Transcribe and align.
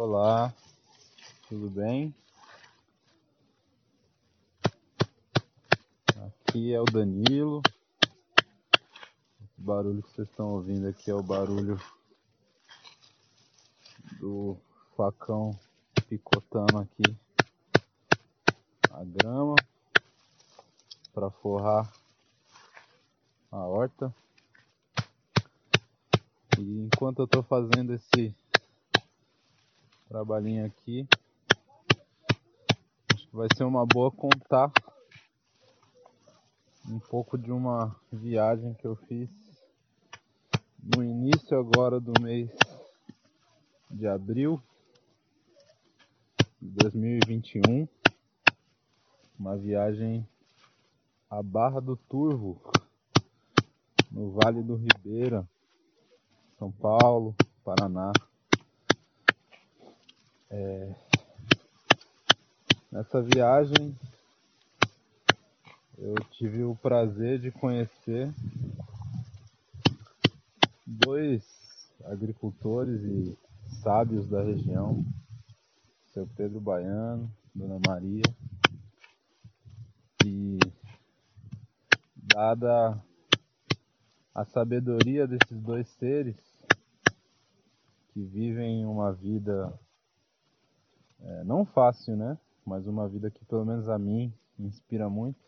Olá, 0.00 0.54
tudo 1.48 1.68
bem? 1.68 2.14
Aqui 6.24 6.72
é 6.72 6.80
o 6.80 6.84
Danilo. 6.84 7.60
O 9.58 9.60
barulho 9.60 10.00
que 10.00 10.10
vocês 10.12 10.28
estão 10.28 10.50
ouvindo 10.52 10.86
aqui 10.86 11.10
é 11.10 11.14
o 11.14 11.20
barulho 11.20 11.76
do 14.20 14.56
facão 14.96 15.58
picotando 16.08 16.78
aqui 16.78 17.16
a 18.92 19.02
grama 19.02 19.56
para 21.12 21.28
forrar 21.28 21.92
a 23.50 23.66
horta. 23.66 24.14
E 26.56 26.86
enquanto 26.86 27.18
eu 27.18 27.24
estou 27.24 27.42
fazendo 27.42 27.92
esse 27.94 28.32
trabalhinho 30.08 30.64
aqui, 30.64 31.06
acho 33.14 33.28
que 33.28 33.36
vai 33.36 33.48
ser 33.54 33.64
uma 33.64 33.84
boa 33.84 34.10
contar 34.10 34.72
um 36.88 36.98
pouco 36.98 37.36
de 37.36 37.52
uma 37.52 37.94
viagem 38.10 38.72
que 38.72 38.86
eu 38.86 38.96
fiz 38.96 39.28
no 40.82 41.04
início 41.04 41.58
agora 41.58 42.00
do 42.00 42.18
mês 42.22 42.50
de 43.90 44.06
abril 44.06 44.62
de 46.60 46.68
2021, 46.70 47.86
uma 49.38 49.56
viagem 49.56 50.26
à 51.28 51.42
Barra 51.42 51.80
do 51.80 51.96
Turvo, 51.96 52.60
no 54.10 54.30
Vale 54.30 54.62
do 54.62 54.74
Ribeira, 54.74 55.46
São 56.58 56.72
Paulo, 56.72 57.36
Paraná. 57.62 58.10
É... 60.50 60.94
Nessa 62.90 63.20
viagem 63.20 63.94
eu 65.98 66.14
tive 66.30 66.62
o 66.62 66.74
prazer 66.76 67.38
de 67.38 67.50
conhecer 67.50 68.32
dois 70.86 71.44
agricultores 72.04 73.02
e 73.02 73.36
sábios 73.82 74.26
da 74.26 74.42
região, 74.42 75.04
seu 76.14 76.26
Pedro 76.36 76.60
Baiano, 76.60 77.30
Dona 77.54 77.78
Maria, 77.86 78.22
e 80.24 80.58
dada 82.16 82.98
a 84.34 84.44
sabedoria 84.46 85.26
desses 85.26 85.60
dois 85.60 85.88
seres 85.98 86.36
que 88.12 88.22
vivem 88.22 88.86
uma 88.86 89.12
vida 89.12 89.78
é, 91.20 91.44
não 91.44 91.64
fácil, 91.64 92.16
né? 92.16 92.38
Mas 92.64 92.86
uma 92.86 93.08
vida 93.08 93.30
que 93.30 93.44
pelo 93.44 93.64
menos 93.64 93.88
a 93.88 93.98
mim 93.98 94.32
me 94.58 94.68
inspira 94.68 95.08
muito. 95.08 95.38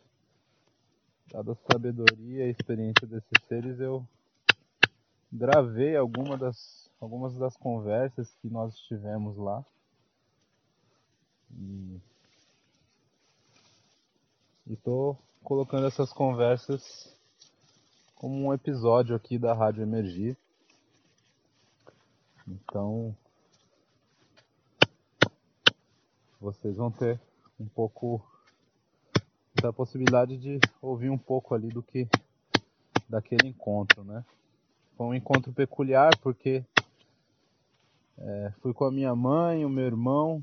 Dada 1.30 1.52
a 1.52 1.72
sabedoria 1.72 2.44
e 2.44 2.48
a 2.48 2.50
experiência 2.50 3.06
desses 3.06 3.30
seres, 3.46 3.78
eu 3.78 4.04
gravei 5.32 5.96
alguma 5.96 6.36
das, 6.36 6.90
algumas 7.00 7.34
das 7.36 7.56
conversas 7.56 8.34
que 8.42 8.48
nós 8.48 8.76
tivemos 8.80 9.36
lá. 9.36 9.64
E 11.52 12.00
estou 14.66 15.18
colocando 15.42 15.86
essas 15.86 16.12
conversas 16.12 17.16
como 18.14 18.34
um 18.46 18.52
episódio 18.52 19.14
aqui 19.16 19.38
da 19.38 19.54
Rádio 19.54 19.82
Emergir. 19.82 20.36
Então, 22.46 23.16
vocês 26.40 26.76
vão 26.76 26.90
ter 26.90 27.20
um 27.58 27.66
pouco 27.66 28.24
da 29.60 29.72
possibilidade 29.72 30.38
de 30.38 30.58
ouvir 30.80 31.10
um 31.10 31.18
pouco 31.18 31.54
ali 31.54 31.68
do 31.68 31.82
que 31.82 32.08
daquele 33.08 33.48
encontro, 33.48 34.02
né? 34.02 34.24
Foi 34.96 35.06
um 35.06 35.14
encontro 35.14 35.52
peculiar 35.52 36.16
porque 36.18 36.64
é, 38.16 38.52
fui 38.60 38.72
com 38.72 38.84
a 38.84 38.90
minha 38.90 39.14
mãe, 39.14 39.64
o 39.64 39.68
meu 39.68 39.84
irmão. 39.84 40.42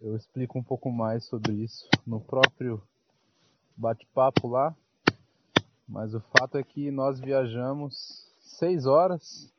Eu 0.00 0.16
explico 0.16 0.58
um 0.58 0.62
pouco 0.62 0.90
mais 0.90 1.24
sobre 1.24 1.52
isso 1.52 1.88
no 2.06 2.20
próprio 2.20 2.82
bate-papo 3.76 4.48
lá. 4.48 4.74
Mas 5.88 6.14
o 6.14 6.20
fato 6.20 6.58
é 6.58 6.64
que 6.64 6.90
nós 6.90 7.20
viajamos 7.20 8.26
seis 8.40 8.86
horas 8.86 9.52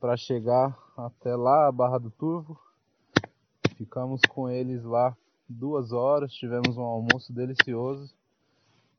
para 0.00 0.16
chegar 0.16 0.76
até 0.96 1.36
lá, 1.36 1.68
a 1.68 1.72
Barra 1.72 1.98
do 1.98 2.10
Turvo. 2.10 2.58
Ficamos 3.82 4.20
com 4.28 4.48
eles 4.48 4.84
lá 4.84 5.16
duas 5.48 5.90
horas, 5.90 6.32
tivemos 6.32 6.76
um 6.76 6.82
almoço 6.82 7.32
delicioso 7.32 8.14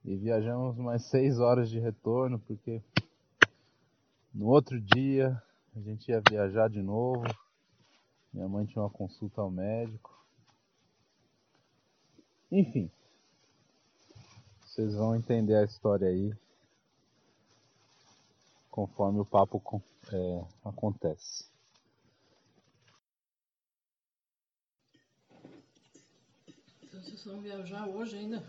e 0.03 0.13
viajamos 0.17 0.75
mais 0.75 1.05
seis 1.05 1.39
horas 1.39 1.69
de 1.69 1.79
retorno, 1.79 2.37
porque 2.39 2.81
no 4.33 4.47
outro 4.47 4.81
dia 4.81 5.41
a 5.73 5.79
gente 5.79 6.09
ia 6.09 6.21
viajar 6.29 6.69
de 6.69 6.81
novo. 6.81 7.23
Minha 8.33 8.49
mãe 8.49 8.65
tinha 8.65 8.83
uma 8.83 8.89
consulta 8.89 9.39
ao 9.39 9.49
médico. 9.49 10.21
Enfim, 12.51 12.91
vocês 14.65 14.95
vão 14.95 15.15
entender 15.15 15.55
a 15.55 15.63
história 15.63 16.09
aí 16.09 16.35
conforme 18.69 19.21
o 19.21 19.25
papo 19.25 19.81
é, 20.11 20.43
acontece. 20.65 21.52
Então 27.03 27.17
vocês 27.17 27.23
vão 27.25 27.41
viajar 27.41 27.87
hoje 27.87 28.17
ainda? 28.17 28.41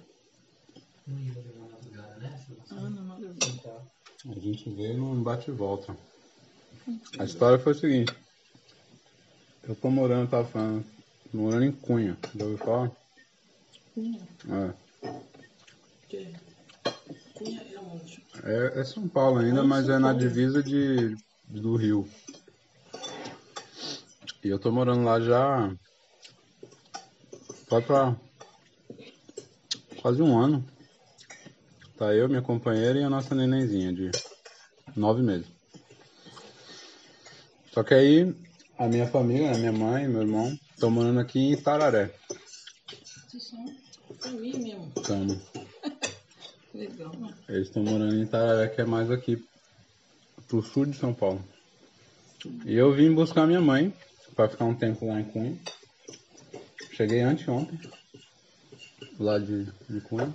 Não 1.07 1.19
ia 1.19 1.33
uma 1.57 1.69
madrugada, 1.69 2.17
né? 2.17 2.41
Ah, 2.71 2.75
na 2.91 3.03
madrugada. 3.03 3.53
Tá. 3.63 3.83
A 4.31 4.39
gente 4.39 4.71
veio 4.71 4.97
num 4.97 5.23
bate 5.23 5.51
e 5.51 5.55
volta. 5.55 5.97
A 7.19 7.25
história 7.25 7.59
foi 7.59 7.73
o 7.73 7.77
seguinte. 7.77 8.15
Eu 9.65 9.75
tô 9.75 9.91
morando, 9.91 10.31
tava 10.31 10.47
falando, 10.47 10.85
morando 11.33 11.65
em 11.65 11.73
Cunha. 11.73 12.17
Já 12.35 12.45
ouviu 12.45 12.59
falar? 12.59 12.91
Cunha. 13.95 14.21
É. 14.49 15.11
Que... 16.09 16.35
Cunha 17.35 17.61
é 17.61 17.79
onde? 17.81 18.25
É, 18.45 18.81
é 18.81 18.85
São 18.85 19.09
Paulo 19.09 19.41
ainda, 19.41 19.61
Ah, 19.63 19.65
mas 19.65 19.87
São 19.87 19.97
é 19.97 19.99
na 19.99 20.09
Paulo. 20.09 20.21
divisa 20.21 20.63
de, 20.63 21.17
do 21.49 21.77
Rio. 21.77 22.09
E 24.43 24.49
eu 24.49 24.59
tô 24.59 24.71
morando 24.71 25.03
lá 25.05 25.21
já. 25.21 25.75
Vai 27.69 27.81
pra 27.83 28.15
quase 30.05 30.21
um 30.21 30.39
ano. 30.39 30.63
Tá 31.97 32.13
eu, 32.13 32.29
minha 32.29 32.43
companheira 32.43 32.99
e 32.99 33.03
a 33.03 33.09
nossa 33.09 33.35
nenenzinha 33.35 33.91
de 33.91 34.11
nove 34.95 35.23
meses. 35.23 35.47
Só 37.73 37.83
que 37.83 37.95
aí 37.95 38.37
a 38.77 38.87
minha 38.87 39.07
família, 39.07 39.53
né, 39.53 39.57
minha 39.57 39.73
mãe, 39.73 40.07
meu 40.07 40.21
irmão, 40.21 40.59
estão 40.75 40.91
morando 40.91 41.21
aqui 41.21 41.39
em 41.39 41.53
mesmo. 44.59 44.93
Tamo. 45.07 45.41
Legal? 46.75 47.13
Eles 47.49 47.69
estão 47.69 47.83
morando 47.83 48.15
em 48.15 48.25
Itararé, 48.25 48.69
que 48.69 48.83
é 48.83 48.85
mais 48.85 49.11
aqui 49.11 49.43
pro 50.47 50.63
sul 50.63 50.85
de 50.85 50.99
São 50.99 51.15
Paulo. 51.15 51.43
E 52.67 52.75
eu 52.75 52.93
vim 52.93 53.15
buscar 53.15 53.47
minha 53.47 53.63
mãe 53.63 53.91
para 54.37 54.51
ficar 54.51 54.67
um 54.67 54.75
tempo 54.75 55.07
lá 55.07 55.19
em 55.19 55.25
Cunha. 55.25 55.59
Cheguei 56.93 57.23
anteontem, 57.23 57.79
lá 59.19 59.39
de, 59.39 59.65
de 59.89 60.01
Cunha. 60.01 60.33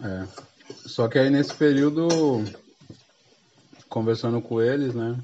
É. 0.00 0.26
Só 0.86 1.08
que 1.08 1.18
aí 1.18 1.30
nesse 1.30 1.54
período, 1.54 2.08
conversando 3.88 4.40
com 4.40 4.60
eles, 4.60 4.94
né? 4.94 5.18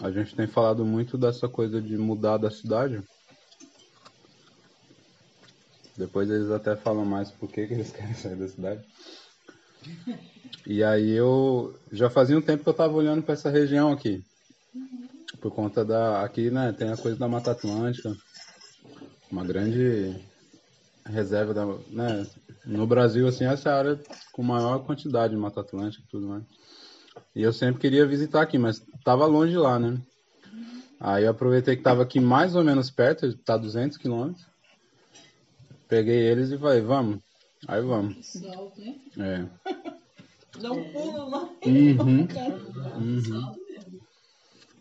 A 0.00 0.10
gente 0.10 0.34
tem 0.34 0.46
falado 0.46 0.84
muito 0.84 1.18
dessa 1.18 1.48
coisa 1.48 1.80
de 1.80 1.96
mudar 1.96 2.38
da 2.38 2.50
cidade. 2.50 3.02
Depois 5.96 6.30
eles 6.30 6.50
até 6.50 6.74
falam 6.74 7.04
mais 7.04 7.30
por 7.30 7.50
que, 7.50 7.66
que 7.66 7.74
eles 7.74 7.92
querem 7.92 8.14
sair 8.14 8.36
da 8.36 8.48
cidade. 8.48 8.82
E 10.66 10.82
aí 10.82 11.10
eu 11.10 11.78
já 11.92 12.08
fazia 12.08 12.36
um 12.36 12.42
tempo 12.42 12.62
que 12.62 12.68
eu 12.68 12.74
tava 12.74 12.94
olhando 12.94 13.22
para 13.22 13.34
essa 13.34 13.50
região 13.50 13.92
aqui. 13.92 14.24
Por 15.40 15.52
conta 15.52 15.84
da. 15.84 16.22
Aqui, 16.22 16.50
né, 16.50 16.72
tem 16.72 16.90
a 16.90 16.96
coisa 16.96 17.18
da 17.18 17.28
Mata 17.28 17.50
Atlântica. 17.50 18.14
Uma 19.30 19.44
grande 19.44 20.16
reserva 21.06 21.54
da. 21.54 21.66
Né, 21.88 22.26
no 22.64 22.86
Brasil, 22.86 23.26
assim, 23.26 23.44
essa 23.44 23.68
é 23.68 23.72
a 23.72 23.76
área 23.76 24.00
com 24.32 24.42
maior 24.42 24.84
quantidade 24.84 25.34
de 25.34 25.40
Mata 25.40 25.60
Atlântica 25.60 26.04
e 26.04 26.10
tudo 26.10 26.28
mais. 26.28 26.44
E 27.34 27.42
eu 27.42 27.52
sempre 27.52 27.80
queria 27.80 28.06
visitar 28.06 28.42
aqui, 28.42 28.58
mas 28.58 28.82
tava 29.04 29.26
longe 29.26 29.56
lá, 29.56 29.78
né? 29.78 30.00
Aí 30.98 31.24
eu 31.24 31.30
aproveitei 31.30 31.76
que 31.76 31.82
tava 31.82 32.02
aqui 32.02 32.20
mais 32.20 32.54
ou 32.54 32.62
menos 32.62 32.90
perto, 32.90 33.36
tá 33.38 33.56
200 33.56 33.96
quilômetros. 33.96 34.46
Peguei 35.88 36.18
eles 36.18 36.50
e 36.50 36.58
falei, 36.58 36.82
vamos. 36.82 37.20
Aí 37.66 37.80
vamos. 37.82 38.34
Hein? 38.36 39.00
É. 39.18 39.46
Dá 40.60 40.72
um 40.72 40.92
pulo 40.92 41.30
lá. 41.30 41.48
Uhum. 41.64 42.28
Uhum. 43.00 43.54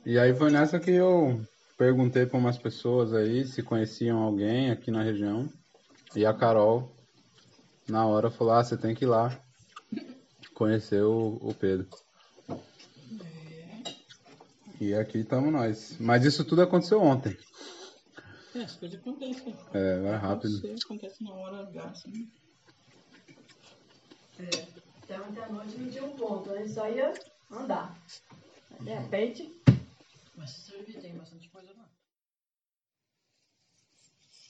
E 0.05 0.17
aí 0.17 0.33
foi 0.33 0.49
nessa 0.49 0.79
que 0.79 0.91
eu 0.91 1.41
perguntei 1.79 2.25
para 2.25 2.37
umas 2.37 2.57
pessoas 2.57 3.13
aí 3.13 3.47
se 3.47 3.63
conheciam 3.63 4.21
alguém 4.21 4.69
aqui 4.69 4.91
na 4.91 5.01
região. 5.01 5.49
E 6.13 6.25
a 6.25 6.33
Carol, 6.33 6.93
na 7.87 8.05
hora, 8.05 8.29
falou: 8.29 8.53
Ah, 8.53 8.63
você 8.63 8.77
tem 8.77 8.93
que 8.93 9.05
ir 9.05 9.07
lá 9.07 9.41
conhecer 10.53 11.01
o, 11.01 11.39
o 11.41 11.53
Pedro. 11.53 11.87
E 14.81 14.93
aqui 14.93 15.19
estamos 15.19 15.51
nós. 15.51 15.95
Mas 15.99 16.25
isso 16.25 16.43
tudo 16.43 16.61
aconteceu 16.61 17.01
ontem. 17.01 17.37
É, 18.53 18.63
as 18.63 18.75
coisas 18.75 18.99
acontecem. 18.99 19.55
É, 19.73 19.99
vai 20.01 20.17
rápido. 20.17 20.57
Acontece, 20.57 20.83
acontece 20.83 21.23
na 21.23 21.33
hora 21.33 21.59
H, 21.61 21.83
assim. 21.85 22.29
Até 25.03 25.21
ontem 25.21 25.41
à 25.41 25.49
noite 25.49 25.77
não 25.77 25.89
tinha 25.89 26.03
um 26.03 26.15
ponto, 26.15 26.51
a 26.51 26.57
gente 26.57 26.73
só 26.73 26.89
ia 26.89 27.13
andar. 27.51 27.97
De 28.79 28.89
repente, 28.89 29.61
Mas 30.39 30.51
se 30.51 30.71
servir, 30.71 31.01
tem 31.01 31.17
bastante 31.17 31.49
coisa 31.49 31.73
lá. 31.73 31.89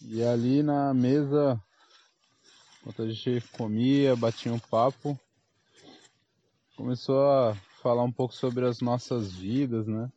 E 0.01 0.23
ali 0.23 0.61
na 0.61 0.93
mesa, 0.93 1.59
enquanto 2.79 3.01
a 3.01 3.11
gente 3.11 3.41
comia, 3.49 4.15
batia 4.15 4.53
um 4.53 4.59
papo, 4.59 5.19
começou 6.75 7.19
a 7.27 7.55
falar 7.81 8.03
um 8.03 8.11
pouco 8.11 8.35
sobre 8.35 8.67
as 8.67 8.81
nossas 8.81 9.33
vidas, 9.33 9.87
né? 9.87 10.11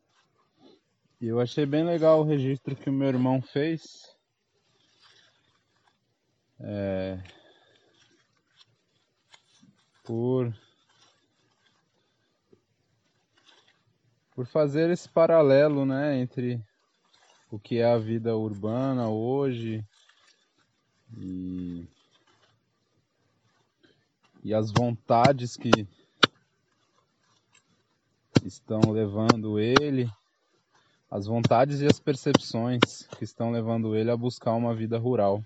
E 1.19 1.29
eu 1.29 1.41
achei 1.41 1.65
bem 1.65 1.85
legal 1.85 2.21
o 2.21 2.25
registro 2.25 2.77
que 2.77 2.91
o 2.91 2.93
meu 2.93 3.09
irmão 3.09 3.41
fez. 3.41 3.83
É, 6.61 7.19
por 10.05 10.55
por 14.35 14.47
fazer 14.47 14.91
esse 14.91 15.09
paralelo, 15.09 15.85
né, 15.85 16.19
entre 16.19 16.61
o 17.51 17.59
que 17.59 17.79
é 17.79 17.85
a 17.85 17.99
vida 17.99 18.35
urbana 18.37 19.09
hoje 19.11 19.85
e, 21.19 21.87
e 24.43 24.55
as 24.55 24.73
vontades 24.73 25.57
que 25.57 25.87
estão 28.45 28.81
levando 28.91 29.59
ele, 29.59 30.09
as 31.11 31.27
vontades 31.27 31.83
e 31.83 31.87
as 31.87 32.01
percepções 32.01 32.81
que 33.19 33.25
estão 33.25 33.51
levando 33.51 33.95
ele 33.95 34.11
a 34.11 34.17
buscar 34.17 34.55
uma 34.55 34.75
vida 34.75 34.99
rural. 34.99 35.45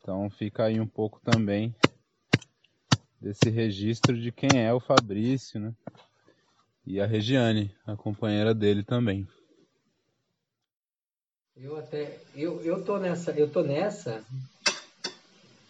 Então 0.00 0.28
fica 0.28 0.64
aí 0.64 0.80
um 0.80 0.86
pouco 0.86 1.20
também 1.20 1.72
desse 3.20 3.48
registro 3.48 4.20
de 4.20 4.32
quem 4.32 4.60
é 4.60 4.72
o 4.72 4.80
Fabrício, 4.80 5.60
né? 5.60 5.72
E 6.90 7.02
a 7.02 7.04
Regiane, 7.04 7.70
a 7.86 7.94
companheira 7.94 8.54
dele 8.54 8.82
também. 8.82 9.28
Eu 11.54 11.76
até. 11.76 12.18
Eu, 12.34 12.62
eu 12.62 12.82
tô 12.82 12.96
nessa. 12.96 13.30
Eu 13.32 13.50
tô 13.50 13.62
nessa. 13.62 14.24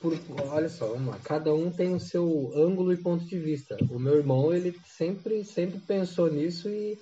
Por, 0.00 0.16
olha 0.52 0.68
só, 0.68 0.86
vamos 0.86 1.08
lá. 1.08 1.18
Cada 1.24 1.52
um 1.52 1.72
tem 1.72 1.92
o 1.92 1.98
seu 1.98 2.52
ângulo 2.54 2.92
e 2.92 2.96
ponto 2.96 3.24
de 3.24 3.36
vista. 3.36 3.76
O 3.90 3.98
meu 3.98 4.14
irmão, 4.14 4.54
ele 4.54 4.78
sempre, 4.86 5.42
sempre 5.42 5.80
pensou 5.80 6.30
nisso 6.30 6.68
e, 6.68 6.96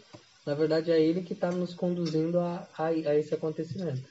na 0.47 0.55
verdade, 0.55 0.91
é 0.91 0.99
ele 0.99 1.21
que 1.21 1.35
está 1.35 1.51
nos 1.51 1.75
conduzindo 1.75 2.41
a, 2.41 2.67
a, 2.79 2.87
a 2.87 3.19
esse 3.19 3.35
acontecimento. 3.35 4.09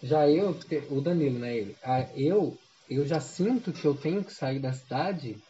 Já 0.00 0.28
eu, 0.28 0.56
o 0.90 1.00
Danilo, 1.00 1.40
né? 1.40 1.56
Ele, 1.56 1.76
a, 1.82 2.08
eu, 2.14 2.56
eu 2.88 3.04
já 3.04 3.18
sinto 3.18 3.72
que 3.72 3.84
eu 3.84 3.96
tenho 3.96 4.22
que 4.22 4.32
sair 4.32 4.60
da 4.60 4.72
cidade 4.72 5.42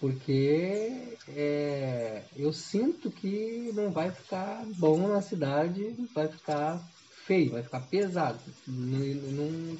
porque 0.00 1.16
é, 1.28 2.22
eu 2.36 2.52
sinto 2.52 3.10
que 3.10 3.72
não 3.74 3.90
vai 3.90 4.10
ficar 4.10 4.64
bom 4.76 5.08
na 5.08 5.20
cidade, 5.20 5.94
vai 6.14 6.28
ficar 6.28 6.80
feio, 7.26 7.52
vai 7.52 7.62
ficar 7.62 7.80
pesado. 7.80 8.38
Não, 8.66 8.98
não, 9.32 9.78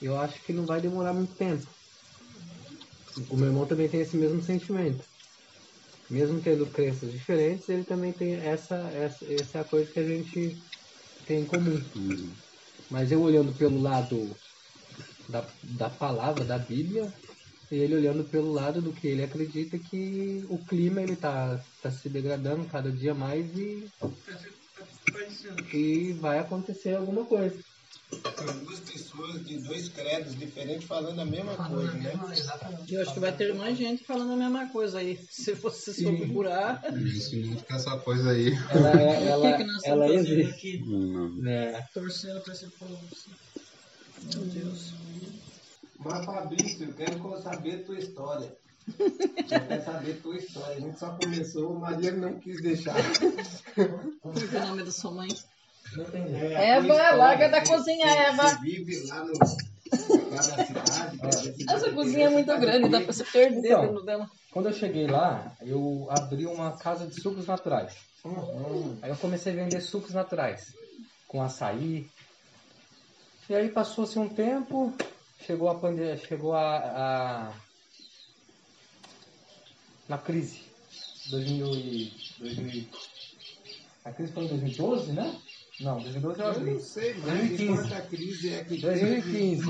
eu 0.00 0.18
acho 0.18 0.42
que 0.42 0.52
não 0.52 0.66
vai 0.66 0.80
demorar 0.80 1.14
muito 1.14 1.34
tempo. 1.34 1.66
O 3.30 3.36
meu 3.36 3.48
irmão 3.48 3.66
também 3.66 3.88
tem 3.88 4.00
esse 4.00 4.16
mesmo 4.16 4.42
sentimento. 4.42 5.04
Mesmo 6.10 6.40
tendo 6.40 6.66
crenças 6.66 7.10
diferentes, 7.12 7.68
ele 7.68 7.84
também 7.84 8.12
tem 8.12 8.34
essa, 8.34 8.76
essa, 8.76 9.24
essa 9.32 9.58
é 9.58 9.60
a 9.60 9.64
coisa 9.64 9.90
que 9.90 10.00
a 10.00 10.06
gente 10.06 10.56
tem 11.26 11.40
em 11.40 11.46
comum. 11.46 11.80
Mas 12.90 13.12
eu 13.12 13.22
olhando 13.22 13.52
pelo 13.54 13.80
lado 13.80 14.36
da, 15.28 15.44
da 15.62 15.88
palavra, 15.88 16.44
da 16.44 16.58
Bíblia, 16.58 17.10
e 17.72 17.76
ele 17.76 17.94
olhando 17.96 18.22
pelo 18.22 18.52
lado 18.52 18.82
do 18.82 18.92
que 18.92 19.08
ele 19.08 19.24
acredita 19.24 19.78
que 19.78 20.44
o 20.50 20.58
clima 20.58 21.00
ele 21.00 21.16
tá, 21.16 21.58
tá 21.80 21.90
se 21.90 22.06
degradando 22.06 22.66
cada 22.66 22.92
dia 22.92 23.14
mais 23.14 23.46
e, 23.56 23.88
e 25.72 26.12
vai 26.20 26.38
acontecer 26.38 26.94
alguma 26.94 27.24
coisa. 27.24 27.58
São 28.36 28.58
duas 28.58 28.80
pessoas 28.80 29.46
de 29.46 29.56
dois 29.60 29.88
credos 29.88 30.38
diferentes 30.38 30.86
falando 30.86 31.18
a 31.18 31.24
mesma 31.24 31.56
coisa, 31.56 31.92
né? 31.94 32.12
Eu 32.90 33.00
acho 33.00 33.14
que 33.14 33.20
vai 33.20 33.34
ter 33.34 33.54
mais 33.54 33.78
gente 33.78 34.04
falando 34.04 34.34
a 34.34 34.36
mesma 34.36 34.68
coisa 34.68 34.98
aí. 34.98 35.18
Se 35.32 35.54
você 35.54 35.94
só 35.94 36.14
procurar. 36.14 36.82
Isso 36.94 37.34
não 37.36 37.56
fica 37.56 37.76
essa 37.76 37.96
coisa 38.00 38.32
aí. 38.32 38.52
Ela, 38.70 39.00
é- 39.00 39.28
ela, 39.28 39.48
o 39.48 39.56
que 39.56 39.64
que 39.64 39.72
nós 39.72 39.84
ela 39.84 40.06
fazendo 40.08 40.28
existe. 40.28 40.52
aqui? 40.52 40.84
né? 41.40 41.88
Torcendo 41.94 42.40
pra 42.42 42.52
esse 42.52 42.66
povo. 42.66 43.00
assim. 43.10 43.30
Meu 44.36 44.44
Deus. 44.44 45.01
Mas 46.04 46.24
Fabrício, 46.24 46.88
eu 46.88 46.94
quero 46.94 47.42
saber 47.42 47.84
tua 47.84 47.98
história. 47.98 48.56
Eu 48.98 49.12
quero 49.46 49.84
saber 49.84 50.14
tua 50.22 50.36
história. 50.36 50.76
A 50.76 50.80
gente 50.80 50.98
só 50.98 51.10
começou, 51.16 51.78
mas 51.78 51.98
ele 52.04 52.16
não 52.16 52.38
quis 52.40 52.60
deixar. 52.60 52.96
É 52.98 54.56
é 54.56 54.58
o 54.62 54.66
nome 54.66 54.82
da 54.84 54.90
sua 54.90 55.10
mãe? 55.12 55.28
É, 56.14 56.56
a 56.56 56.60
Eva, 56.76 56.86
história, 56.88 57.16
larga 57.16 57.48
da 57.48 57.64
cozinha, 57.64 58.06
você- 58.06 58.18
Eva. 58.18 58.48
Você 58.48 58.60
vive 58.60 59.06
lá, 59.08 59.24
no, 59.24 59.32
lá 59.38 60.42
cidade. 60.42 61.18
você 61.20 61.64
Essa 61.68 61.92
cozinha 61.92 62.26
é 62.26 62.30
muito 62.30 62.44
cidade 62.46 62.60
grande, 62.60 62.88
dá 62.88 63.00
pra 63.00 63.12
você 63.12 63.24
perder 63.24 63.58
Então. 63.68 63.86
dentro 63.86 64.02
dela. 64.02 64.30
Quando 64.50 64.66
eu 64.68 64.72
cheguei 64.72 65.06
lá, 65.06 65.54
eu 65.60 66.06
abri 66.10 66.46
uma 66.46 66.72
casa 66.76 67.06
de 67.06 67.20
sucos 67.20 67.46
naturais. 67.46 67.94
Uhum. 68.24 68.96
Aí 69.02 69.10
eu 69.10 69.16
comecei 69.16 69.52
a 69.52 69.56
vender 69.56 69.80
sucos 69.80 70.12
naturais, 70.12 70.72
com 71.28 71.42
açaí. 71.42 72.06
E 73.50 73.54
aí 73.54 73.68
passou-se 73.68 74.18
um 74.18 74.28
tempo, 74.28 74.92
chegou 75.46 75.68
a 75.68 75.74
pandemia, 75.74 76.16
chegou 76.16 76.54
a, 76.54 76.76
a 76.78 77.52
na 80.08 80.18
crise. 80.18 80.60
2000 81.30 81.74
e, 81.74 82.12
2000, 82.40 82.84
a 84.04 84.10
crise 84.12 84.32
foi 84.32 84.44
em 84.44 84.48
2012, 84.48 85.12
né? 85.12 85.36
Não, 85.80 86.00
2012 86.00 86.38
eu 86.40 86.46
Eu 86.46 86.52
abri. 86.52 86.70
não 86.72 86.80
sei, 86.80 87.14
mas 87.14 87.24
2015. 87.24 87.64
enquanto 87.64 87.92
a 87.94 88.00
crise 88.02 88.54
é 88.54 88.64
que 88.64 88.76
2015. 88.78 89.64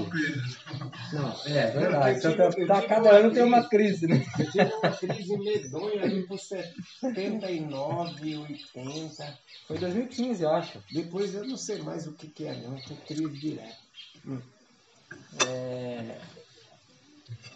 Não, 1.12 1.42
é 1.46 1.70
verdade. 1.70 2.16
Eu 2.16 2.20
tive- 2.20 2.34
Então, 2.34 2.50
eu 2.58 2.66
tá- 2.66 2.82
cada 2.82 3.10
ano 3.12 3.32
tem 3.32 3.42
uma 3.44 3.68
crise. 3.68 4.06
crise, 4.06 4.08
né? 4.08 4.26
Eu 4.38 4.50
tive 4.50 4.74
uma 4.74 4.90
crise 4.96 5.36
medonha 5.38 6.02
ali 6.02 6.26
por 6.26 6.38
79, 6.38 8.36
80. 8.36 9.38
Foi 9.68 9.78
2015, 9.78 10.42
eu 10.42 10.50
acho. 10.50 10.82
Depois 10.90 11.34
eu 11.34 11.44
não 11.46 11.56
sei 11.56 11.78
mais 11.82 12.06
o 12.06 12.12
que, 12.12 12.26
que 12.28 12.46
é, 12.46 12.54
não. 12.56 12.78
Foi 12.80 12.96
crise 13.06 13.28
direto. 13.38 13.76
É, 15.40 16.19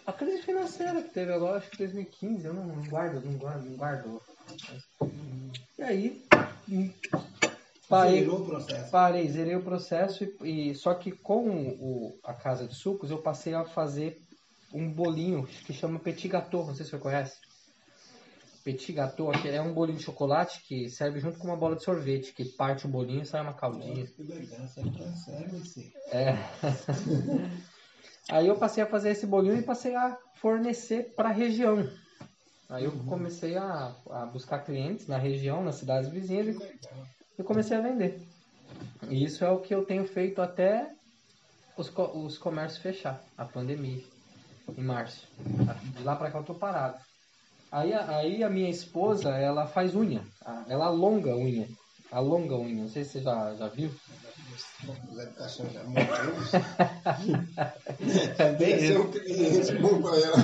A 0.05 0.13
crise 0.13 0.41
financeira 0.41 1.01
que 1.03 1.09
teve 1.13 1.33
agora, 1.33 1.57
acho 1.57 1.69
que 1.71 1.77
2015, 1.77 2.45
eu 2.45 2.53
não 2.53 2.67
guardo, 2.89 3.21
não 3.23 3.33
guardo, 3.37 3.65
não 3.65 3.75
guardo. 3.75 4.21
E 5.77 5.83
aí, 5.83 6.25
hum, 6.69 6.89
parei, 7.89 8.21
Zerou 8.21 8.39
o 8.41 8.45
processo. 8.45 8.91
parei, 8.91 9.27
zerei 9.29 9.55
o 9.55 9.63
processo 9.63 10.23
e, 10.43 10.69
e- 10.71 10.75
só 10.75 10.93
que 10.93 11.11
com 11.11 11.49
o, 11.49 12.17
a 12.23 12.33
casa 12.33 12.67
de 12.67 12.73
sucos 12.75 13.11
eu 13.11 13.21
passei 13.21 13.53
a 13.53 13.65
fazer 13.65 14.17
um 14.73 14.89
bolinho 14.89 15.45
que 15.45 15.73
chama 15.73 15.99
petit 15.99 16.27
gâteau, 16.27 16.65
não 16.65 16.75
sei 16.75 16.85
se 16.85 16.91
você 16.91 16.97
conhece. 16.97 17.37
Petit 18.67 18.91
gâteau 18.91 19.31
é 19.31 19.61
um 19.61 19.73
bolinho 19.73 19.97
de 19.97 20.03
chocolate 20.03 20.61
que 20.61 20.89
serve 20.89 21.21
junto 21.21 21.39
com 21.39 21.47
uma 21.47 21.55
bola 21.55 21.77
de 21.77 21.85
sorvete, 21.85 22.33
que 22.33 22.43
parte 22.43 22.85
o 22.85 22.89
bolinho 22.89 23.21
e 23.21 23.25
sai 23.25 23.41
uma 23.41 23.53
caldinha. 23.53 24.05
Que 24.05 24.23
legal, 24.23 24.59
tá 24.59 25.13
sério. 25.13 25.63
É. 26.11 26.35
Aí 28.29 28.45
eu 28.45 28.57
passei 28.57 28.83
a 28.83 28.85
fazer 28.85 29.11
esse 29.11 29.25
bolinho 29.25 29.57
e 29.57 29.61
passei 29.61 29.95
a 29.95 30.17
fornecer 30.35 31.13
para 31.15 31.29
a 31.29 31.31
região. 31.31 31.89
Aí 32.67 32.83
eu 32.83 32.91
comecei 33.05 33.55
a, 33.55 33.95
a 34.09 34.25
buscar 34.25 34.59
clientes 34.59 35.07
na 35.07 35.17
região, 35.17 35.63
nas 35.63 35.75
cidades 35.75 36.09
vizinhas 36.09 36.47
e 36.47 36.59
eu 37.37 37.45
comecei 37.45 37.77
a 37.77 37.79
vender. 37.79 38.21
E 39.09 39.23
isso 39.23 39.45
é 39.45 39.49
o 39.49 39.61
que 39.61 39.73
eu 39.73 39.85
tenho 39.85 40.05
feito 40.05 40.41
até 40.41 40.91
os, 41.77 41.89
os 41.95 42.37
comércios 42.37 42.81
fechar, 42.81 43.23
a 43.37 43.45
pandemia, 43.45 44.03
em 44.77 44.83
março. 44.83 45.25
De 45.95 46.03
lá 46.03 46.17
para 46.17 46.29
cá 46.29 46.39
eu 46.39 46.43
tô 46.43 46.53
parado. 46.53 47.06
Aí, 47.71 47.93
a- 47.93 48.17
aí 48.17 48.43
a 48.43 48.49
minha 48.49 48.69
esposa, 48.69 49.29
ela 49.35 49.67
faz 49.67 49.95
unha, 49.95 50.21
a- 50.45 50.65
ela 50.69 50.85
alonga 50.87 51.31
a 51.31 51.35
unha. 51.37 51.67
Alonga 52.11 52.55
a 52.55 52.59
unha, 52.59 52.83
não 52.83 52.87
sei 52.89 53.03
se 53.03 53.11
você 53.13 53.21
já, 53.21 53.53
já 53.55 53.67
viu. 53.67 53.91
É 58.39 58.51
bem 58.53 58.73
Esse 58.73 58.85
é 58.85 58.99
isso. 58.99 59.07
cliente 59.09 59.75
bom 59.81 60.01
pra 60.01 60.15
ela. 60.17 60.37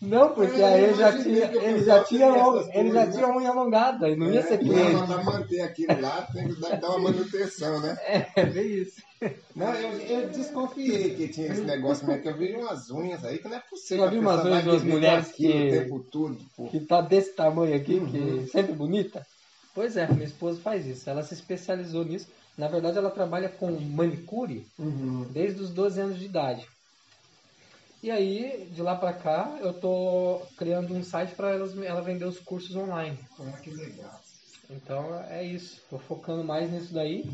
Não, 0.00 0.32
porque 0.32 0.60
É, 0.60 0.64
aí 0.64 0.84
ele 0.84 0.94
já 0.94 1.12
tinha, 1.22 1.44
ele 1.52 1.84
já 1.84 2.04
tinha, 2.04 2.26
ele 2.72 2.92
já 2.92 3.10
tinha 3.10 3.28
unha 3.28 3.50
alongada, 3.50 4.08
e 4.08 4.16
não 4.16 4.30
ia 4.32 4.42
ser 4.42 4.54
É, 4.54 4.58
cliente. 4.58 4.92
Mas 4.92 5.06
pra 5.08 5.24
manter 5.24 5.60
aquilo 5.60 6.00
lá, 6.00 6.22
tem 6.32 6.48
que 6.54 6.60
dar 6.60 6.76
dar 6.76 6.90
uma 6.90 7.10
manutenção, 7.10 7.80
né? 7.80 7.96
É, 8.36 8.46
bem 8.46 8.66
isso. 8.82 9.02
Não, 9.54 9.74
eu, 9.74 9.92
eu 10.00 10.28
desconfiei 10.30 11.14
que 11.16 11.28
tinha 11.28 11.48
esse 11.48 11.62
negócio, 11.62 12.06
mas 12.06 12.22
que 12.22 12.28
eu 12.28 12.36
vi 12.36 12.54
umas 12.54 12.90
unhas 12.90 13.24
aí 13.24 13.38
que 13.38 13.48
não 13.48 13.56
é 13.56 13.60
possível. 13.60 14.04
Já 14.04 14.10
viu 14.10 14.20
a 14.20 14.22
umas 14.22 14.44
unhas 14.44 14.62
de 14.62 14.68
umas 14.70 14.82
mulheres 14.84 15.32
que- 15.32 15.46
O 15.48 15.70
tempo 15.70 16.00
todo, 16.10 16.38
pô. 16.56 16.68
Que 16.68 16.80
tá 16.80 17.00
desse 17.00 17.34
tamanho 17.34 17.74
aqui, 17.74 18.00
que 18.10 18.46
sempre 18.48 18.72
bonita. 18.74 19.26
Pois 19.74 19.96
é, 19.96 20.06
minha 20.12 20.24
esposa 20.26 20.60
faz 20.60 20.86
isso. 20.86 21.08
Ela 21.08 21.22
se 21.22 21.34
especializou 21.34 22.04
nisso. 22.04 22.28
Na 22.56 22.68
verdade, 22.68 22.98
ela 22.98 23.10
trabalha 23.10 23.48
com 23.48 23.70
manicure 23.70 24.66
Uhum. 24.78 25.26
desde 25.30 25.60
os 25.62 25.70
12 25.70 26.00
anos 26.00 26.18
de 26.18 26.24
idade. 26.26 26.66
E 28.02 28.10
aí, 28.10 28.68
de 28.72 28.80
lá 28.80 28.94
pra 28.94 29.12
cá, 29.12 29.58
eu 29.60 29.72
tô 29.74 30.40
criando 30.56 30.94
um 30.94 31.02
site 31.02 31.34
para 31.34 31.50
ela 31.50 32.00
vender 32.00 32.24
os 32.24 32.38
cursos 32.38 32.74
online. 32.76 33.18
Ah, 33.40 33.52
que 33.60 33.70
legal. 33.70 34.20
Então 34.70 35.14
é 35.28 35.42
isso. 35.44 35.80
Tô 35.90 35.98
focando 35.98 36.44
mais 36.44 36.70
nisso 36.70 36.92
daí. 36.94 37.24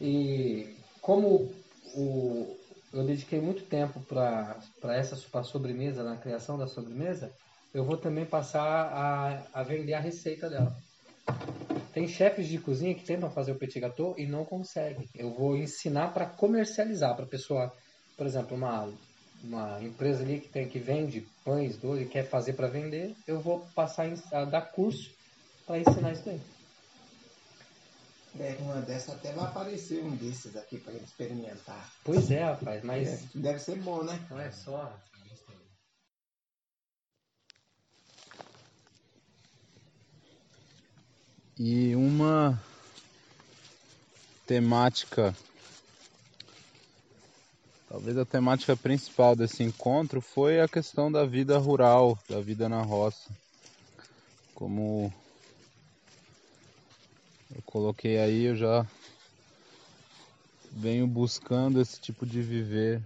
E 0.00 0.77
como 1.08 1.50
o, 1.94 2.54
eu 2.92 3.02
dediquei 3.02 3.40
muito 3.40 3.64
tempo 3.64 3.98
para 4.00 4.60
essa 4.94 5.16
pra 5.32 5.42
sobremesa, 5.42 6.04
na 6.04 6.18
criação 6.18 6.58
da 6.58 6.66
sobremesa, 6.66 7.32
eu 7.72 7.82
vou 7.82 7.96
também 7.96 8.26
passar 8.26 8.62
a, 8.62 9.42
a 9.54 9.62
vender 9.62 9.94
a 9.94 10.00
receita 10.00 10.50
dela. 10.50 10.76
Tem 11.94 12.06
chefes 12.06 12.46
de 12.46 12.58
cozinha 12.58 12.94
que 12.94 13.06
tentam 13.06 13.30
fazer 13.30 13.52
o 13.52 13.58
petit 13.58 13.80
gâteau 13.80 14.16
e 14.18 14.26
não 14.26 14.44
conseguem. 14.44 15.08
Eu 15.14 15.32
vou 15.32 15.56
ensinar 15.56 16.12
para 16.12 16.26
comercializar, 16.26 17.16
para 17.16 17.24
pessoa, 17.24 17.72
por 18.14 18.26
exemplo, 18.26 18.54
uma, 18.54 18.92
uma 19.42 19.82
empresa 19.82 20.22
ali 20.22 20.40
que 20.40 20.50
tem 20.50 20.68
que 20.68 20.78
vende 20.78 21.26
pães, 21.42 21.78
doce, 21.78 22.04
quer 22.04 22.28
fazer 22.28 22.52
para 22.52 22.68
vender, 22.68 23.16
eu 23.26 23.40
vou 23.40 23.66
passar 23.74 24.12
a 24.30 24.44
dar 24.44 24.72
curso 24.72 25.10
para 25.66 25.78
ensinar 25.78 26.12
isso 26.12 26.26
daí. 26.26 26.57
É, 28.38 28.56
uma 28.60 28.80
dessas 28.82 29.14
até 29.14 29.32
vai 29.32 29.44
aparecer 29.46 30.02
um 30.04 30.14
desses 30.16 30.54
aqui 30.56 30.78
pra 30.78 30.92
gente 30.92 31.06
experimentar. 31.06 31.92
Pois 32.04 32.30
é, 32.30 32.44
rapaz, 32.44 32.84
mas 32.84 33.08
É, 33.08 33.20
deve 33.34 33.58
ser 33.58 33.76
bom, 33.76 34.02
né? 34.02 34.18
não 34.30 34.38
é 34.38 34.50
só. 34.50 34.96
E 41.58 41.96
uma 41.96 42.56
temática, 44.46 45.34
talvez 47.88 48.16
a 48.16 48.24
temática 48.24 48.76
principal 48.76 49.34
desse 49.34 49.64
encontro 49.64 50.20
foi 50.20 50.60
a 50.60 50.68
questão 50.68 51.10
da 51.10 51.26
vida 51.26 51.58
rural, 51.58 52.16
da 52.28 52.40
vida 52.40 52.68
na 52.68 52.80
roça. 52.82 53.28
Como 54.54 55.12
eu 57.50 57.62
coloquei 57.64 58.18
aí, 58.18 58.44
eu 58.44 58.56
já 58.56 58.86
venho 60.72 61.06
buscando 61.06 61.80
esse 61.80 62.00
tipo 62.00 62.26
de 62.26 62.40
viver 62.40 63.02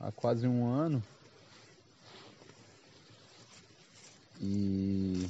há 0.00 0.10
quase 0.12 0.46
um 0.46 0.66
ano. 0.66 1.02
E 4.40 5.28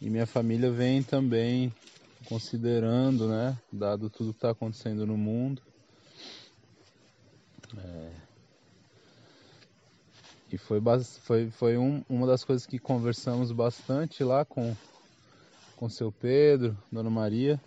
e 0.00 0.10
minha 0.10 0.26
família 0.26 0.70
vem 0.72 1.02
também 1.02 1.72
considerando, 2.24 3.28
né, 3.28 3.56
dado 3.72 4.10
tudo 4.10 4.32
que 4.32 4.38
está 4.38 4.50
acontecendo 4.50 5.06
no 5.06 5.16
mundo. 5.16 5.62
É, 7.76 8.32
E 10.52 10.58
foi, 10.58 10.80
foi, 11.22 11.50
foi 11.50 11.78
um, 11.78 12.02
uma 12.10 12.26
das 12.26 12.44
coisas 12.44 12.66
que 12.66 12.78
conversamos 12.78 13.50
bastante 13.52 14.22
lá 14.22 14.44
com 14.44 14.76
com 15.82 15.88
seu 15.88 16.12
Pedro, 16.12 16.78
Dona 16.92 17.10
Maria. 17.10 17.60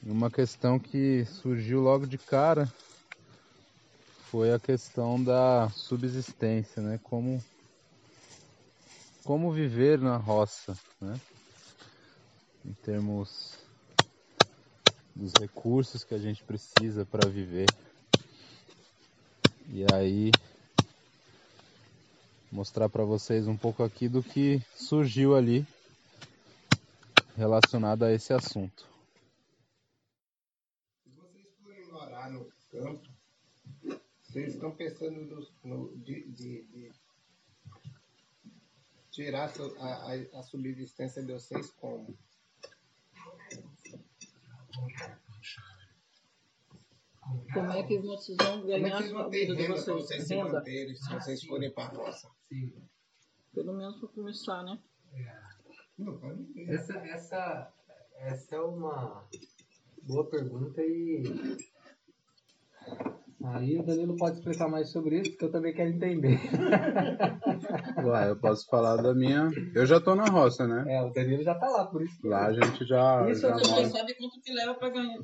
Uma 0.00 0.30
questão 0.30 0.78
que 0.78 1.24
surgiu 1.24 1.80
logo 1.80 2.06
de 2.06 2.16
cara 2.18 2.72
foi 4.30 4.52
a 4.52 4.58
questão 4.60 5.20
da 5.20 5.68
subsistência, 5.70 6.80
né? 6.80 7.00
Como 7.02 7.42
como 9.24 9.50
viver 9.50 9.98
na 9.98 10.16
roça, 10.18 10.78
né? 11.00 11.20
Em 12.64 12.74
termos 12.74 13.58
dos 15.16 15.34
recursos 15.34 16.04
que 16.04 16.14
a 16.14 16.18
gente 16.18 16.44
precisa 16.44 17.04
para 17.04 17.28
viver. 17.28 17.66
E 19.72 19.84
aí 19.92 20.32
mostrar 22.52 22.88
para 22.88 23.02
vocês 23.02 23.48
um 23.48 23.56
pouco 23.56 23.82
aqui 23.82 24.08
do 24.08 24.22
que 24.22 24.62
surgiu 24.76 25.34
ali 25.34 25.66
relacionado 27.40 28.04
a 28.04 28.12
esse 28.12 28.32
assunto. 28.34 28.86
Se 31.02 31.10
vocês 31.10 31.48
forem 31.62 31.86
morar 31.90 32.30
no 32.30 32.44
campo, 32.70 33.08
vocês 34.22 34.54
estão 34.54 34.76
pensando 34.76 35.22
no, 35.24 35.40
no- 35.64 35.96
de, 35.98 36.28
de- 36.32 36.62
de 36.64 36.92
tirar 39.10 39.50
a 39.78 39.84
a, 39.86 40.38
a- 40.40 40.42
subsistência 40.42 41.22
de 41.24 41.32
vocês 41.32 41.70
como? 41.72 42.14
Como 47.54 47.72
é 47.72 47.82
que 47.86 47.98
vocês 47.98 48.36
vão 48.36 48.60
Como 48.60 48.72
é 48.72 48.80
ganhar 48.80 49.02
que 49.02 49.08
vão 49.12 49.30
ter 49.30 49.44
renda 49.52 49.68
vocês? 49.68 49.86
vocês 49.86 50.26
se 50.26 50.36
manterem 50.36 50.94
se 50.94 51.10
vocês 51.12 51.44
forem 51.44 51.72
para 51.72 51.84
a 51.84 51.96
roça? 51.96 52.28
Pelo 53.52 53.72
menos 53.72 53.98
para 53.98 54.08
começar, 54.08 54.62
né? 54.62 54.78
Não. 56.00 56.18
Essa, 56.68 56.94
essa, 56.98 57.72
essa 58.18 58.56
é 58.56 58.60
uma 58.60 59.24
boa 60.02 60.28
pergunta 60.30 60.80
e 60.82 61.22
aí 63.44 63.78
o 63.78 63.82
Danilo 63.82 64.16
pode 64.16 64.38
explicar 64.38 64.68
mais 64.68 64.90
sobre 64.90 65.20
isso, 65.20 65.30
porque 65.32 65.44
eu 65.44 65.50
também 65.52 65.74
quero 65.74 65.90
entender. 65.90 66.38
Ué, 68.04 68.30
eu 68.30 68.36
posso 68.40 68.66
falar 68.66 68.96
da 68.96 69.14
minha. 69.14 69.48
Eu 69.74 69.84
já 69.86 70.00
tô 70.00 70.14
na 70.14 70.24
roça, 70.24 70.66
né? 70.66 70.84
É, 70.88 71.02
o 71.02 71.10
Danilo 71.10 71.42
já 71.42 71.54
tá 71.54 71.68
lá, 71.68 71.86
por 71.86 72.02
isso. 72.02 72.26
Lá 72.26 72.46
a 72.46 72.52
gente 72.52 72.84
já, 72.86 73.28
Isso 73.30 73.42
já 73.42 73.54
Você 73.58 73.70
mora. 73.70 73.88
sabe 73.88 74.14
quanto 74.14 74.40
que 74.40 74.52
leva 74.52 74.74
para 74.74 74.90
ganhar, 74.90 75.18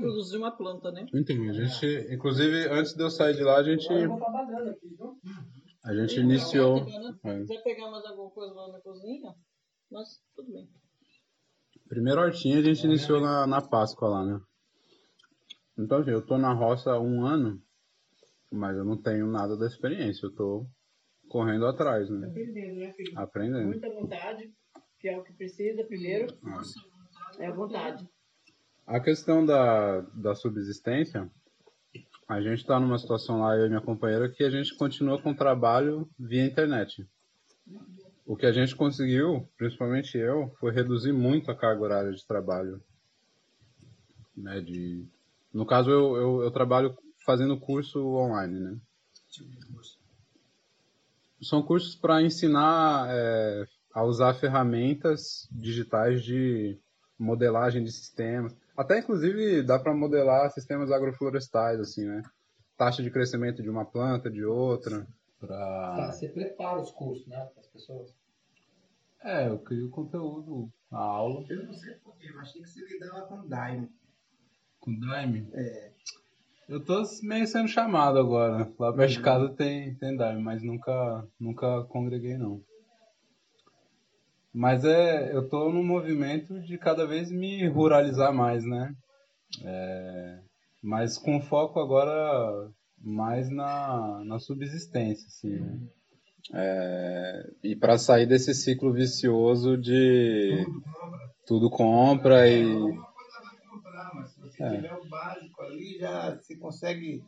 produzir 0.00 0.36
uma 0.38 0.50
planta, 0.56 0.90
né? 0.92 1.06
Então, 1.14 1.36
a 1.48 1.52
gente, 1.52 2.14
inclusive, 2.14 2.68
antes 2.68 2.94
de 2.94 3.02
eu 3.02 3.10
sair 3.10 3.34
de 3.36 3.42
lá, 3.42 3.56
a 3.58 3.62
gente, 3.62 3.86
Agora 3.92 4.02
eu 4.02 4.08
vou 4.64 4.70
aqui, 4.70 4.88
viu? 4.88 5.16
a 5.84 5.94
gente 5.94 6.16
E 6.16 6.20
iniciou. 6.20 6.84
Pegar 7.64 7.90
mais 7.90 8.04
alguma 8.04 8.30
coisa 8.30 8.54
lá 8.54 8.68
na 8.72 8.80
cozinha, 8.80 9.34
mas 9.90 10.20
tudo 10.34 10.52
bem. 10.52 10.68
Primeiro 11.88 12.20
hortinha 12.20 12.58
a 12.58 12.62
gente 12.62 12.84
iniciou 12.84 13.20
na, 13.20 13.46
na 13.46 13.60
Páscoa 13.60 14.08
lá, 14.08 14.24
né? 14.24 14.40
Então, 15.76 15.98
assim, 15.98 16.10
eu 16.10 16.24
tô 16.24 16.38
na 16.38 16.52
roça 16.52 16.92
há 16.92 17.00
um 17.00 17.24
ano, 17.26 17.60
mas 18.50 18.76
eu 18.76 18.84
não 18.84 18.96
tenho 19.00 19.26
nada 19.26 19.56
da 19.56 19.66
experiência. 19.66 20.26
Eu 20.26 20.34
tô 20.34 20.66
correndo 21.28 21.66
atrás, 21.66 22.08
né? 22.10 22.26
Aprendendo, 22.28 22.80
né, 22.80 22.92
filho? 22.92 23.18
Aprendendo. 23.18 23.66
Muita 23.66 23.90
vontade, 23.90 24.52
que 24.98 25.08
é 25.08 25.18
o 25.18 25.24
que 25.24 25.32
precisa 25.32 25.82
primeiro, 25.84 26.36
Ah. 26.44 26.60
é 27.38 27.46
a 27.46 27.52
vontade. 27.52 28.06
A 28.86 29.00
questão 29.00 29.44
da, 29.44 30.00
da 30.00 30.34
subsistência, 30.34 31.30
a 32.28 32.40
gente 32.40 32.58
está 32.58 32.78
numa 32.78 32.98
situação 32.98 33.40
lá, 33.40 33.56
eu 33.56 33.66
e 33.66 33.68
minha 33.68 33.80
companheira, 33.80 34.30
que 34.30 34.44
a 34.44 34.50
gente 34.50 34.76
continua 34.76 35.20
com 35.20 35.30
o 35.30 35.36
trabalho 35.36 36.08
via 36.18 36.44
internet. 36.44 37.08
O 38.30 38.36
que 38.36 38.46
a 38.46 38.52
gente 38.52 38.76
conseguiu, 38.76 39.44
principalmente 39.58 40.16
eu, 40.16 40.54
foi 40.60 40.70
reduzir 40.70 41.12
muito 41.12 41.50
a 41.50 41.56
carga 41.56 41.82
horária 41.82 42.12
de 42.12 42.24
trabalho. 42.24 42.80
Né, 44.36 44.60
de... 44.60 45.04
No 45.52 45.66
caso, 45.66 45.90
eu, 45.90 46.16
eu, 46.16 46.42
eu 46.42 46.50
trabalho 46.52 46.96
fazendo 47.26 47.58
curso 47.58 47.98
online, 47.98 48.60
né? 48.60 48.78
São 51.42 51.60
cursos 51.60 51.96
para 51.96 52.22
ensinar 52.22 53.08
é, 53.10 53.64
a 53.92 54.04
usar 54.04 54.34
ferramentas 54.34 55.48
digitais 55.50 56.22
de 56.22 56.78
modelagem 57.18 57.82
de 57.82 57.90
sistemas. 57.90 58.56
Até 58.76 59.00
inclusive 59.00 59.60
dá 59.64 59.76
para 59.76 59.92
modelar 59.92 60.52
sistemas 60.52 60.92
agroflorestais, 60.92 61.80
assim, 61.80 62.04
né? 62.04 62.22
Taxa 62.76 63.02
de 63.02 63.10
crescimento 63.10 63.60
de 63.60 63.68
uma 63.68 63.84
planta, 63.84 64.30
de 64.30 64.44
outra. 64.44 65.00
Tá, 65.00 65.46
Pra... 65.48 66.12
você 66.12 66.28
prepara 66.28 66.80
os 66.80 66.92
cursos, 66.92 67.26
né, 67.26 67.36
para 67.52 67.60
as 67.62 67.66
pessoas. 67.66 68.19
É, 69.22 69.48
eu 69.48 69.58
crio 69.58 69.90
conteúdo, 69.90 70.70
a 70.90 70.98
aula. 70.98 71.44
Eu 71.48 71.66
não 71.66 71.74
sei 71.74 71.94
porquê, 71.96 72.30
eu 72.30 72.40
achei 72.40 72.62
que 72.62 72.68
você 72.68 72.80
lidava 72.86 73.26
com 73.26 73.46
Daime. 73.46 73.88
Com 74.80 74.98
Daime? 74.98 75.46
É. 75.52 75.92
Eu 76.68 76.82
tô 76.84 77.02
meio 77.22 77.46
sendo 77.46 77.68
chamado 77.68 78.18
agora. 78.18 78.72
Lá 78.78 78.92
perto 78.92 79.12
de 79.12 79.22
casa 79.22 79.48
tem, 79.50 79.94
tem 79.96 80.16
Daime, 80.16 80.42
mas 80.42 80.62
nunca, 80.62 81.28
nunca 81.38 81.84
congreguei 81.84 82.38
não. 82.38 82.62
Mas 84.52 84.84
é, 84.84 85.34
eu 85.34 85.48
tô 85.48 85.70
num 85.70 85.84
movimento 85.84 86.60
de 86.60 86.78
cada 86.78 87.06
vez 87.06 87.30
me 87.30 87.66
ruralizar 87.68 88.32
mais, 88.32 88.64
né? 88.64 88.94
É, 89.62 90.40
mas 90.82 91.18
com 91.18 91.40
foco 91.40 91.78
agora 91.78 92.70
mais 92.98 93.50
na, 93.50 94.22
na 94.24 94.38
subsistência, 94.38 95.26
assim, 95.26 95.58
né? 95.58 95.78
É, 96.52 97.50
e 97.62 97.76
para 97.76 97.96
sair 97.96 98.26
desse 98.26 98.52
ciclo 98.54 98.92
vicioso 98.92 99.76
de 99.78 100.66
tudo 101.46 101.70
compra 101.70 102.48
e 102.48 102.62
Alguma 102.64 103.04
coisa 103.12 103.40
vai 103.42 103.56
comprar, 103.70 104.10
mas 104.14 104.30
se 104.32 104.40
você 104.40 104.62
É. 104.64 104.70
tiver 104.76 104.94
o 104.94 105.08
básico 105.08 105.62
ali, 105.62 105.98
já 105.98 106.36
se 106.40 106.56
consegue 106.56 107.22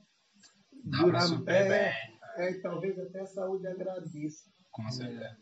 Dá 0.84 0.98
pra 0.98 1.06
durar 1.06 1.22
super 1.22 1.52
é, 1.70 1.94
é, 2.38 2.50
e 2.50 2.60
talvez 2.60 2.98
até 2.98 3.20
a 3.20 3.26
saúde 3.26 3.66
agradeça. 3.68 4.50
com 4.72 4.90
certeza. 4.90 5.36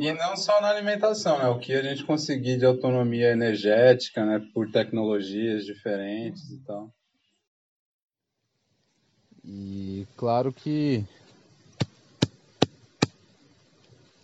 E 0.00 0.12
não 0.12 0.36
só 0.36 0.60
na 0.60 0.70
alimentação, 0.70 1.38
né? 1.38 1.46
O 1.48 1.58
que 1.60 1.72
a 1.72 1.82
gente 1.82 2.04
conseguir 2.04 2.58
de 2.58 2.64
autonomia 2.66 3.30
energética, 3.30 4.24
né? 4.24 4.40
Por 4.52 4.70
tecnologias 4.70 5.64
diferentes 5.64 6.50
e 6.50 6.58
tal. 6.64 6.90
E 9.44 10.06
claro 10.16 10.52
que 10.52 11.04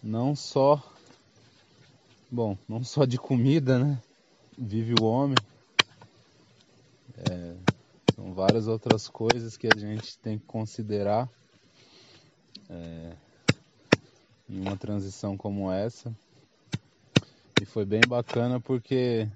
não 0.03 0.35
só, 0.35 0.83
bom, 2.31 2.57
não 2.69 2.83
só 2.83 3.05
de 3.05 3.17
comida, 3.17 3.79
né? 3.79 4.03
Vive 4.59 4.95
o 4.95 5.03
homem. 5.03 5.41
É, 7.17 7.55
são 8.15 8.35
várias 8.35 8.67
outras 8.67 9.09
coisas 9.09 9.57
que 9.57 9.67
a 9.67 9.77
gente 9.79 10.19
tem 10.19 10.39
que 10.39 10.47
considerar 10.47 11.31
é, 12.69 13.17
em 14.49 14.61
uma 14.61 14.77
transição 14.77 15.37
como 15.37 15.71
essa. 15.71 16.13
E 17.61 17.65
foi 17.65 17.85
bem 17.85 18.05
bacana 18.05 18.61
porque 18.61 19.29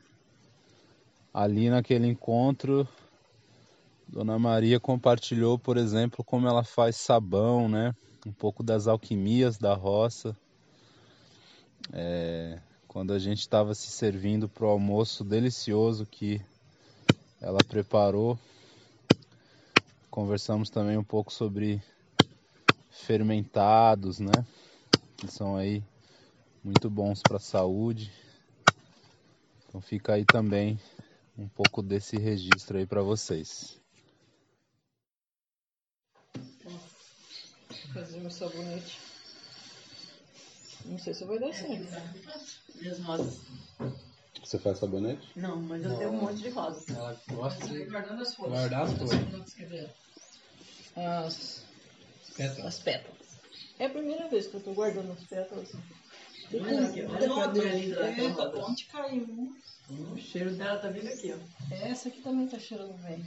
ali 1.33 1.71
naquele 1.71 2.09
encontro 2.09 2.89
Dona 4.09 4.39
Maria 4.39 4.79
compartilhou, 4.79 5.59
por 5.59 5.77
exemplo, 5.77 6.25
como 6.25 6.47
ela 6.47 6.63
faz 6.63 6.97
sabão, 6.97 7.69
né? 7.69 7.93
Um 8.25 8.33
pouco 8.33 8.63
das 8.63 8.87
alquimias 8.87 9.59
da 9.59 9.75
roça. 9.75 10.37
É, 11.93 12.61
quando 12.89 13.13
a 13.13 13.19
gente 13.19 13.41
estava 13.41 13.75
se 13.75 13.91
servindo 13.91 14.49
para 14.49 14.65
o 14.65 14.71
almoço 14.71 15.23
delicioso 15.23 16.07
que 16.07 16.41
ela 17.41 17.59
preparou, 17.69 18.39
conversamos 20.11 20.71
também 20.71 20.97
um 20.97 21.05
pouco 21.05 21.33
sobre 21.33 21.83
fermentados, 22.91 24.19
né? 24.19 24.33
Que 25.17 25.29
são 25.29 25.57
aí 25.57 25.85
muito 26.65 26.91
bons 26.91 27.23
para 27.23 27.37
a 27.37 27.41
saúde. 27.41 28.11
Então 29.69 29.81
fica 29.81 30.15
aí 30.15 30.25
também 30.25 30.81
um 31.37 31.49
pouco 31.49 31.83
desse 31.83 32.17
registro 32.17 32.79
aí 32.79 32.87
para 32.87 33.03
vocês. 33.03 33.79
Fazer 37.93 38.21
meu 38.21 38.31
sabonete. 38.31 39.16
Não 40.87 40.99
sei 40.99 41.15
se 41.15 41.25
vai 41.25 41.39
dar 41.39 41.53
certo. 41.53 41.87
Minhas 42.77 42.99
rosas. 43.01 43.41
Você 44.43 44.59
faz 44.59 44.79
sabonete? 44.79 45.27
Não, 45.35 45.57
mas 45.63 45.83
eu 45.85 45.97
tenho 45.97 46.11
um 46.13 46.21
monte 46.21 46.43
de 46.43 46.51
rosa. 46.51 46.85
Ela 46.93 47.21
gosta 47.33 47.67
de 47.67 47.85
Guardando 47.85 48.23
as 48.23 48.35
folhas. 48.35 48.53
guardar 48.53 48.83
as 48.83 48.93
flores. 48.93 49.91
As, 50.97 51.65
Pétalas. 52.37 52.67
as 52.67 52.79
pétalas. 52.79 53.17
É 53.79 53.87
a 53.87 53.91
primeira 53.91 54.29
vez 54.29 54.47
que 54.47 54.55
eu 54.55 54.61
tô 54.61 54.73
guardando 54.73 55.13
as 55.13 55.25
pétalas. 55.25 55.73
Tem 56.51 56.61
Olha 56.63 56.87
aqui, 56.87 57.03
olha 57.03 57.27
Não, 57.27 57.41
a 57.43 57.49
cor 57.51 57.65
linda 57.67 57.97
da 57.97 58.11
Eita, 58.11 58.45
rosa. 58.49 58.65
onde 58.71 58.85
caiu? 58.85 59.57
O 59.91 60.17
cheiro 60.19 60.55
dela 60.55 60.79
tá 60.79 60.89
vindo 60.89 61.09
aqui, 61.09 61.33
ó. 61.35 61.75
Essa 61.75 62.09
aqui 62.09 62.21
também 62.23 62.47
tá 62.49 62.59
cheirando 62.59 62.95
bem. 63.03 63.25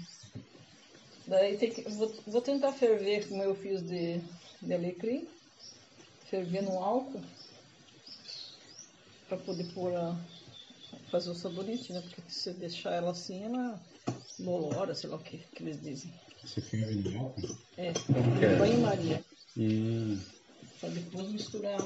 Daí 1.28 1.58
tem 1.58 1.72
que. 1.72 1.82
Vou, 1.90 2.14
vou 2.28 2.42
tentar 2.42 2.72
ferver 2.74 3.28
como 3.28 3.44
eu 3.44 3.56
fiz 3.56 3.82
de, 3.84 4.20
de 4.62 4.74
alecrim. 4.74 5.28
Ferver 6.30 6.64
no 6.64 6.82
álcool. 6.84 7.22
Pra 9.30 9.38
poder 9.38 9.66
pôr 9.74 9.96
a. 9.96 10.18
fazer 11.12 11.30
o 11.30 11.36
sabonete, 11.36 11.94
né? 11.94 12.02
Porque 12.02 12.22
se 12.28 12.40
você 12.42 12.54
deixar 12.54 12.92
ela 12.94 13.12
assim, 13.12 13.44
ela 13.44 13.80
bolora, 14.40 14.96
sei 14.96 15.10
lá 15.10 15.18
o 15.18 15.24
que, 15.24 15.38
que 15.38 15.64
eles 15.64 15.80
dizem. 15.82 16.12
Você 16.44 16.62
ferve 16.62 16.96
no 16.96 17.20
álcool? 17.20 17.58
É, 17.78 17.90
é? 17.90 18.56
banho-maria. 18.58 19.24
Hum, 19.58 20.20
Pra 20.80 20.90
depois 20.90 21.30
misturar. 21.30 21.80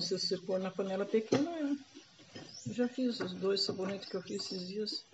Se 0.00 0.18
você 0.18 0.38
pôr 0.38 0.60
na 0.60 0.70
panela 0.70 1.04
pequena, 1.06 1.50
é. 1.50 1.62
eu 2.66 2.74
já 2.74 2.86
fiz 2.86 3.18
os 3.20 3.32
dois 3.32 3.62
sabonetes 3.62 4.08
que 4.08 4.16
eu 4.16 4.22
fiz 4.22 4.44
esses 4.44 4.68
dias. 4.68 5.04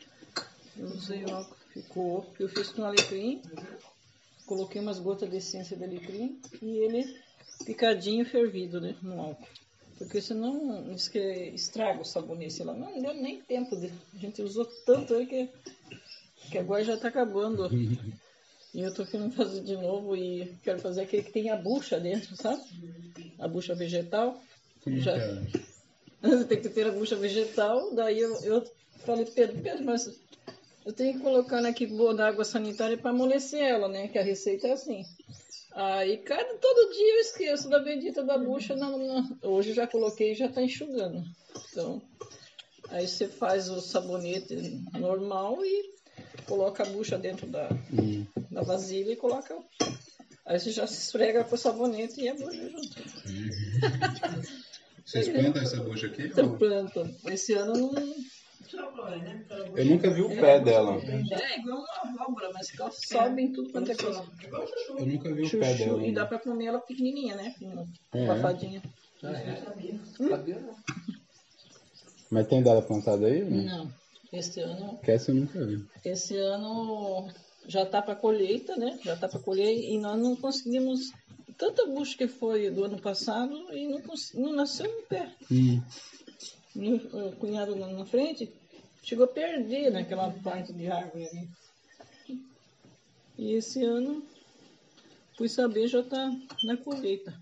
Eu 0.77 0.89
usei 0.89 1.25
o 1.25 1.35
álcool, 1.35 1.57
ficou. 1.73 2.35
Eu 2.39 2.49
fiz 2.49 2.71
com 2.71 2.85
alecrim, 2.85 3.41
coloquei 4.47 4.81
umas 4.81 4.99
gotas 4.99 5.31
de 5.31 5.37
essência 5.37 5.77
de 5.77 5.85
alecrim 5.85 6.41
e 6.61 6.79
ele 6.79 7.30
picadinho 7.65 8.25
fervido 8.25 8.81
né, 8.81 8.97
no 9.03 9.21
álcool. 9.21 9.49
Porque 9.99 10.21
senão 10.21 10.95
que 11.13 11.19
estraga 11.55 12.01
o 12.01 12.05
sabonete. 12.05 12.63
Ela 12.63 12.73
não 12.75 13.01
deu 13.01 13.13
nem 13.15 13.41
tempo 13.43 13.77
de. 13.77 13.93
A 14.15 14.19
gente 14.19 14.41
usou 14.43 14.65
tanto 14.87 15.15
aí 15.15 15.27
que, 15.27 15.49
que 16.51 16.59
agora 16.59 16.83
já 16.83 16.97
tá 16.97 17.09
acabando. 17.09 17.69
E 18.73 18.83
eu 18.83 18.95
tô 18.95 19.05
querendo 19.05 19.33
fazer 19.35 19.63
de 19.63 19.77
novo 19.77 20.15
e 20.17 20.57
quero 20.63 20.79
fazer 20.79 21.01
aquele 21.01 21.25
que 21.25 21.33
tem 21.33 21.51
a 21.51 21.57
bucha 21.57 21.99
dentro, 21.99 22.37
sabe? 22.37 22.63
A 23.41 23.49
bucha 23.49 23.75
vegetal. 23.75 24.41
como 24.85 25.01
Já- 25.01 25.17
tem 26.49 26.61
que 26.61 26.69
ter 26.69 26.87
a 26.87 26.93
bucha 26.93 27.17
vegetal. 27.17 27.93
Daí 27.97 28.21
eu, 28.21 28.33
eu 28.45 28.65
falei, 28.99 29.25
Pedro, 29.25 29.61
Pedro, 29.61 29.85
mas 29.85 30.07
eu 30.87 30.93
tenho 30.93 31.15
que 31.17 31.21
colocar 31.25 31.65
aqui 31.67 31.85
boa 31.85 32.15
da 32.15 32.29
água 32.29 32.45
sanitária 32.45 32.97
para 32.97 33.11
amolecer 33.11 33.61
ela, 33.61 33.89
né? 33.89 34.07
Que 34.07 34.19
a 34.19 34.23
receita 34.23 34.69
é 34.69 34.73
assim. 34.73 35.05
Aí, 35.73 36.19
cada, 36.19 36.55
todo 36.59 36.93
dia 36.93 37.15
eu 37.17 37.21
esqueço 37.21 37.69
da 37.69 37.79
bendita 37.79 38.23
da 38.25 38.37
bucha. 38.37 38.75
Na, 38.77 38.91
na- 38.97 39.29
hoje 39.43 39.71
eu 39.71 39.75
já 39.75 39.87
coloquei 39.87 40.33
e 40.33 40.35
já 40.35 40.49
tá 40.49 40.61
enxugando. 40.63 41.23
Então, 41.71 42.03
aí 42.89 43.07
você 43.07 43.29
faz 43.29 43.69
o 43.71 43.81
sabonete 43.81 44.57
normal 44.99 45.65
e 45.65 45.91
coloca 46.47 46.83
a 46.83 46.87
bucha 46.87 47.17
dentro 47.19 47.47
da, 47.47 47.69
Hum, 47.93 48.27
da 48.51 48.63
vasilha 48.63 49.13
e 49.13 49.17
coloca. 49.17 49.57
Aí 50.45 50.59
você 50.59 50.71
já 50.73 50.87
se 50.87 50.99
esfrega 51.05 51.45
com 51.45 51.55
o 51.55 51.59
sabonete 51.59 52.21
e 52.21 52.29
a 52.29 52.35
bucha 52.35 52.69
junto. 52.69 53.03
Vocês 55.05 55.29
plantam 55.29 55.63
essa 55.63 55.77
bucha 55.83 56.07
aqui? 56.09 56.23
Então, 56.25 56.59
planta. 56.59 57.09
Esse 57.27 57.53
ano 57.55 57.75
não. 57.93 58.15
Eu 59.77 59.85
nunca 59.85 60.11
vi 60.11 60.23
o 60.23 60.29
pé 60.29 60.61
dela. 60.61 61.01
É 61.03 61.59
igual 61.59 61.85
uma 62.05 62.23
abóbora, 62.25 62.51
mas 62.53 62.71
que 62.71 62.81
ela 62.81 62.91
sobe 62.91 63.43
em 63.43 63.53
tudo 63.53 63.71
quanto 63.73 63.91
é 63.91 63.95
coisa. 63.95 64.25
Eu 64.99 65.07
nunca 65.07 65.33
vi 65.33 65.43
o 65.47 65.51
pé 65.51 65.73
Chuchu, 65.77 65.85
dela. 65.85 66.07
e 66.07 66.13
dá 66.13 66.27
pra 66.27 66.39
comer 66.39 66.67
ela 66.67 66.81
pequenininha, 66.81 67.37
né? 67.37 67.55
É. 68.13 68.29
Abafadinha. 68.29 68.83
Ah, 69.23 69.33
é? 69.33 69.57
Sabia 70.29 70.59
não. 70.61 70.75
Mas 72.31 72.47
tem 72.47 72.63
dela 72.63 72.81
plantada 72.83 73.27
aí? 73.27 73.43
ou 73.43 73.51
Não. 73.51 73.93
Esse 74.33 74.61
ano, 74.61 74.97
Que 75.03 75.11
essa 75.11 75.33
eu 75.33 75.35
nunca 75.35 75.65
vi. 75.67 75.85
esse 76.05 76.37
ano 76.37 77.29
já 77.67 77.85
tá 77.85 78.01
pra 78.01 78.15
colheita, 78.15 78.77
né? 78.77 78.99
Já 79.05 79.17
tá 79.17 79.29
pra 79.29 79.41
colher 79.41 79.73
e 79.77 79.99
nós 79.99 80.19
não 80.21 80.37
conseguimos. 80.37 81.11
Tanta 81.59 81.85
bucha 81.87 82.17
que 82.17 82.29
foi 82.29 82.71
do 82.71 82.85
ano 82.85 83.01
passado 83.01 83.53
e 83.75 83.87
não, 83.89 84.01
cons- 84.01 84.33
não 84.35 84.53
nasceu 84.55 84.89
um 84.89 85.03
pé. 85.07 85.31
Hum. 85.51 85.83
Meu 86.75 86.97
o 86.97 87.33
cunhado 87.37 87.77
lá 87.77 87.89
na 87.89 88.07
frente 88.07 88.51
chegou 89.03 89.25
a 89.25 89.29
perder 89.29 89.91
naquela 89.91 90.31
parte 90.43 90.73
de 90.73 90.91
árvore 90.91 91.27
ali. 91.29 91.51
E 93.39 93.55
esse 93.55 93.83
ano, 93.83 94.23
fui 95.37 95.49
saber, 95.49 95.89
já 95.89 96.03
tá 96.03 96.31
na 96.65 96.77
colheita. 96.77 97.35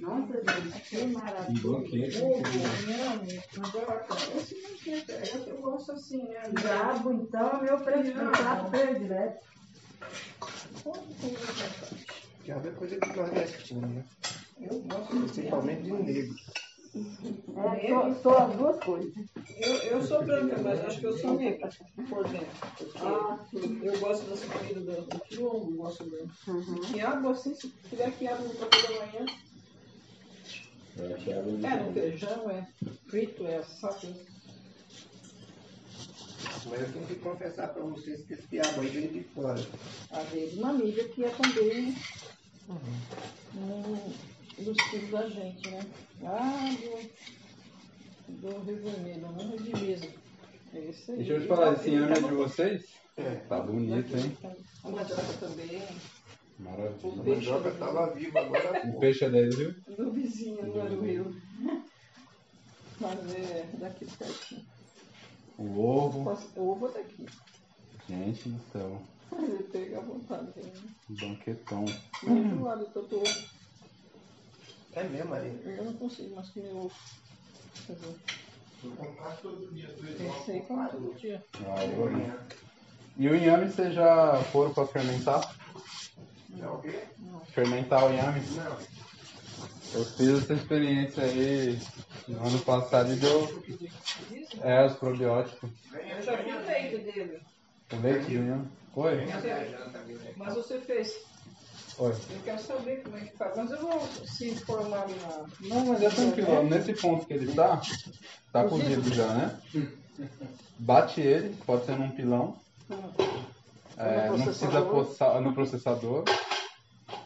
Nossa, 0.00 0.32
gente, 0.34 0.80
que 0.88 1.06
maravilha. 1.06 1.60
Eu 5.46 5.60
gosto 5.60 5.92
assim, 5.92 6.22
né? 6.24 6.48
Brabo, 6.50 7.12
então, 7.12 7.62
meu 7.62 7.78
preferido, 7.78 8.20
predileto. 8.70 9.53
Já 12.44 12.56
é 12.56 12.70
coisa 12.72 13.00
de 13.00 13.16
nordestino, 13.16 13.80
né? 13.88 14.04
Eu 14.60 14.80
gosto. 14.82 15.16
Principalmente 15.16 15.82
de 15.82 15.92
negro. 15.92 16.34
É, 17.56 17.88
sou, 17.88 18.14
sou 18.22 18.38
as 18.38 18.56
duas 18.56 18.84
coisas. 18.84 19.12
Eu, 19.58 19.74
eu 19.78 20.02
sou 20.02 20.24
branca, 20.24 20.60
mas 20.62 20.80
acho 20.80 21.00
que 21.00 21.06
eu 21.06 21.16
sou 21.16 21.34
negra 21.36 21.68
por 22.08 22.28
dentro. 22.28 22.46
Ah, 23.00 23.44
eu 23.82 23.98
gosto 23.98 24.26
dessa 24.28 24.46
comida 24.46 24.80
do, 24.80 25.02
do 25.02 25.20
quilombo, 25.20 25.76
gosto 25.76 26.04
do 26.04 26.16
Uhum. 26.46 26.80
quiabo, 26.92 27.28
assim, 27.30 27.54
se 27.54 27.72
tiver 27.88 28.10
quiabo 28.12 28.44
no 28.44 28.54
café 28.54 28.82
da 28.82 29.06
manhã. 29.06 29.26
É, 30.96 31.76
no 31.82 31.92
feijão, 31.92 32.50
é 32.50 32.68
frito, 33.08 33.46
é 33.46 33.56
assado. 33.56 34.14
Mas 36.66 36.80
eu 36.80 36.92
tenho 36.92 37.06
que 37.06 37.14
confessar 37.16 37.68
pra 37.68 37.82
vocês 37.82 38.22
que 38.24 38.34
esse 38.34 38.46
diabo 38.48 38.80
aí 38.80 38.88
veio 38.88 39.08
de 39.12 39.22
fora. 39.34 39.60
Às 40.10 40.28
vezes 40.30 40.58
uma 40.58 40.70
amiga 40.70 41.04
que 41.08 41.24
é 41.24 41.28
também. 41.30 41.94
Não, 43.54 44.12
dos 44.64 44.82
filhos 44.90 45.10
da 45.10 45.28
gente, 45.28 45.70
né? 45.70 45.80
Lá 46.22 46.68
do, 48.28 48.40
do 48.40 48.58
Rio 48.64 48.82
Vermelho, 48.82 49.20
não 49.20 49.52
é 49.52 49.56
de 49.56 49.70
mesa. 49.84 50.06
É 50.72 50.78
esse 50.88 51.10
aí. 51.10 51.16
Deixa 51.18 51.32
eu 51.34 51.40
te 51.42 51.46
falar, 51.48 51.74
esse 51.74 51.88
Ele 51.88 51.96
inhame 51.96 52.12
é 52.12 52.20
de 52.20 52.34
vocês? 52.34 52.84
É. 53.16 53.34
Tá 53.48 53.60
bonito, 53.60 54.16
hein? 54.16 54.36
A 54.84 54.88
mandioca 54.90 55.32
também. 55.40 55.82
A 55.82 56.62
Maravilha. 56.62 57.22
mandioca 57.22 57.70
tava 57.72 58.14
viva 58.14 58.40
agora. 58.40 58.88
O 58.88 58.98
peixe 58.98 59.24
é 59.24 59.30
dele, 59.30 59.54
viu? 59.54 59.74
Do 59.96 60.12
vizinho, 60.12 60.66
não 60.66 60.86
do 60.86 61.00
Rio. 61.00 61.36
Mas 63.00 63.34
é 63.34 63.66
daqui 63.74 64.06
pertinho. 64.06 64.64
O 65.58 65.80
ovo. 65.80 66.24
Posso- 66.24 66.48
O 66.56 66.70
ovo 66.72 66.88
é 66.88 66.92
daqui. 66.92 67.26
Gente 68.08 68.48
do 68.48 68.60
céu. 68.72 69.02
Ele 69.32 69.62
pega 69.64 69.98
à 69.98 70.00
vontade. 70.00 70.46
Né? 70.56 70.72
Um 71.10 71.14
banquetão. 71.14 71.84
Muito 72.22 72.62
lado, 72.62 72.84
tanto 72.92 73.16
ovo. 73.16 73.44
É 74.92 75.02
mesmo, 75.04 75.34
aí. 75.34 75.60
Eu 75.64 75.84
não 75.84 75.92
consigo 75.94 76.36
mais 76.36 76.48
comer 76.50 76.70
ovo. 76.72 76.92
Eu 77.88 77.96
todo 79.42 79.74
dia. 79.74 79.88
aí 80.48 80.60
como 80.62 80.88
todo 80.88 81.14
dia. 81.18 81.44
Ah, 81.66 81.84
eu. 81.84 82.10
E 83.16 83.28
o 83.28 83.34
inhame 83.36 83.70
vocês 83.70 83.94
já 83.94 84.42
foram 84.52 84.72
pra 84.74 84.86
fermentar? 84.86 85.56
Não, 86.50 86.74
o 86.76 86.82
quê? 86.82 87.04
Fermentar 87.52 88.04
o 88.06 88.12
inhame? 88.12 88.40
Não. 88.50 88.76
Eu 89.94 90.04
fiz 90.04 90.42
essa 90.42 90.54
experiência 90.54 91.22
aí 91.24 91.80
no 92.28 92.46
ano 92.46 92.58
passado 92.60 93.12
e 93.12 93.16
deu. 93.16 93.62
É, 94.62 94.86
os 94.86 94.94
probióticos. 94.94 95.70
Eu 95.92 96.22
já 96.22 96.36
vi 96.36 96.52
o 96.52 96.66
leite 96.66 96.98
dele. 96.98 97.40
O 97.92 97.96
leite 97.96 98.24
do 98.26 98.32
inhame. 98.32 98.68
Oi? 98.96 99.26
Mas 100.36 100.54
você 100.54 100.80
fez. 100.80 101.14
Oi. 101.98 102.10
Eu 102.30 102.40
quero 102.44 102.62
saber 102.62 103.02
como 103.02 103.16
é 103.16 103.20
que 103.20 103.36
faz. 103.36 103.56
Mas 103.56 103.70
eu 103.70 103.78
vou 103.78 104.08
se 104.26 104.50
informar 104.50 105.06
na. 105.08 105.46
Não, 105.68 105.86
mas 105.86 106.02
é 106.02 106.08
tranquilo. 106.10 106.62
Nesse 106.64 106.92
ponto 106.94 107.26
que 107.26 107.34
ele 107.34 107.52
tá, 107.54 107.80
tá 108.52 108.64
Cozido? 108.64 109.14
já, 109.14 109.26
né? 109.34 109.60
Bate 110.78 111.20
ele, 111.20 111.56
pode 111.66 111.84
ser 111.86 111.96
num 111.96 112.10
pilão. 112.10 112.56
É, 113.96 114.28
No 114.28 114.38
não 114.38 114.44
precisa 114.44 114.82
processador? 114.82 115.14
sal 115.14 115.40
no 115.40 115.54
processador. 115.54 116.24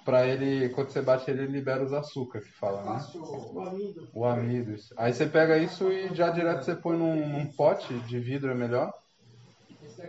Pra 0.08 0.26
ele, 0.26 0.70
quando 0.70 0.88
você 0.88 1.02
bate 1.02 1.30
ele, 1.30 1.42
ele 1.42 1.52
libera 1.52 1.84
os 1.84 1.92
açúcares 1.92 2.48
que 2.48 2.58
fala, 2.58 2.82
né? 2.82 3.04
O 3.52 3.60
amido. 3.60 4.08
O 4.14 4.24
amido. 4.24 4.74
Aí 4.96 5.12
você 5.12 5.26
pega 5.26 5.58
isso 5.58 5.92
e 5.92 6.14
já 6.14 6.30
direto 6.30 6.64
você 6.64 6.74
põe 6.74 6.96
num, 6.96 7.28
num 7.28 7.52
pote 7.52 7.92
de 7.92 8.18
vidro 8.18 8.50
é 8.50 8.54
melhor. 8.54 8.90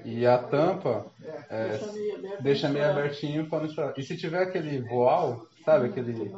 E 0.06 0.26
a 0.26 0.38
tampa 0.38 1.06
é, 1.50 1.68
Deixa 1.68 1.92
meio 1.92 2.16
aberto. 2.16 2.44
deixa 2.44 2.70
meio 2.70 2.90
abertinho 2.90 3.50
pra 3.50 3.60
não 3.60 3.66
estourar. 3.66 3.94
E 3.98 4.02
se 4.02 4.16
tiver 4.16 4.42
aquele 4.42 4.80
voal, 4.84 5.46
sabe 5.66 5.90
Tem 5.90 6.02
aquele. 6.02 6.32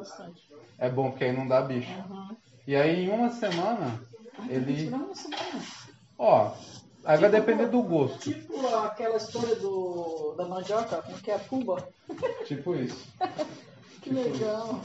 É 0.79 0.89
bom 0.89 1.11
porque 1.11 1.25
aí 1.25 1.31
não 1.31 1.47
dá 1.47 1.61
bicho. 1.61 1.91
Aham. 1.91 2.35
E 2.65 2.75
aí 2.75 3.05
em 3.05 3.09
uma 3.09 3.29
semana, 3.29 4.01
Ah, 4.39 4.47
que 4.47 4.53
ele. 4.53 4.91
Ó, 6.17 6.51
aí 7.05 7.17
vai 7.17 7.29
depender 7.29 7.67
do 7.67 7.81
gosto. 7.81 8.19
Tipo 8.31 8.67
aquela 8.77 9.17
história 9.17 9.55
do, 9.55 10.33
da 10.37 10.45
mandioca, 10.45 11.03
que 11.23 11.31
é 11.31 11.35
a 11.35 11.39
tuba. 11.39 11.87
Tipo 12.45 12.75
isso. 12.75 13.07
Que 14.01 14.09
legal. 14.11 14.79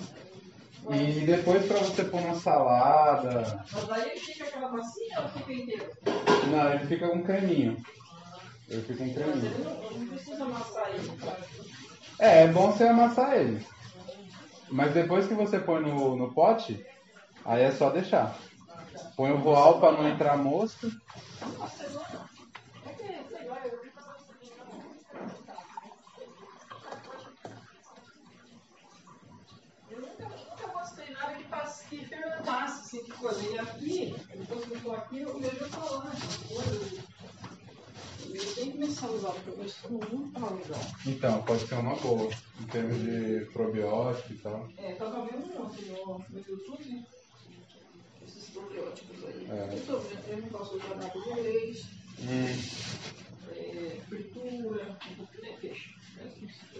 E 0.91 1.27
depois 1.27 1.67
pra 1.67 1.79
você 1.79 2.05
pôr 2.05 2.21
na 2.21 2.35
salada. 2.35 3.65
Mas 3.73 3.91
aí 3.91 4.11
ele 4.11 4.21
fica 4.21 4.45
aquela 4.45 4.71
massinha 4.71 5.21
ou 5.21 5.29
fica 5.31 5.53
inteiro? 5.53 5.91
Não, 6.51 6.73
ele 6.73 6.87
fica 6.87 7.09
com 7.09 7.23
creminho. 7.25 7.77
Ele 8.69 8.83
fica 8.83 8.99
com 8.99 9.05
Mas 9.07 9.15
creminho. 9.15 9.47
ele 9.47 9.65
não, 9.65 9.99
não 9.99 10.07
precisa 10.07 10.45
amassar 10.45 10.91
ele. 10.91 11.13
É, 12.19 12.43
é 12.45 12.47
bom 12.49 12.71
você 12.71 12.85
amassar 12.85 13.35
ele. 13.35 13.67
Mas 14.71 14.93
depois 14.95 15.27
que 15.27 15.35
você 15.35 15.59
põe 15.59 15.81
no, 15.83 16.17
no 16.17 16.33
pote, 16.33 16.85
aí 17.45 17.63
é 17.63 17.73
só 17.73 17.91
deixar. 17.91 18.37
Põe 19.17 19.33
o 19.33 19.39
voal 19.39 19.81
pra 19.81 19.93
não 19.93 20.09
entrar 20.09 20.37
mosca. 20.37 20.91
Que, 31.89 32.05
fermentasse, 32.05 32.81
assim, 32.81 33.05
que 33.05 33.13
coisa. 33.13 33.41
E 33.49 33.59
aqui, 33.61 34.17
depois 34.35 34.65
que 34.65 34.75
eu 34.75 34.81
tô 34.81 34.93
aqui, 34.93 35.21
eu 35.21 35.39
vejo 35.39 35.71
coisas. 36.49 36.93
Eu 38.29 38.55
tenho 38.55 38.73
que 38.73 38.79
começar 38.79 39.07
a 39.07 39.11
usar, 39.11 39.31
porque 39.31 39.51
eu 39.51 39.57
vejo 39.57 39.75
que 39.75 39.93
não 39.93 40.31
tá 40.33 40.51
legal. 40.51 40.81
Então, 41.07 41.43
pode 41.43 41.67
ser 41.69 41.75
uma 41.77 41.95
boa. 41.95 42.29
Em 42.61 42.67
termos 42.67 42.99
de 42.99 43.47
probiótico 43.53 44.33
e 44.33 44.39
tal. 44.39 44.69
É, 44.79 44.95
tava 44.95 45.25
vendo 45.27 45.47
um 45.47 45.63
ontem 45.63 45.85
no, 45.93 46.19
no 46.19 46.39
YouTube, 46.39 47.07
esses 48.57 48.65
probióticos 48.65 49.25
aí. 49.25 49.47
É. 49.51 49.67
Vendo, 49.67 50.03
eu 50.29 50.37
não 50.41 50.49
posso 50.49 50.77
usar 50.77 50.95
nada 50.97 51.11
de 51.11 51.41
leite, 51.41 51.97
Hum, 52.19 52.47
é, 53.51 54.01
fritura, 54.09 54.99
um 55.11 55.15
pouquinho 55.17 55.45
de 55.55 55.61
peixe. 55.61 55.95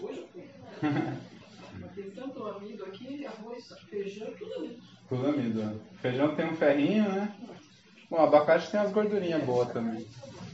Hoje 0.01 0.19
eu 0.19 0.27
fui. 0.29 0.49
Mas 1.79 1.91
tem 1.93 2.09
tanto 2.09 2.43
amido 2.43 2.83
aqui, 2.85 3.23
arroz, 3.27 3.67
feijão, 3.87 4.33
tudo 4.33 4.53
amido. 4.55 4.81
tudo 5.07 5.27
amido. 5.27 5.63
né? 5.63 5.79
Feijão 6.01 6.35
tem 6.35 6.45
um 6.47 6.55
ferrinho, 6.55 7.03
né? 7.07 7.35
Bom, 8.09 8.17
abacate 8.17 8.71
tem 8.71 8.79
umas 8.79 8.91
gordurinhas 8.91 9.43
boas 9.43 9.71
também. 9.71 10.07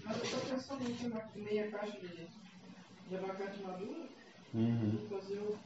Mas 0.03 0.17
eu 0.17 0.39
tô 0.39 0.45
pensando 0.53 0.83
em 0.83 1.07
uma 1.07 1.23
meia 1.35 1.71
caixa 1.71 1.97
de, 1.97 2.27
de 3.07 3.15
abacate 3.15 3.61
maduro 3.61 4.03
Uhum. 4.53 4.99
e 5.05 5.09
fazer 5.09 5.37
o 5.39 5.57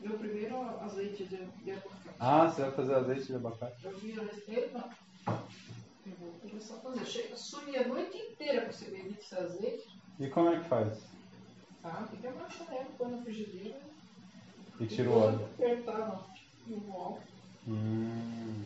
meu 0.00 0.18
primeiro 0.18 0.56
azeite 0.80 1.24
de, 1.24 1.36
de 1.36 1.70
abacate. 1.72 2.16
Ah, 2.20 2.48
você 2.48 2.62
vai 2.62 2.70
fazer 2.72 2.94
azeite 2.94 3.26
de 3.26 3.34
abacate? 3.34 3.84
Eu 3.84 3.98
vi 3.98 4.18
a 4.18 4.22
receita, 4.22 4.90
eu 6.06 6.12
vou 6.20 6.32
começar 6.40 6.74
a 6.74 6.78
fazer. 6.78 7.04
Chega, 7.06 7.36
sumi 7.36 7.76
a 7.76 7.88
noite 7.88 8.16
inteira 8.16 8.62
pra 8.62 8.72
você 8.72 8.84
beber 8.90 9.18
esse 9.18 9.34
azeite. 9.34 9.88
E 10.18 10.28
como 10.28 10.50
é 10.50 10.60
que 10.60 10.68
faz? 10.68 10.98
Ah, 11.84 12.06
tem 12.10 12.20
que 12.20 12.26
abaixar 12.26 12.66
ela, 12.72 12.86
põe 12.96 13.10
na 13.10 13.22
frigideira. 13.22 13.80
E 14.80 14.86
tira 14.86 15.10
o 15.10 15.18
óleo. 15.18 15.44
Apertar 15.54 16.26
no, 16.66 16.76
no 16.76 16.96
óleo. 16.96 17.22
Hum. 17.66 18.64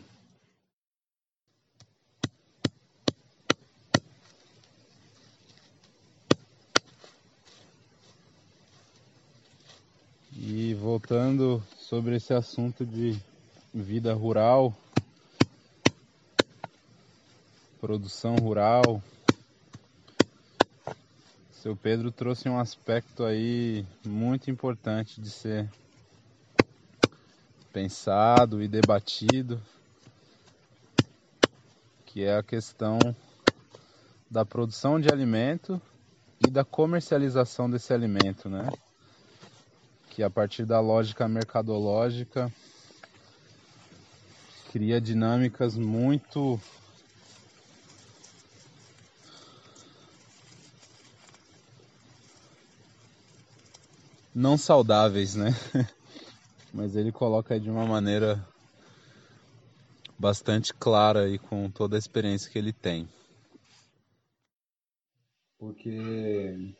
E 10.35 10.73
voltando 10.73 11.61
sobre 11.77 12.15
esse 12.15 12.33
assunto 12.33 12.83
de 12.83 13.15
vida 13.71 14.15
rural, 14.15 14.75
produção 17.79 18.39
rural, 18.39 18.99
seu 21.51 21.75
Pedro 21.75 22.11
trouxe 22.11 22.49
um 22.49 22.57
aspecto 22.57 23.23
aí 23.23 23.85
muito 24.03 24.49
importante 24.49 25.21
de 25.21 25.29
ser 25.29 25.69
pensado 27.71 28.61
e 28.63 28.67
debatido, 28.67 29.61
que 32.07 32.23
é 32.23 32.35
a 32.35 32.43
questão 32.43 33.15
da 34.31 34.43
produção 34.43 34.99
de 34.99 35.11
alimento 35.11 35.79
e 36.41 36.49
da 36.49 36.65
comercialização 36.65 37.69
desse 37.69 37.93
alimento, 37.93 38.49
né? 38.49 38.67
Que 40.15 40.21
a 40.21 40.29
partir 40.29 40.65
da 40.65 40.79
lógica 40.79 41.27
mercadológica 41.27 42.51
cria 44.71 45.01
dinâmicas 45.01 45.75
muito 45.75 46.59
não 54.33 54.57
saudáveis, 54.57 55.35
né? 55.35 55.49
Mas 56.73 56.95
ele 56.95 57.11
coloca 57.11 57.59
de 57.59 57.69
uma 57.69 57.85
maneira 57.85 58.43
bastante 60.17 60.73
clara 60.73 61.29
e 61.29 61.37
com 61.37 61.69
toda 61.69 61.95
a 61.95 61.99
experiência 61.99 62.51
que 62.51 62.57
ele 62.57 62.73
tem. 62.73 63.07
Porque 65.59 66.75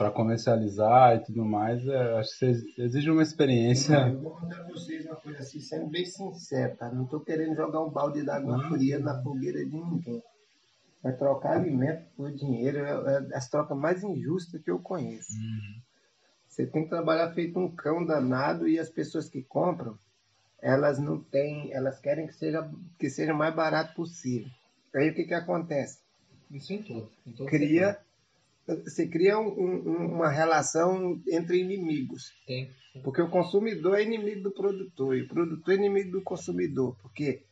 para 0.00 0.10
comercializar 0.10 1.14
e 1.14 1.24
tudo 1.24 1.44
mais, 1.44 1.86
é, 1.86 2.18
acho 2.18 2.38
que 2.38 2.46
exige 2.78 3.10
uma 3.10 3.22
experiência. 3.22 4.08
Eu 4.08 4.18
vou 4.18 4.30
contar 4.30 4.64
pra 4.64 4.72
vocês 4.72 5.04
uma 5.04 5.16
coisa 5.16 5.40
assim, 5.40 5.60
sendo 5.60 5.88
bem 5.88 6.06
sincero, 6.06 6.74
tá? 6.74 6.90
Não 6.90 7.04
tô 7.04 7.20
querendo 7.20 7.54
jogar 7.54 7.82
um 7.82 7.90
balde 7.90 8.22
d'água 8.22 8.66
fria 8.70 8.98
na 8.98 9.22
fogueira 9.22 9.62
de 9.62 9.76
ninguém. 9.76 10.22
Mas 11.04 11.18
trocar 11.18 11.58
alimento 11.58 12.06
por 12.16 12.32
dinheiro 12.32 12.78
é 12.78 13.28
é 13.32 13.36
as 13.36 13.50
trocas 13.50 13.76
mais 13.76 14.02
injustas 14.02 14.62
que 14.62 14.70
eu 14.70 14.78
conheço. 14.78 15.34
Você 16.48 16.66
tem 16.66 16.84
que 16.84 16.88
trabalhar 16.88 17.34
feito 17.34 17.58
um 17.58 17.70
cão 17.70 18.02
danado 18.02 18.66
e 18.66 18.78
as 18.78 18.88
pessoas 18.88 19.28
que 19.28 19.42
compram, 19.42 19.98
elas 20.62 20.98
não 20.98 21.20
têm, 21.20 21.74
elas 21.74 22.00
querem 22.00 22.26
que 22.26 22.32
seja 22.32 22.66
que 22.98 23.10
seja 23.10 23.34
o 23.34 23.36
mais 23.36 23.54
barato 23.54 23.94
possível. 23.94 24.48
Aí 24.94 25.10
o 25.10 25.14
que 25.14 25.24
que 25.24 25.34
acontece? 25.34 25.98
Isso 26.50 26.72
em 26.72 26.82
tudo. 26.82 27.10
Em 27.26 27.32
todo 27.32 27.50
Cria 27.50 27.98
você 28.66 29.08
cria 29.08 29.38
um- 29.38 29.48
um- 29.48 30.14
uma 30.16 30.30
relação 30.30 31.20
entre 31.28 31.58
inimigos. 31.60 32.32
Tem. 32.46 32.70
Porque 33.04 33.22
o 33.22 33.30
consumidor 33.30 33.98
é 33.98 34.02
inimigo 34.02 34.42
do 34.42 34.52
produtor 34.52 35.16
e 35.16 35.22
o 35.22 35.28
produtor 35.28 35.74
é 35.74 35.76
inimigo 35.76 36.10
do 36.12 36.22
consumidor. 36.22 36.96
Porque 37.02 37.42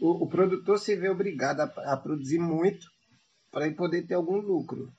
o, 0.00 0.24
o 0.24 0.28
produtor 0.28 0.78
se 0.78 0.94
vê 0.96 1.08
obrigado 1.08 1.60
a, 1.60 1.92
a 1.92 1.96
produzir 1.96 2.38
muito 2.38 2.86
para 3.50 3.70
poder 3.72 4.06
ter 4.06 4.14
algum 4.14 4.36
lucro. 4.36 4.92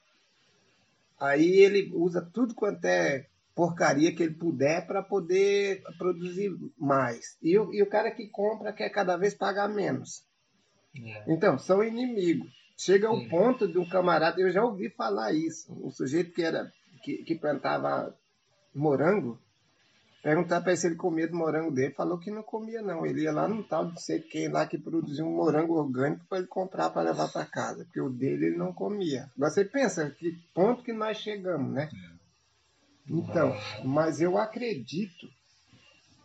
Aí 1.19 1.59
ele 1.59 1.91
usa 1.93 2.21
tudo 2.33 2.55
quanto 2.55 2.85
é 2.85 3.25
porcaria 3.53 4.15
que 4.15 4.23
ele 4.23 4.35
puder 4.35 4.87
para 4.87 5.03
poder 5.03 5.81
produzir 5.97 6.49
mais. 6.77 7.37
E 7.43 7.57
o, 7.59 7.73
e 7.73 7.83
o 7.83 7.89
cara 7.89 8.09
que 8.09 8.29
compra 8.29 8.71
quer 8.71 8.89
cada 8.89 9.17
vez 9.17 9.35
pagar 9.35 9.67
menos. 9.67 10.23
É. 10.95 11.25
Então, 11.33 11.57
são 11.59 11.83
inimigos. 11.83 12.49
Chega 12.79 13.09
ao 13.09 13.17
Sim. 13.17 13.27
ponto 13.27 13.67
de 13.67 13.77
um 13.77 13.87
camarada, 13.87 14.39
eu 14.39 14.49
já 14.49 14.63
ouvi 14.63 14.89
falar 14.89 15.33
isso, 15.33 15.69
um 15.83 15.91
sujeito 15.91 16.31
que 16.31 16.41
era 16.41 16.71
que, 17.03 17.17
que 17.25 17.35
plantava 17.35 18.15
morango, 18.73 19.37
perguntar 20.23 20.61
para 20.61 20.71
ele 20.71 20.79
se 20.79 20.87
ele 20.87 20.95
comia 20.95 21.27
do 21.27 21.35
morango 21.35 21.71
dele, 21.71 21.93
falou 21.93 22.17
que 22.17 22.31
não 22.31 22.41
comia 22.41 22.81
não. 22.81 23.05
Ele 23.05 23.23
ia 23.23 23.33
lá 23.33 23.49
no 23.49 23.61
tal 23.65 23.91
de 23.91 24.01
sei 24.01 24.21
quem 24.21 24.47
lá 24.47 24.65
que 24.65 24.77
produzia 24.77 25.25
um 25.25 25.35
morango 25.35 25.73
orgânico 25.73 26.23
para 26.29 26.37
ele 26.37 26.47
comprar 26.47 26.89
para 26.89 27.01
levar 27.01 27.27
para 27.27 27.45
casa, 27.45 27.83
porque 27.83 27.99
o 27.99 28.09
dele 28.09 28.45
ele 28.45 28.57
não 28.57 28.71
comia. 28.71 29.29
Agora 29.35 29.51
você 29.51 29.65
pensa 29.65 30.09
que 30.11 30.31
ponto 30.53 30.81
que 30.81 30.93
nós 30.93 31.17
chegamos, 31.17 31.73
né? 31.73 31.89
Então, 33.09 33.53
mas 33.83 34.21
eu 34.21 34.37
acredito 34.37 35.27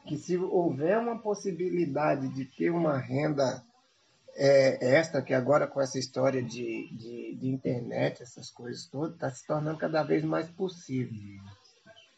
que 0.07 0.17
se 0.17 0.37
houver 0.37 0.99
uma 0.99 1.19
possibilidade 1.19 2.29
de 2.29 2.45
ter 2.45 2.71
uma 2.71 2.97
renda 2.97 3.61
é, 4.37 4.97
extra, 4.99 5.23
que 5.23 5.33
agora 5.33 5.67
com 5.67 5.81
essa 5.81 5.99
história 5.99 6.43
de, 6.43 6.89
de, 6.93 7.37
de 7.37 7.49
internet, 7.49 8.23
essas 8.23 8.51
coisas 8.51 8.87
todas, 8.87 9.15
está 9.15 9.31
se 9.31 9.47
tornando 9.47 9.79
cada 9.79 10.03
vez 10.03 10.25
mais 10.25 10.49
possível. 10.49 11.17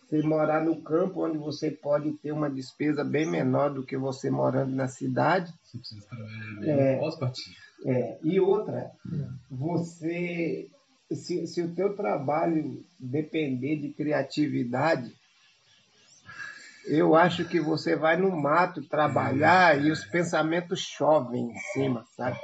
Você 0.08 0.22
morar 0.22 0.64
no 0.64 0.80
campo, 0.82 1.26
onde 1.26 1.36
você 1.36 1.70
pode 1.70 2.12
ter 2.18 2.32
uma 2.32 2.48
despesa 2.48 3.02
bem 3.02 3.28
menor 3.28 3.74
do 3.74 3.84
que 3.84 3.96
você 3.96 4.30
morando 4.30 4.74
na 4.74 4.86
cidade, 4.86 5.52
Você 5.62 5.78
precisa 5.78 6.06
trabalhar 6.06 6.60
bem. 6.60 6.70
É. 6.70 7.00
É, 7.84 8.18
e 8.22 8.40
outra, 8.40 8.90
você, 9.50 10.68
se, 11.12 11.46
se 11.46 11.60
o 11.60 11.74
teu 11.74 11.94
trabalho 11.94 12.82
depender 12.98 13.76
de 13.76 13.90
criatividade, 13.90 15.14
eu 16.86 17.14
acho 17.14 17.44
que 17.48 17.60
você 17.60 17.96
vai 17.96 18.16
no 18.16 18.30
mato 18.30 18.82
trabalhar 18.88 19.80
e 19.84 19.90
os 19.90 20.04
pensamentos 20.04 20.80
chovem 20.80 21.50
em 21.50 21.58
cima, 21.72 22.04
sabe? 22.16 22.38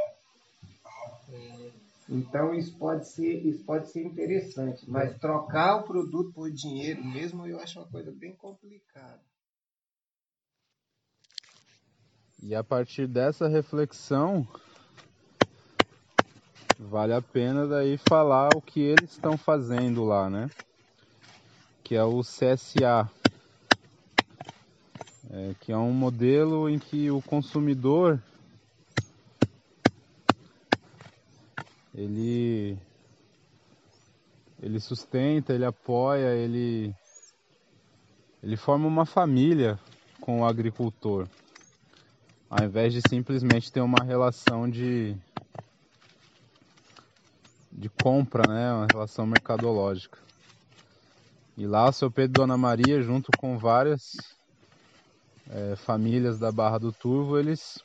Então 2.09 2.53
isso 2.55 2.77
pode 2.77 3.09
ser, 3.09 3.47
isso 3.47 3.65
pode 3.65 3.91
ser 3.91 4.03
interessante, 4.03 4.85
mas 4.91 5.17
trocar 5.19 5.77
o 5.77 5.83
produto 5.85 6.33
por 6.33 6.51
dinheiro 6.51 7.03
mesmo 7.05 7.47
eu 7.47 7.59
acho 7.61 7.79
uma 7.79 7.89
coisa 7.89 8.11
bem 8.11 8.35
complicada. 8.35 9.21
E 12.43 12.55
a 12.57 12.65
partir 12.65 13.07
dessa 13.07 13.47
reflexão, 13.47 14.47
vale 16.77 17.15
a 17.15 17.23
pena 17.23 17.69
daí 17.69 17.97
falar 17.97 18.51
o 18.57 18.61
que 18.61 18.81
eles 18.81 19.13
estão 19.13 19.39
fazendo 19.39 20.05
lá, 20.05 20.29
né? 20.29 20.51
Que 21.85 21.95
é 21.95 22.03
o 22.03 22.21
CSA, 22.21 23.09
é, 25.31 25.55
que 25.61 25.73
é 25.73 25.77
um 25.77 25.93
modelo 25.93 26.69
em 26.69 26.79
que 26.79 27.11
o 27.11 27.23
consumidor 27.23 28.21
ele 31.95 32.77
ele 34.61 34.79
sustenta, 34.79 35.53
ele 35.53 35.65
apoia, 35.65 36.35
ele 36.35 36.95
ele 38.43 38.57
forma 38.57 38.87
uma 38.87 39.07
família 39.07 39.79
com 40.21 40.41
o 40.41 40.45
agricultor 40.45 41.29
ao 42.51 42.65
invés 42.65 42.93
de 42.93 43.01
simplesmente 43.09 43.73
ter 43.73 43.81
uma 43.81 44.03
relação 44.05 44.69
de 44.69 45.17
de 47.71 47.89
compra, 47.89 48.47
né, 48.47 48.73
uma 48.73 48.87
relação 48.87 49.27
mercadológica. 49.27 50.19
E 51.57 51.67
lá 51.67 51.89
o 51.89 51.93
seu 51.93 52.11
Pedro 52.11 52.33
e 52.33 52.37
Dona 52.37 52.57
Maria, 52.59 53.01
junto 53.01 53.33
com 53.33 53.57
várias 53.57 54.37
eh, 55.53 55.77
famílias 55.77 56.39
da 56.39 56.51
Barra 56.51 56.79
do 56.79 56.93
Turvo, 56.93 57.39
eles 57.39 57.79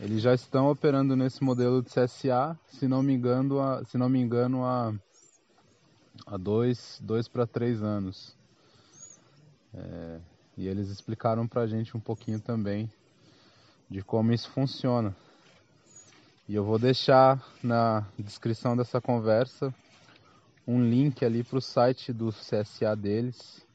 eles 0.00 0.22
já 0.22 0.32
estão 0.34 0.70
operando 0.70 1.14
nesse 1.14 1.44
modelo 1.44 1.82
de 1.82 1.90
CSA, 1.90 2.58
se 2.68 2.88
não 2.88 3.02
me 3.02 3.12
engano, 3.12 3.60
há, 3.60 3.84
se 3.84 3.98
não 3.98 4.08
me 4.08 4.18
engano, 4.18 4.64
há, 4.64 4.94
há 6.26 6.36
dois, 6.38 6.98
dois 7.02 7.28
para 7.28 7.46
três 7.46 7.82
anos. 7.82 8.34
Eh, 9.74 10.20
e 10.56 10.66
eles 10.66 10.88
explicaram 10.88 11.46
pra 11.46 11.66
gente 11.66 11.96
um 11.96 12.00
pouquinho 12.00 12.40
também 12.40 12.90
de 13.90 14.02
como 14.02 14.32
isso 14.32 14.48
funciona. 14.50 15.14
E 16.48 16.54
eu 16.54 16.64
vou 16.64 16.78
deixar 16.78 17.44
na 17.62 18.06
descrição 18.18 18.76
dessa 18.76 19.00
conversa 19.00 19.72
um 20.66 20.82
link 20.82 21.24
ali 21.24 21.44
para 21.44 21.58
o 21.58 21.60
site 21.60 22.12
do 22.12 22.30
CSA 22.32 22.96
deles. 22.96 23.66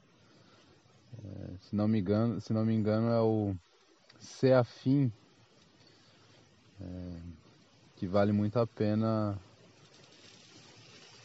Se 1.61 1.75
não 1.75 1.87
me 1.87 1.99
engano, 1.99 2.39
se 2.41 2.53
não 2.53 2.65
me 2.65 2.73
engano 2.73 3.09
é 3.09 3.21
o 3.21 3.55
Ceafim, 4.19 5.11
é, 6.79 6.85
que 7.95 8.07
vale 8.07 8.31
muito 8.31 8.59
a 8.59 8.67
pena 8.67 9.37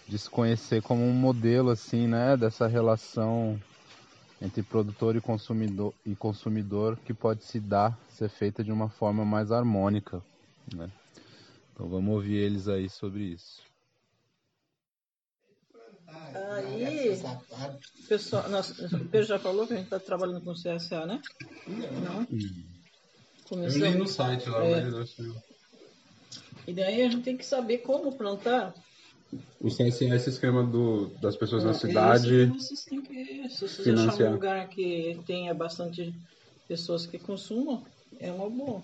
desconhecer 0.09 0.83
como 0.83 1.05
um 1.05 1.13
modelo 1.13 1.71
assim, 1.71 2.09
né, 2.09 2.37
dessa 2.37 2.67
relação 2.67 3.61
entre 4.43 4.63
produtor 4.63 5.15
e 5.17 5.21
consumidor, 5.21 5.95
e 6.05 6.15
consumidor 6.15 6.97
que 6.97 7.13
pode 7.13 7.45
se 7.45 7.61
dar, 7.61 7.99
ser 8.09 8.29
feita 8.29 8.65
de 8.65 8.73
uma 8.73 8.89
forma 8.89 9.25
mais 9.25 9.53
harmônica. 9.53 10.23
Né? 10.75 10.91
Então 11.73 11.89
vamos 11.89 12.15
ouvir 12.15 12.37
eles 12.37 12.67
aí 12.67 12.89
sobre 12.89 13.23
isso. 13.25 13.63
Aí, 16.67 17.21
pessoal, 18.09 18.49
nossa, 18.49 18.73
o 18.97 19.05
Pedro 19.07 19.27
já 19.27 19.39
falou 19.39 19.67
que 19.67 19.73
a 19.73 19.77
gente 19.77 19.85
está 19.87 19.99
trabalhando 19.99 20.41
com 20.43 20.53
CSA, 20.55 21.07
né? 21.07 21.21
Não. 21.67 22.27
Começamos. 23.49 24.11
site 24.13 24.49
lá, 24.49 24.65
É. 24.65 24.85
E 26.67 26.73
daí 26.73 27.03
a 27.03 27.11
gente 27.11 27.23
tem 27.23 27.37
que 27.37 27.45
saber 27.45 27.79
como 27.79 28.13
plantar. 28.13 28.75
O 29.61 29.69
CSA 29.69 30.05
é 30.07 30.17
esse 30.17 30.31
esquema 30.31 30.65
do, 30.65 31.09
das 31.21 31.37
pessoas 31.37 31.65
na 31.65 31.71
É 31.71 31.75
cidade. 31.75 32.45
isso 32.45 32.53
que 32.53 32.59
vocês 32.59 32.85
têm 32.85 33.01
que, 33.03 33.49
se 33.49 33.59
vocês 33.61 33.77
financiar. 33.77 34.09
acharem 34.15 34.29
um 34.29 34.35
lugar 34.35 34.69
que 34.69 35.21
tenha 35.27 35.55
bastante 35.55 36.15
pessoas 36.69 37.07
que 37.07 37.19
consumam, 37.19 37.85
é 38.19 38.31
uma 38.33 38.49
boa. 38.51 38.83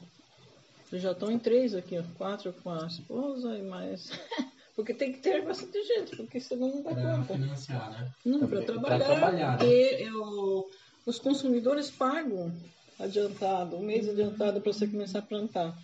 Eles 0.90 1.02
já 1.02 1.12
estão 1.12 1.30
em 1.30 1.38
três 1.38 1.74
aqui, 1.74 1.98
ó, 1.98 2.02
quatro 2.16 2.52
com 2.62 2.70
a 2.70 2.86
esposa 2.86 3.56
e 3.58 3.62
mais. 3.62 4.08
Porque 4.76 4.92
tem 4.92 5.10
que 5.10 5.20
ter 5.20 5.42
bastante 5.42 5.82
gente, 5.84 6.14
porque 6.16 6.38
senão 6.38 6.68
não 6.68 6.82
dá 6.82 6.94
conta. 6.94 7.32
financiar, 7.32 7.90
né? 7.90 8.12
Não, 8.24 8.40
para 8.40 8.48
Pra 8.48 8.62
trabalhar, 8.62 9.04
trabalhar, 9.06 9.50
né? 9.52 9.56
porque 9.58 9.96
eu- 10.00 10.68
os 11.06 11.18
consumidores 11.18 11.90
pagam 11.90 12.52
adiantado, 12.98 13.76
um 13.76 13.82
mês 13.82 14.06
adiantado 14.06 14.60
para 14.60 14.72
você 14.72 14.86
começar 14.86 15.20
a 15.20 15.22
plantar. 15.22 15.74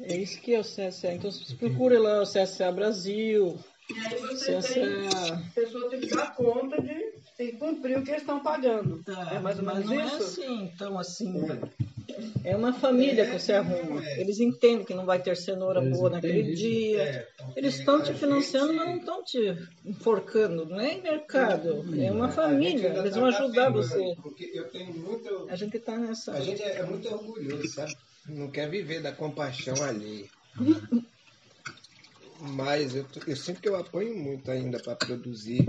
É 0.00 0.16
isso 0.16 0.40
que 0.40 0.52
é 0.52 0.58
o 0.58 0.64
CSA. 0.64 1.14
Então 1.14 1.30
você 1.30 1.54
procura 1.54 2.00
lá 2.00 2.22
o 2.22 2.26
CSA 2.26 2.72
Brasil, 2.72 3.56
E 3.88 4.14
aí 4.14 4.20
você 4.20 4.60
tem, 4.60 5.08
CSA. 5.08 5.34
a 5.34 5.50
pessoa 5.54 5.90
tem 5.90 6.00
que 6.00 6.08
dar 6.08 6.34
conta 6.34 6.82
de, 6.82 7.12
de 7.38 7.52
cumprir 7.52 7.98
o 7.98 8.02
que 8.02 8.10
eles 8.10 8.22
estão 8.22 8.40
pagando. 8.42 9.00
é 9.30 9.38
mais 9.38 9.58
ou 9.60 9.64
Mas 9.64 9.86
menos 9.86 9.90
não 9.90 10.00
é 10.00 10.06
isso? 10.06 10.22
assim, 10.40 10.72
tão 10.76 10.98
assim. 10.98 11.38
É 11.50 11.91
uma 12.56 12.72
família 12.72 13.24
que 13.24 13.38
você 13.38 13.52
arruma. 13.52 14.04
Eles 14.18 14.40
entendem 14.40 14.84
que 14.84 14.94
não 14.94 15.06
vai 15.06 15.22
ter 15.22 15.36
cenoura 15.36 15.80
boa 15.80 16.10
naquele 16.10 16.54
dia. 16.54 17.26
Eles 17.56 17.78
estão 17.78 18.02
te 18.02 18.12
financiando, 18.12 18.74
mas 18.74 18.86
não 18.88 18.96
estão 18.98 19.24
te 19.24 19.56
enforcando. 19.84 20.66
Não 20.66 20.80
é 20.80 20.94
em 20.94 21.02
mercado. 21.02 21.84
É 21.98 22.10
uma 22.10 22.28
família. 22.28 22.88
Eles 22.98 23.14
vão 23.14 23.26
ajudar 23.26 23.70
você. 23.70 24.14
Porque 24.22 24.50
eu 24.52 24.68
tenho 24.68 24.92
muito. 24.94 25.46
A 25.48 25.56
gente 25.56 25.76
está 25.76 25.96
nessa. 25.96 26.32
A 26.32 26.40
gente 26.40 26.62
é 26.62 26.82
é 26.82 26.84
muito 26.84 27.08
orgulhoso, 27.08 27.68
sabe? 27.68 27.96
Não 28.26 28.50
quer 28.50 28.68
viver 28.68 29.00
da 29.00 29.12
compaixão 29.12 29.74
alheia. 29.82 30.26
Mas 32.40 32.94
eu, 32.94 33.06
eu 33.26 33.36
sinto 33.36 33.60
que 33.60 33.68
eu 33.68 33.76
apanho 33.76 34.16
muito 34.16 34.50
ainda 34.50 34.80
para 34.80 34.96
produzir 34.96 35.68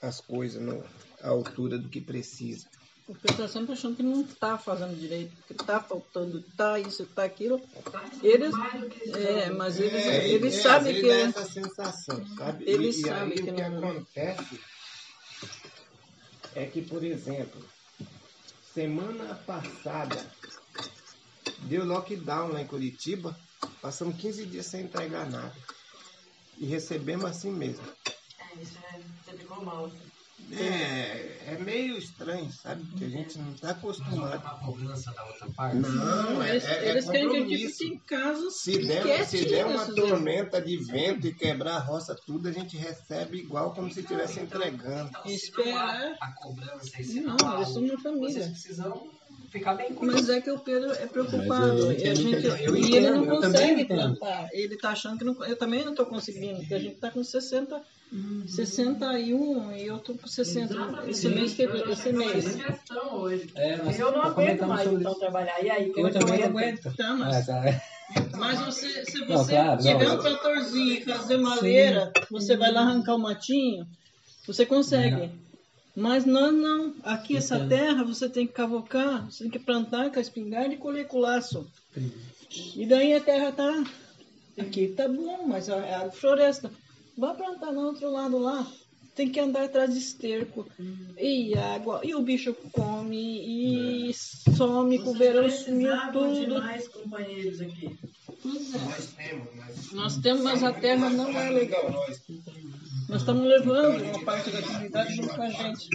as 0.00 0.20
coisas 0.20 0.60
no, 0.60 0.82
à 1.22 1.28
altura 1.28 1.78
do 1.78 1.88
que 1.88 2.00
precisa. 2.00 2.66
O 3.10 3.14
pessoal 3.16 3.48
sempre 3.48 3.72
achando 3.72 3.96
que 3.96 4.04
não 4.04 4.20
está 4.20 4.56
fazendo 4.56 4.96
direito, 4.96 5.32
que 5.44 5.52
está 5.52 5.80
faltando, 5.80 6.38
está 6.38 6.78
isso, 6.78 7.02
está 7.02 7.24
aquilo. 7.24 7.60
Eles, 8.22 8.54
é, 9.16 9.50
mas 9.50 9.80
eles, 9.80 10.06
É, 10.06 10.28
eles 10.28 10.54
é, 10.58 10.62
sabem 10.62 10.94
que 11.00 11.10
essa 11.10 11.44
sensação, 11.44 12.24
sabe? 12.36 12.62
Eles 12.70 12.98
e, 12.98 13.00
e 13.00 13.02
sabem 13.02 13.22
aí 13.32 13.34
que 13.34 13.50
o 13.50 13.54
que 13.56 13.62
não- 13.68 13.90
acontece 13.90 14.60
é 16.54 16.66
que, 16.66 16.82
por 16.82 17.02
exemplo, 17.02 17.60
semana 18.72 19.34
passada 19.34 20.24
deu 21.62 21.84
lockdown 21.84 22.52
lá 22.52 22.60
em 22.62 22.66
Curitiba, 22.68 23.36
passamos 23.82 24.16
15 24.20 24.46
dias 24.46 24.66
sem 24.66 24.82
entregar 24.82 25.28
nada. 25.28 25.52
e 26.58 26.66
recebemos 26.66 27.24
assim 27.24 27.50
mesmo. 27.50 27.82
É, 28.38 28.62
isso 28.62 28.78
é, 28.84 29.00
você 29.24 29.36
ficou 29.36 29.64
mal. 29.64 29.90
É, 30.52 31.54
é 31.54 31.58
meio 31.58 31.96
estranho, 31.96 32.50
sabe? 32.50 32.84
Porque 32.84 33.04
a 33.04 33.08
gente 33.08 33.38
não 33.38 33.52
está 33.52 33.70
acostumado. 33.70 34.46
A 34.46 34.50
cobrança 34.64 35.12
da 35.12 35.24
outra 35.24 35.48
parte. 35.50 35.76
Não, 35.76 36.42
é, 36.42 36.50
eles, 36.50 36.64
é, 36.64 36.84
é 36.84 36.90
eles 36.90 37.08
querem 37.08 37.28
que 37.28 37.36
a 37.36 37.58
gente 37.58 37.68
fique 37.68 37.94
em 37.94 37.98
casa 37.98 38.50
Se 38.50 38.78
der, 38.78 39.26
se 39.26 39.44
der 39.44 39.66
uma 39.66 39.86
tormenta 39.86 40.60
de 40.60 40.76
vento 40.76 41.26
e 41.26 41.34
quebrar 41.34 41.76
a 41.76 41.80
roça 41.80 42.14
tudo, 42.14 42.48
a 42.48 42.52
gente 42.52 42.76
recebe 42.76 43.38
igual 43.38 43.72
como 43.74 43.92
se 43.92 44.00
estivesse 44.00 44.40
entregando. 44.40 45.10
Então, 45.10 45.30
Esperar. 45.30 46.00
não 46.00 46.12
há 46.12 46.16
a 46.20 46.32
cobrança 46.32 47.00
e 47.00 47.04
se 47.04 47.20
Não, 47.20 47.56
eles 47.56 47.68
são 47.68 47.82
uma 47.82 47.96
Vocês 47.96 48.02
família. 48.02 48.48
precisam 48.48 49.10
ficar 49.50 49.74
bem 49.74 49.94
com 49.94 50.06
Mas 50.06 50.28
é 50.28 50.40
que 50.40 50.50
o 50.50 50.58
Pedro 50.58 50.92
é 50.92 51.06
preocupado. 51.06 51.86
Mas 51.86 52.02
e, 52.02 52.04
a 52.04 52.08
eu 52.08 52.16
gente, 52.16 52.46
eu 52.46 52.76
e 52.76 52.96
ele 52.96 53.10
não 53.10 53.24
eu 53.24 53.40
consegue 53.40 53.84
plantar. 53.84 54.48
Ele 54.52 54.76
tá 54.76 54.90
achando 54.90 55.18
que 55.18 55.24
não, 55.24 55.44
eu 55.44 55.56
também 55.56 55.84
não 55.84 55.92
estou 55.92 56.06
conseguindo, 56.06 56.58
porque 56.60 56.74
a 56.74 56.78
gente 56.78 56.94
está 56.94 57.10
com 57.10 57.22
60, 57.22 57.82
61 58.46 59.72
e 59.76 59.86
eu 59.86 59.96
estou 59.96 60.16
com 60.16 60.26
60. 60.26 61.04
Esse 61.08 61.28
mês 61.28 61.54
teve 61.54 61.78
esse 61.92 62.12
mês. 62.12 62.56
hoje. 63.12 63.50
É, 63.54 63.74
Eu 63.98 64.12
não 64.12 64.22
aguento 64.22 64.34
comentamos 64.34 64.74
mais 64.76 64.92
então 64.92 65.10
isso. 65.12 65.20
trabalhar. 65.20 65.62
E 65.64 65.70
aí, 65.70 65.92
como 65.92 66.00
Eu 66.00 66.08
é 66.08 66.12
que 66.12 66.18
também 66.18 66.40
não 66.40 66.46
aguento. 66.48 66.96
Tá, 66.96 67.14
mas, 67.14 67.48
Ah, 67.48 67.62
tá. 67.62 67.82
mas 68.38 68.60
você, 68.60 69.04
se 69.04 69.20
Não, 69.20 69.26
você 69.38 69.52
claro, 69.52 69.80
tiver 69.80 70.04
não. 70.08 70.16
um 70.16 70.18
tratorzinho 70.18 70.92
e 70.94 71.04
fazer 71.04 71.36
maleira, 71.36 72.12
você 72.30 72.56
vai 72.56 72.72
lá 72.72 72.80
arrancar 72.80 73.14
o 73.14 73.18
matinho, 73.18 73.86
você 74.46 74.66
consegue. 74.66 75.30
Mas 75.94 76.24
nós 76.24 76.52
não. 76.54 76.94
Aqui, 77.04 77.36
essa 77.36 77.56
Entendo. 77.56 77.68
terra, 77.68 78.04
você 78.04 78.28
tem 78.28 78.46
que 78.46 78.52
cavocar, 78.52 79.24
você 79.30 79.44
tem 79.44 79.50
que 79.50 79.58
plantar 79.58 80.10
com 80.10 80.18
a 80.18 80.22
espingarda 80.22 80.72
e 80.74 80.78
colher 80.78 81.06
com 81.06 81.18
o 81.18 81.20
laço. 81.20 81.66
E 82.76 82.86
daí 82.86 83.14
a 83.14 83.20
terra 83.20 83.52
tá. 83.52 83.84
Aqui 84.58 84.88
tá 84.88 85.08
bom, 85.08 85.46
mas 85.46 85.68
é 85.68 85.94
a 85.94 86.10
floresta. 86.10 86.70
Vai 87.20 87.36
plantar 87.36 87.70
no 87.70 87.82
outro 87.82 88.10
lado 88.10 88.38
lá. 88.38 88.66
Tem 89.14 89.28
que 89.28 89.38
andar 89.38 89.64
atrás 89.64 89.92
de 89.92 89.98
esterco. 89.98 90.66
E 91.18 91.54
água. 91.54 92.00
E 92.02 92.14
o 92.14 92.22
bicho 92.22 92.54
come. 92.72 94.08
E 94.08 94.14
some 94.14 94.98
com 95.00 95.10
o 95.10 95.14
verão, 95.14 95.50
sumiu 95.50 95.92
tudo. 96.12 96.58
mais 96.60 96.88
companheiros 96.88 97.60
aqui. 97.60 97.94
Pois 98.42 98.74
é. 98.74 98.78
Nós 98.78 99.06
temos, 99.12 99.48
mas. 99.54 99.92
Nós 99.92 100.16
temos, 100.16 100.42
mas 100.42 100.64
a 100.64 100.72
terra 100.72 101.10
não 101.10 101.28
é 101.38 101.50
legal. 101.50 101.90
Nós, 101.90 102.22
Nós 103.06 103.20
estamos 103.20 103.46
levando 103.46 104.02
uma 104.02 104.24
parte 104.24 104.50
da 104.50 104.62
comunidade 104.62 105.14
junto 105.14 105.34
com 105.34 105.42
a 105.42 105.50
gente. 105.50 105.88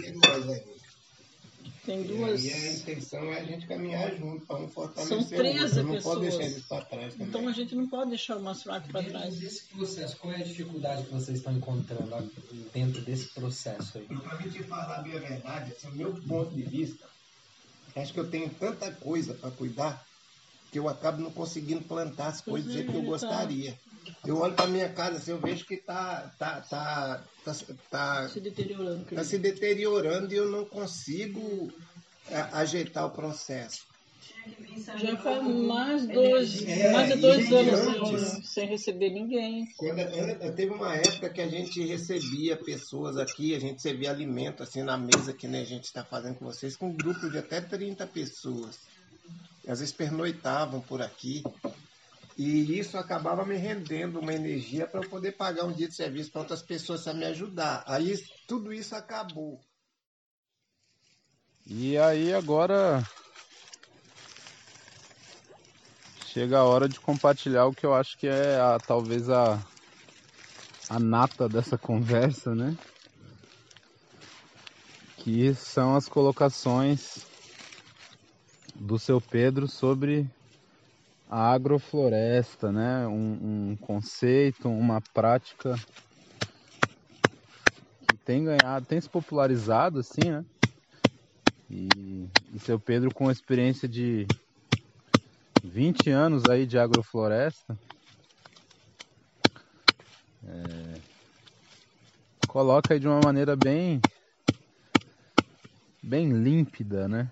Tem 1.86 2.02
duas. 2.02 2.44
E 2.44 2.52
a 2.52 2.72
intenção 2.72 3.32
é 3.32 3.40
a 3.40 3.44
gente 3.44 3.66
caminhar 3.66 4.14
junto 4.16 4.44
para 4.44 4.56
um 4.56 4.68
fortalecer 4.68 5.08
São 5.08 5.18
o 5.18 5.20
outro. 5.20 5.36
13 5.36 5.82
Não 5.82 6.02
pode 6.02 6.20
deixar 6.20 6.38
pessoas. 6.38 6.52
eles 6.52 6.64
para 6.66 6.84
trás 6.84 7.12
também. 7.12 7.28
Então 7.28 7.48
a 7.48 7.52
gente 7.52 7.74
não 7.76 7.88
pode 7.88 8.10
deixar 8.10 8.36
o 8.36 8.42
mais 8.42 8.62
fraco 8.62 8.88
para 8.88 9.02
trás. 9.04 9.36
desse 9.38 9.64
processo, 9.64 10.16
qual 10.16 10.32
é 10.32 10.36
a 10.36 10.44
dificuldade 10.44 11.04
que 11.04 11.12
vocês 11.12 11.38
estão 11.38 11.52
encontrando 11.52 12.32
dentro 12.74 13.00
desse 13.02 13.28
processo 13.28 13.98
aí? 13.98 14.04
Para 14.04 14.38
mim 14.38 14.50
te 14.50 14.62
falar 14.64 15.02
bem 15.02 15.16
a 15.16 15.20
verdade, 15.20 15.72
assim, 15.72 15.88
o 15.88 15.92
meu 15.92 16.12
ponto 16.12 16.52
de 16.54 16.62
vista, 16.62 17.06
acho 17.94 18.12
que 18.12 18.20
eu 18.20 18.28
tenho 18.28 18.50
tanta 18.50 18.90
coisa 18.90 19.32
para 19.32 19.50
cuidar 19.52 20.04
que 20.72 20.78
eu 20.78 20.88
acabo 20.88 21.22
não 21.22 21.30
conseguindo 21.30 21.82
plantar 21.82 22.28
as 22.28 22.40
coisas 22.40 22.72
jeito 22.72 22.90
que 22.90 22.98
eu 22.98 23.04
Pois 23.04 23.22
é, 23.22 23.28
tá. 23.28 23.76
Eu 24.26 24.38
olho 24.38 24.54
para 24.54 24.66
minha 24.66 24.88
casa, 24.88 25.18
assim, 25.18 25.30
eu 25.32 25.38
vejo 25.38 25.64
que 25.66 25.76
tá, 25.76 26.32
tá, 26.38 26.60
tá, 26.62 27.22
tá, 27.44 27.54
tá, 27.90 28.28
Se 28.28 28.40
deteriorando. 28.40 29.04
tá 29.04 29.24
se 29.24 29.38
deteriorando 29.38 30.32
e 30.32 30.36
eu 30.36 30.48
não 30.50 30.64
consigo 30.64 31.72
é, 32.28 32.40
ajeitar 32.52 33.06
o 33.06 33.10
processo. 33.10 33.84
Já 34.98 35.16
faz 35.16 35.42
mais, 35.44 36.06
dois, 36.06 36.62
É, 36.62 36.92
mais 36.92 37.12
de 37.14 37.20
dois 37.20 37.48
e 37.50 37.54
anos 37.54 37.80
antes- 37.80 38.30
sem, 38.32 38.42
sem 38.42 38.66
receber 38.68 39.10
ninguém. 39.10 39.66
Quando, 39.76 39.98
an- 40.00 40.52
teve 40.52 40.72
uma 40.72 40.94
época 40.94 41.28
que 41.30 41.40
a 41.40 41.48
gente 41.48 41.84
recebia 41.84 42.56
pessoas 42.56 43.16
aqui, 43.16 43.54
a 43.56 43.60
gente 43.60 43.82
servia 43.82 44.10
alimento 44.10 44.62
assim 44.62 44.82
na 44.84 44.96
mesa 44.96 45.32
que 45.32 45.48
nem 45.48 45.62
a 45.62 45.64
gente 45.66 45.84
está 45.84 46.04
fazendo 46.04 46.36
com 46.36 46.44
vocês, 46.44 46.76
com 46.76 46.88
um 46.90 46.96
grupo 46.96 47.28
de 47.28 47.38
até 47.38 47.60
30 47.60 48.06
pessoas. 48.06 48.78
Às 49.66 49.80
vezes 49.80 49.92
pernoitavam 49.92 50.80
por 50.80 51.02
aqui. 51.02 51.42
E 52.36 52.78
isso 52.78 52.98
acabava 52.98 53.46
me 53.46 53.56
rendendo 53.56 54.20
uma 54.20 54.34
energia 54.34 54.86
para 54.86 55.00
eu 55.00 55.08
poder 55.08 55.32
pagar 55.32 55.64
um 55.64 55.72
dia 55.72 55.88
de 55.88 55.94
serviço 55.94 56.30
para 56.30 56.42
outras 56.42 56.60
pessoas 56.60 57.02
para 57.02 57.14
me 57.14 57.24
ajudar. 57.24 57.82
Aí 57.86 58.14
tudo 58.46 58.74
isso 58.74 58.94
acabou. 58.94 59.58
E 61.66 61.96
aí 61.96 62.34
agora 62.34 63.02
chega 66.26 66.58
a 66.58 66.64
hora 66.64 66.86
de 66.86 67.00
compartilhar 67.00 67.64
o 67.64 67.72
que 67.72 67.86
eu 67.86 67.94
acho 67.94 68.18
que 68.18 68.26
é 68.28 68.60
a, 68.60 68.78
talvez 68.78 69.30
a, 69.30 69.58
a 70.90 71.00
nata 71.00 71.48
dessa 71.48 71.76
conversa, 71.78 72.54
né? 72.54 72.76
Que 75.16 75.54
são 75.54 75.96
as 75.96 76.06
colocações 76.06 77.26
do 78.74 78.98
seu 78.98 79.22
Pedro 79.22 79.66
sobre 79.66 80.30
a 81.28 81.52
agrofloresta, 81.52 82.70
né? 82.70 83.06
Um, 83.06 83.70
um 83.70 83.76
conceito, 83.76 84.68
uma 84.68 85.00
prática 85.12 85.74
que 88.08 88.16
tem 88.24 88.44
ganhado, 88.44 88.86
tem 88.86 89.00
se 89.00 89.08
popularizado 89.08 89.98
assim, 89.98 90.30
né? 90.30 90.44
E, 91.68 92.28
e 92.54 92.58
seu 92.60 92.78
Pedro 92.78 93.12
com 93.12 93.30
experiência 93.30 93.88
de 93.88 94.24
20 95.64 96.10
anos 96.10 96.48
aí 96.48 96.64
de 96.64 96.78
agrofloresta, 96.78 97.76
é, 100.46 101.00
coloca 102.46 102.94
aí 102.94 103.00
de 103.00 103.08
uma 103.08 103.20
maneira 103.20 103.56
bem, 103.56 104.00
bem 106.00 106.32
límpida, 106.32 107.08
né? 107.08 107.28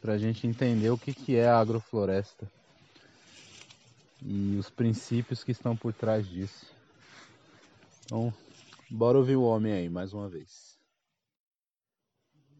Pra 0.00 0.18
gente 0.18 0.48
entender 0.48 0.90
o 0.90 0.98
que, 0.98 1.14
que 1.14 1.36
é 1.36 1.46
a 1.46 1.60
agrofloresta 1.60 2.46
e 4.24 4.56
os 4.56 4.70
princípios 4.70 5.44
que 5.44 5.52
estão 5.52 5.76
por 5.76 5.92
trás 5.92 6.26
disso. 6.26 6.74
Então, 8.04 8.32
bora 8.90 9.18
ouvir 9.18 9.36
o 9.36 9.42
homem 9.42 9.72
aí 9.72 9.88
mais 9.88 10.14
uma 10.14 10.28
vez. 10.28 10.78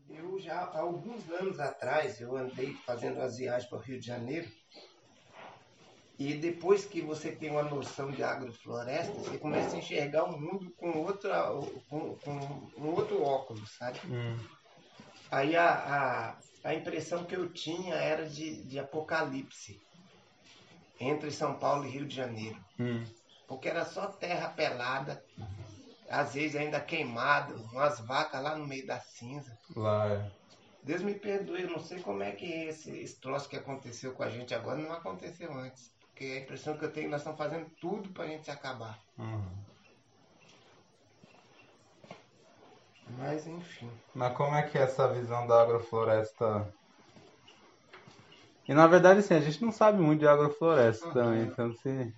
Eu 0.08 0.38
já, 0.38 0.60
há 0.60 0.80
alguns 0.80 1.28
anos 1.30 1.58
atrás, 1.58 2.20
eu 2.20 2.36
andei 2.36 2.74
fazendo 2.86 3.20
as 3.20 3.38
viagens 3.38 3.68
para 3.68 3.78
o 3.78 3.80
Rio 3.80 3.98
de 3.98 4.06
Janeiro. 4.06 4.48
E 6.18 6.34
depois 6.34 6.84
que 6.84 7.00
você 7.00 7.32
tem 7.32 7.50
uma 7.50 7.64
noção 7.64 8.10
de 8.10 8.22
agrofloresta, 8.22 9.12
você 9.14 9.36
começa 9.38 9.74
a 9.74 9.78
enxergar 9.78 10.24
o 10.24 10.38
mundo 10.38 10.70
com, 10.76 10.90
outra, 11.02 11.50
com, 11.88 12.14
com 12.16 12.70
um 12.78 12.94
outro 12.94 13.20
óculos, 13.22 13.70
sabe? 13.76 13.98
Aí 15.28 15.56
a, 15.56 16.36
a, 16.62 16.68
a 16.68 16.74
impressão 16.74 17.24
que 17.24 17.34
eu 17.34 17.52
tinha 17.52 17.94
era 17.94 18.28
de, 18.28 18.62
de 18.62 18.78
apocalipse 18.78 19.82
entre 21.00 21.30
São 21.30 21.54
Paulo 21.54 21.84
e 21.84 21.90
Rio 21.90 22.06
de 22.06 22.14
Janeiro. 22.14 22.58
Porque 23.46 23.68
era 23.68 23.84
só 23.84 24.06
terra 24.06 24.48
pelada, 24.48 25.22
às 26.08 26.34
vezes 26.34 26.56
ainda 26.56 26.80
queimado, 26.80 27.54
umas 27.72 28.00
vacas 28.00 28.42
lá 28.42 28.56
no 28.56 28.66
meio 28.66 28.86
da 28.86 29.00
cinza. 29.00 29.56
Lá 29.76 30.06
é. 30.08 30.30
Deus 30.82 31.02
me 31.02 31.14
perdoe, 31.14 31.62
eu 31.62 31.70
não 31.70 31.78
sei 31.78 32.00
como 32.00 32.22
é 32.22 32.32
que 32.32 32.44
esse, 32.44 32.90
esse 32.90 33.18
troço 33.18 33.48
que 33.48 33.56
aconteceu 33.56 34.12
com 34.12 34.22
a 34.22 34.28
gente 34.28 34.54
agora 34.54 34.78
não 34.78 34.92
aconteceu 34.92 35.52
antes. 35.52 35.90
Porque 36.00 36.24
a 36.24 36.38
impressão 36.40 36.76
que 36.76 36.84
eu 36.84 36.92
tenho 36.92 37.04
é 37.04 37.06
que 37.06 37.10
nós 37.10 37.20
estamos 37.22 37.38
fazendo 37.38 37.70
tudo 37.80 38.10
pra 38.10 38.26
gente 38.26 38.44
se 38.44 38.50
acabar. 38.50 39.02
Mas 43.18 43.46
enfim. 43.46 43.90
Mas 44.14 44.36
como 44.36 44.54
é 44.54 44.62
que 44.62 44.78
é 44.78 44.82
essa 44.82 45.12
visão 45.12 45.46
da 45.46 45.62
agrofloresta? 45.62 46.72
E 48.66 48.72
na 48.72 48.86
verdade, 48.86 49.20
assim, 49.20 49.34
a 49.34 49.40
gente 49.40 49.62
não 49.62 49.70
sabe 49.70 50.00
muito 50.00 50.20
de 50.20 50.28
agrofloresta 50.28 51.06
Uhum. 51.06 51.12
também, 51.14 51.42
então 51.42 51.72
se. 51.74 52.14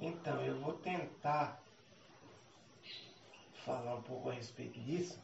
Então, 0.00 0.42
eu 0.42 0.58
vou 0.60 0.72
tentar 0.74 1.62
falar 3.64 3.94
um 3.96 4.02
pouco 4.02 4.30
a 4.30 4.32
respeito 4.32 4.80
disso. 4.80 5.18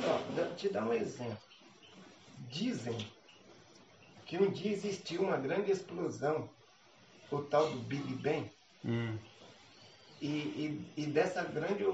Ó, 0.00 0.54
te 0.56 0.68
dar 0.68 0.84
um 0.86 0.92
exemplo. 0.92 1.38
Dizem 2.50 2.96
que 4.26 4.38
um 4.38 4.50
dia 4.50 4.72
existiu 4.72 5.22
uma 5.22 5.36
grande 5.36 5.70
explosão, 5.70 6.48
o 7.30 7.42
tal 7.42 7.70
do 7.70 7.78
Big 7.80 8.14
Bang, 8.16 8.50
Hum. 8.84 9.16
E, 10.22 10.28
e- 10.66 11.02
e 11.02 11.06
dessa 11.06 11.42
grande 11.42 11.84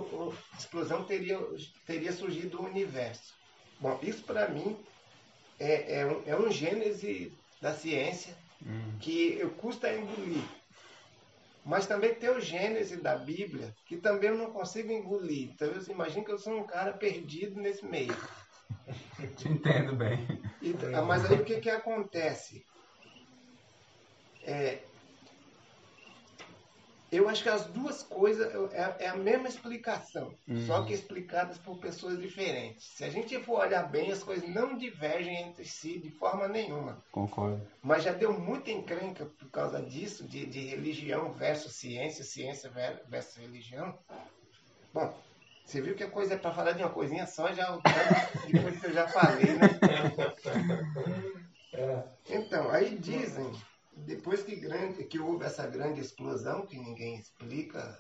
explosão 0.59 1.05
teria, 1.07 1.39
teria 1.87 2.12
surgido 2.12 2.61
o 2.61 2.66
universo. 2.66 3.33
Bom, 3.81 3.99
isso 4.03 4.24
para 4.24 4.49
mim 4.49 4.76
é, 5.59 6.01
é 6.01 6.07
um, 6.07 6.22
é 6.26 6.37
um 6.39 6.51
gênese 6.51 7.33
da 7.61 7.72
ciência 7.74 8.37
Hum. 8.62 8.99
que 9.01 9.35
eu 9.39 9.57
custa 9.57 9.93
engolir. 9.95 10.43
Mas 11.64 11.87
também 11.87 12.14
tem 12.14 12.31
o 12.31 12.41
gênese 12.41 13.01
da 13.03 13.16
Bíblia, 13.16 13.72
que 13.87 13.97
também 13.99 14.31
eu 14.31 14.37
não 14.39 14.53
consigo 14.53 14.93
engolir. 14.93 15.51
Então 15.53 15.68
eu 15.68 15.83
imagino 15.91 16.24
que 16.24 16.33
eu 16.33 16.39
sou 16.39 16.55
um 16.55 16.66
cara 16.66 16.93
perdido 16.99 17.61
nesse 17.61 17.85
meio. 17.87 18.14
Te 19.37 19.49
entendo 19.49 19.97
bem. 19.97 20.26
E- 20.62 20.74
ah, 20.95 21.03
mas 21.03 21.24
aí 21.24 21.41
o 21.41 21.45
que, 21.45 21.61
que 21.61 21.70
acontece? 21.70 22.62
É, 24.43 24.88
eu 27.11 27.28
acho 27.28 27.42
que 27.42 27.48
as 27.48 27.66
duas 27.66 28.02
coisas 28.02 28.52
é, 28.72 28.96
é 29.04 29.09
a 29.09 29.16
mesma 29.16 29.48
explicação, 29.48 30.34
Uhum. 30.46 30.66
só 30.66 30.84
que 30.84 30.92
explicadas 30.92 31.59
por 31.59 31.78
pessoas 31.78 32.18
diferentes. 32.18 32.84
Se 32.96 33.04
a 33.04 33.11
gente 33.11 33.38
for 33.42 33.61
olhar 33.61 33.84
bem, 33.90 34.11
as 34.12 34.22
coisas 34.22 34.48
não 34.48 34.76
divergem 34.76 35.36
entre 35.42 35.64
si 35.64 35.98
de 35.98 36.11
forma 36.11 36.46
nenhuma. 36.48 37.02
Concordo. 37.11 37.66
Mas 37.82 38.02
já 38.04 38.12
deu 38.12 38.38
muita 38.38 38.70
encrenca 38.70 39.26
por 39.26 39.50
causa 39.50 39.82
disso, 39.82 40.26
de, 40.26 40.46
de 40.46 40.66
religião 40.66 41.32
versus 41.32 41.74
ciência, 41.76 42.24
ciência 42.24 42.70
ver- 42.70 43.02
versus 43.09 43.36
religião. 43.36 43.98
Bom, 44.92 45.14
você 45.64 45.80
viu 45.80 45.94
que 45.94 46.04
a 46.04 46.11
coisa 46.11 46.34
é 46.34 46.38
para 46.38 46.52
falar 46.54 46.72
de 46.72 46.82
uma 46.82 46.90
coisinha 46.90 47.26
só, 47.26 47.52
já 47.52 47.74
o 47.74 47.82
tanto 47.82 48.46
de 48.46 48.61
coisa 48.61 48.80
que 48.80 48.86
eu 48.86 48.92
já 48.92 49.09
falei, 49.09 49.54
né? 49.54 49.68
Então, 52.28 52.70
aí 52.70 52.98
dizem, 52.98 53.50
depois 54.05 54.42
que, 54.42 54.55
grande, 54.57 55.05
que 55.05 55.18
houve 55.18 55.44
essa 55.44 55.66
grande 55.66 56.01
explosão, 56.01 56.66
que 56.66 56.78
ninguém 56.78 57.16
explica, 57.16 57.99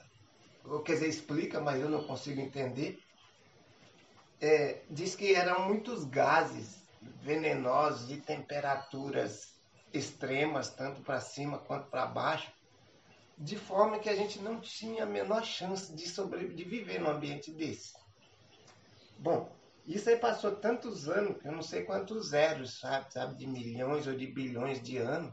ou 0.64 0.80
quer 0.80 0.94
dizer, 0.94 1.08
explica, 1.08 1.60
mas 1.60 1.80
eu 1.80 1.88
não 1.88 2.04
consigo 2.04 2.40
entender, 2.40 3.02
é, 4.40 4.82
diz 4.88 5.16
que 5.16 5.34
eram 5.34 5.66
muitos 5.66 6.04
gases 6.04 6.82
venenosos 7.22 8.08
de 8.08 8.20
temperaturas 8.20 9.58
extremas, 9.92 10.70
tanto 10.70 11.02
para 11.02 11.20
cima 11.20 11.58
quanto 11.58 11.88
para 11.88 12.06
baixo, 12.06 12.52
de 13.36 13.56
forma 13.56 13.98
que 13.98 14.08
a 14.08 14.16
gente 14.16 14.40
não 14.40 14.60
tinha 14.60 15.04
a 15.04 15.06
menor 15.06 15.44
chance 15.44 15.92
de, 15.94 16.08
sobre, 16.08 16.48
de 16.48 16.64
viver 16.64 17.00
num 17.00 17.10
ambiente 17.10 17.52
desse. 17.52 17.94
Bom, 19.18 19.50
isso 19.86 20.08
aí 20.10 20.16
passou 20.16 20.52
tantos 20.56 21.08
anos, 21.08 21.40
que 21.40 21.48
eu 21.48 21.52
não 21.52 21.62
sei 21.62 21.82
quantos 21.82 22.28
zeros, 22.28 22.78
sabe, 22.78 23.12
sabe, 23.12 23.36
de 23.36 23.46
milhões 23.46 24.06
ou 24.06 24.14
de 24.14 24.26
bilhões 24.26 24.82
de 24.82 24.98
anos, 24.98 25.32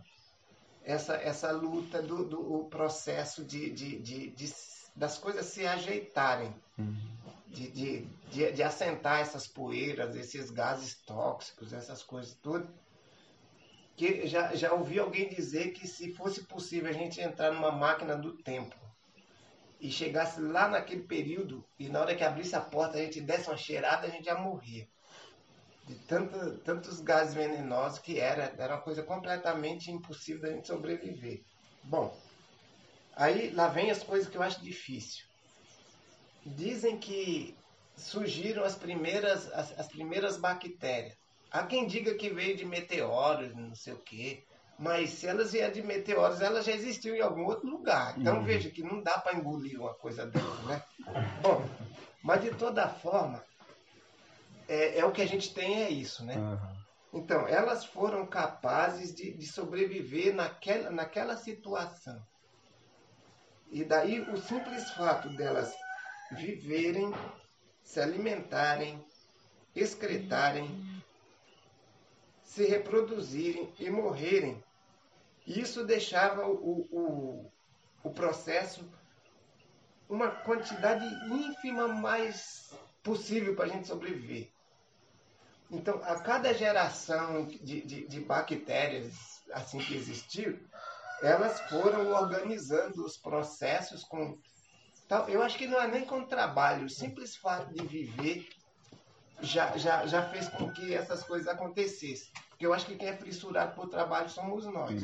essa, 0.86 1.16
essa 1.16 1.52
luta 1.52 2.02
do, 2.02 2.24
do 2.24 2.66
processo 2.66 3.44
de, 3.44 3.70
de, 3.72 4.00
de, 4.00 4.30
de- 4.30 4.54
das 4.96 5.18
coisas 5.18 5.48
se 5.48 5.66
ajeitarem, 5.68 6.54
de, 7.48 7.70
de, 7.72 8.06
de, 8.32 8.52
de 8.52 8.64
assentar 8.64 9.20
essas 9.20 9.46
poeiras, 9.48 10.16
esses 10.16 10.50
gases 10.52 10.96
tóxicos, 11.06 11.74
essas 11.74 12.02
coisas 12.04 12.36
tudo. 12.36 12.68
Que 13.98 14.28
já, 14.28 14.54
já 14.56 14.74
ouvi 14.74 15.00
alguém 15.00 15.28
dizer 15.30 15.72
que 15.72 15.88
se 15.88 16.14
fosse 16.14 16.44
possível 16.44 16.90
a 16.90 16.94
gente 16.94 17.20
entrar 17.22 17.52
numa 17.52 17.72
máquina 17.72 18.16
do 18.16 18.34
tempo 18.38 18.76
e 19.80 19.90
chegasse 19.92 20.40
lá 20.42 20.68
naquele 20.68 21.04
período 21.04 21.66
e 21.80 21.90
na 21.90 22.00
hora 22.02 22.16
que 22.16 22.24
abrisse 22.24 22.56
a 22.56 22.62
porta 22.62 22.98
a 22.98 23.02
gente 23.02 23.22
desse 23.22 23.50
uma 23.50 23.58
cheirada, 23.58 24.08
a 24.08 24.10
gente 24.10 24.26
ia 24.28 24.36
morrer. 24.38 24.90
De 25.86 25.96
tanto, 25.96 26.58
tantos 26.60 27.00
gases 27.00 27.34
venenosos 27.34 28.00
que 28.00 28.20
era, 28.20 28.54
era 28.58 28.76
uma 28.76 28.82
coisa 28.82 29.04
completamente 29.04 29.92
impossível 29.92 30.42
da 30.42 30.52
gente 30.52 30.68
sobreviver. 30.68 31.44
Bom, 31.84 32.16
aí 33.16 33.52
lá 33.52 33.68
vem 33.68 33.92
as 33.92 34.02
coisas 34.02 34.28
que 34.28 34.36
eu 34.36 34.42
acho 34.42 34.64
difícil. 34.64 35.24
Dizem 36.44 36.98
que 36.98 37.56
surgiram 37.96 38.64
as 38.64 38.76
primeiras, 38.76 39.52
as, 39.54 39.80
as 39.80 39.88
primeiras 39.88 40.38
bactérias. 40.38 41.16
Há 41.52 41.64
quem 41.64 41.88
diga 41.88 42.16
que 42.16 42.30
veio 42.30 42.58
de 42.58 42.66
meteoros, 42.66 43.56
não 43.56 43.76
sei 43.76 43.94
o 43.94 44.00
quê. 44.00 44.44
Mas 44.78 45.12
se 45.12 45.28
elas 45.28 45.54
vieram 45.54 45.72
de 45.72 45.82
meteoros, 45.82 46.42
elas 46.42 46.66
já 46.66 46.74
existiam 46.74 47.16
em 47.16 47.22
algum 47.22 47.46
outro 47.46 47.70
lugar. 47.70 48.20
Então 48.20 48.44
veja 48.44 48.70
que 48.70 48.84
não 48.84 49.02
dá 49.02 49.18
para 49.20 49.38
engolir 49.38 49.80
uma 49.80 49.94
coisa 49.94 50.26
dessa, 50.26 50.64
né? 50.64 50.84
Bom, 51.42 51.64
mas 52.22 52.42
de 52.42 52.50
toda 52.56 52.90
forma, 52.90 53.42
é, 54.68 55.00
é 55.00 55.06
o 55.06 55.12
que 55.12 55.22
a 55.22 55.28
gente 55.28 55.54
tem 55.54 55.84
é 55.84 55.90
isso, 55.90 56.26
né? 56.26 56.36
Então, 57.14 57.48
elas 57.48 57.86
foram 57.86 58.26
capazes 58.26 59.14
de, 59.14 59.32
de 59.34 59.48
sobreviver 59.48 60.36
naquela, 60.36 60.90
naquela 60.90 61.38
situação. 61.38 62.22
E 63.72 63.84
daí 63.84 64.20
o 64.20 64.38
simples 64.38 64.90
fato 64.92 65.30
delas 65.30 65.74
viverem, 66.32 67.12
se 67.84 68.00
alimentarem, 68.00 69.04
excretarem, 69.74 70.70
se 72.44 72.66
reproduzirem 72.66 73.74
e 73.80 73.90
morrerem, 73.90 74.64
isso 75.46 75.86
deixava 75.86 76.48
o, 76.48 76.88
o, 76.92 77.52
o 78.04 78.10
processo 78.12 78.84
uma 80.08 80.30
quantidade 80.30 81.06
ínfima 81.32 81.88
mais 81.88 82.74
possível 83.04 83.56
para 83.56 83.66
a 83.66 83.70
gente 83.70 83.88
sobreviver. 83.88 84.55
Então, 85.72 85.96
a 86.04 86.20
cada 86.20 86.54
geração 86.54 87.46
de, 87.46 87.82
de, 87.82 88.08
de 88.08 88.20
bactérias 88.20 89.42
assim 89.52 89.80
que 89.80 89.96
existiu, 89.96 90.60
elas 91.22 91.60
foram 91.70 92.12
organizando 92.12 93.04
os 93.04 93.18
processos 93.18 94.04
com. 94.04 94.38
Tal, 95.08 95.30
eu 95.30 95.42
acho 95.42 95.58
que 95.58 95.68
não 95.68 95.80
é 95.80 95.88
nem 95.88 96.06
com 96.06 96.26
trabalho, 96.26 96.86
o 96.86 96.90
simples 96.90 97.36
fato 97.36 97.74
de 97.74 97.86
viver 97.86 98.48
já, 99.42 99.78
já, 99.78 100.06
já 100.08 100.30
fez 100.30 100.50
com 100.50 100.72
que 100.72 100.94
essas 100.94 101.24
coisas 101.24 101.48
acontecessem. 101.48 102.32
Porque 102.50 102.66
eu 102.66 102.74
acho 102.74 102.86
que 102.86 102.96
quem 102.96 103.10
é 103.10 103.18
fissurado 103.18 103.76
por 103.76 103.90
trabalho 103.90 104.30
somos 104.30 104.66
nós. 104.66 105.04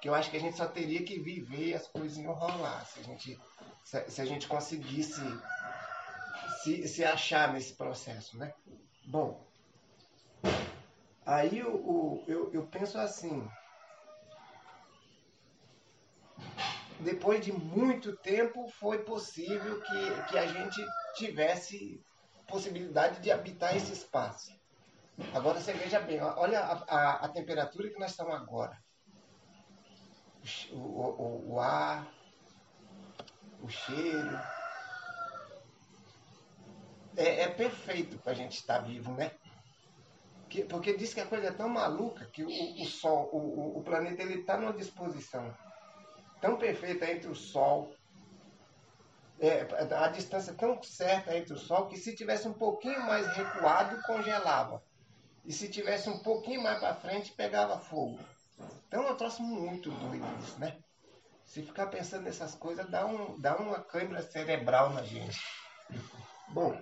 Que 0.00 0.08
eu 0.08 0.14
acho 0.14 0.30
que 0.30 0.36
a 0.36 0.40
gente 0.40 0.56
só 0.56 0.66
teria 0.66 1.02
que 1.04 1.18
viver 1.18 1.68
e 1.68 1.74
as 1.74 1.86
coisas 1.88 2.16
iam 2.16 2.32
rolar. 2.32 2.84
Se 2.86 3.00
a 3.00 3.02
gente, 3.02 3.40
se, 3.84 4.10
se 4.10 4.20
a 4.20 4.24
gente 4.24 4.46
conseguisse 4.46 5.20
se, 6.62 6.88
se 6.88 7.04
achar 7.04 7.52
nesse 7.52 7.74
processo, 7.74 8.38
né? 8.38 8.52
Bom, 9.04 9.44
aí 11.26 11.62
o, 11.62 11.74
o- 11.74 12.24
eu, 12.28 12.52
eu 12.52 12.66
penso 12.68 12.98
assim. 12.98 13.46
Depois 17.00 17.44
de 17.44 17.52
muito 17.52 18.16
tempo 18.18 18.68
foi 18.78 19.04
possível 19.04 19.80
que, 19.82 20.22
que 20.30 20.38
a 20.38 20.46
gente 20.46 20.84
tivesse 21.16 22.00
possibilidade 22.48 23.20
de 23.20 23.30
habitar 23.30 23.76
esse 23.76 23.92
espaço. 23.92 24.50
Agora 25.34 25.60
você 25.60 25.72
veja 25.72 26.00
bem, 26.00 26.20
olha 26.22 26.60
a, 26.60 26.72
a, 26.88 27.12
a 27.26 27.28
temperatura 27.28 27.90
que 27.90 27.98
nós 27.98 28.10
estamos 28.12 28.34
agora. 28.34 28.76
O, 30.72 30.78
o, 30.78 31.54
o 31.54 31.60
ar, 31.60 32.06
o 33.62 33.68
cheiro. 33.68 34.38
É, 37.16 37.42
é 37.42 37.48
perfeito 37.48 38.18
para 38.18 38.32
a 38.32 38.34
gente 38.34 38.56
estar 38.58 38.78
vivo, 38.80 39.12
né? 39.12 39.30
Que- 40.48 40.64
porque 40.64 40.96
diz 40.96 41.12
que 41.12 41.20
a 41.20 41.26
coisa 41.26 41.48
é 41.48 41.52
tão 41.52 41.68
maluca 41.68 42.24
que 42.26 42.44
o, 42.44 42.48
o 42.82 42.86
Sol, 42.86 43.28
o, 43.32 43.78
o- 43.78 43.82
planeta, 43.82 44.22
ele 44.22 44.40
está 44.40 44.56
numa 44.56 44.72
disposição 44.72 45.52
tão 46.40 46.56
perfeita 46.56 47.10
entre 47.10 47.28
o 47.28 47.34
Sol, 47.34 47.92
é, 49.40 49.66
a 49.94 50.08
distância 50.08 50.54
tão 50.54 50.80
certa 50.82 51.36
entre 51.36 51.52
o 51.52 51.58
Sol, 51.58 51.88
que 51.88 51.96
se 51.96 52.14
tivesse 52.14 52.46
um 52.48 52.54
pouquinho 52.54 53.00
mais 53.02 53.26
recuado, 53.36 54.00
congelava. 54.02 54.82
E 55.44 55.52
se 55.52 55.68
tivesse 55.68 56.08
um 56.08 56.18
pouquinho 56.18 56.62
mais 56.62 56.78
para 56.78 56.94
frente, 56.94 57.32
pegava 57.32 57.78
fogo. 57.78 58.18
Então 58.88 59.06
é 59.06 59.12
um 59.12 59.16
troço 59.16 59.42
muito 59.42 59.90
doido 59.90 60.26
isso, 60.42 60.58
né? 60.58 60.78
Se 61.44 61.62
ficar 61.62 61.86
pensando 61.86 62.24
nessas 62.24 62.54
coisas, 62.54 62.88
dá, 62.90 63.06
um, 63.06 63.38
dá 63.40 63.56
uma 63.56 63.80
câimbra 63.80 64.22
cerebral 64.22 64.90
na 64.90 65.02
gente. 65.02 65.38
Bom, 66.48 66.76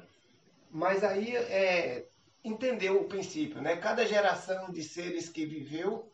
mas 0.71 1.05
aí 1.05 1.37
é, 1.37 2.07
entendeu 2.45 3.01
o 3.01 3.09
princípio, 3.09 3.63
né? 3.63 3.77
Cada 3.77 4.07
geração 4.07 4.71
de 4.71 4.83
seres 4.83 5.29
que 5.29 5.47
viveu 5.47 6.11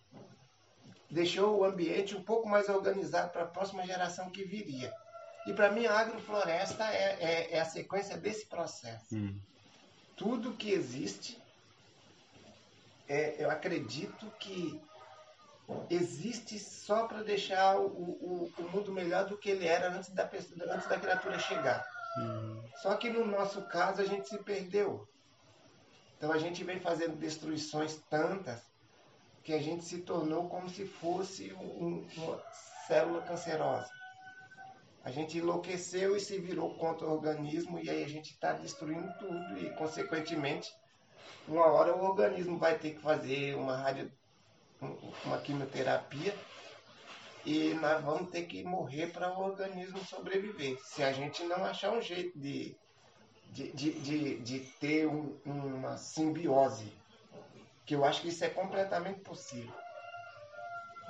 deixou 1.11 1.59
o 1.59 1.65
ambiente 1.65 2.17
um 2.17 2.23
pouco 2.23 2.49
mais 2.49 2.69
organizado 2.69 3.31
para 3.33 3.43
a 3.43 3.49
próxima 3.49 3.85
geração 3.85 4.31
que 4.31 4.45
viria. 4.45 4.95
E 5.47 5.53
para 5.53 5.73
mim 5.73 5.87
a 5.87 5.99
agrofloresta 5.99 6.85
é, 6.85 7.17
é, 7.21 7.55
é 7.55 7.61
a 7.61 7.65
sequência 7.65 8.17
desse 8.17 8.47
processo. 8.47 9.17
Tudo 10.17 10.53
que 10.53 10.71
existe, 10.71 11.43
é, 13.09 13.43
eu 13.43 13.51
acredito 13.51 14.31
que 14.39 14.81
existe 15.89 16.59
só 16.59 17.07
para 17.07 17.23
deixar 17.23 17.79
o, 17.79 17.87
o, 17.87 18.53
o 18.59 18.63
mundo 18.71 18.93
melhor 18.93 19.27
do 19.27 19.37
que 19.37 19.51
ele 19.51 19.67
era 19.67 19.91
antes 19.91 20.11
da, 20.11 20.29
antes 20.69 20.89
da 20.89 20.99
criatura 20.99 21.39
chegar. 21.39 21.85
Só 22.83 22.95
que 22.97 23.09
no 23.09 23.25
nosso 23.25 23.63
caso 23.63 24.03
a 24.03 24.05
gente 24.05 24.29
se 24.29 24.39
perdeu. 24.39 25.09
Então 26.21 26.31
a 26.33 26.39
gente 26.39 26.63
vem 26.63 26.79
fazendo 26.79 27.17
destruições 27.17 27.97
tantas 28.11 28.61
que 29.43 29.55
a 29.55 29.59
gente 29.59 29.87
se 29.87 30.03
tornou 30.03 30.51
como 30.51 30.69
se 30.69 30.85
fosse 30.85 31.51
um- 31.55 32.07
uma 32.19 32.43
célula 32.87 33.23
cancerosa. 33.23 33.89
A 35.03 35.11
gente 35.11 35.39
enlouqueceu 35.39 36.15
e 36.15 36.21
se 36.21 36.39
virou 36.39 36.75
contra 36.75 37.07
o 37.07 37.13
organismo 37.13 37.79
e 37.81 37.89
aí 37.89 38.05
a 38.05 38.09
gente 38.09 38.33
está 38.33 38.53
destruindo 38.53 39.11
tudo 39.19 39.59
e, 39.59 39.71
consequentemente, 39.77 40.71
uma 41.49 41.65
hora 41.69 41.97
o 41.97 42.05
organismo 42.05 42.59
vai 42.59 42.79
ter 42.79 42.91
que 42.97 43.01
fazer 43.01 43.57
uma 43.57 43.75
radio, 43.79 44.13
um- 44.83 44.99
uma 45.25 45.39
quimioterapia 45.39 46.35
e 47.47 47.73
nós 47.81 48.05
vamos 48.05 48.29
ter 48.29 48.43
que 48.43 48.63
morrer 48.63 49.07
para 49.07 49.33
o 49.33 49.41
organismo 49.43 50.05
sobreviver. 50.05 50.79
Se 50.85 51.03
a 51.03 51.13
gente 51.13 51.43
não 51.45 51.65
achar 51.65 51.93
um 51.93 52.03
jeito 52.03 52.39
de, 52.39 52.77
de, 53.53 53.73
de, 53.73 53.93
de, 54.01 54.39
de 54.41 54.61
ter 54.79 55.07
um- 55.07 55.39
uma 55.45 55.97
simbiose, 55.97 56.93
que 57.87 57.95
eu 57.95 58.05
acho 58.05 58.23
que 58.23 58.29
isso 58.29 58.45
é 58.45 58.49
completamente 58.51 59.21
possível. 59.21 59.73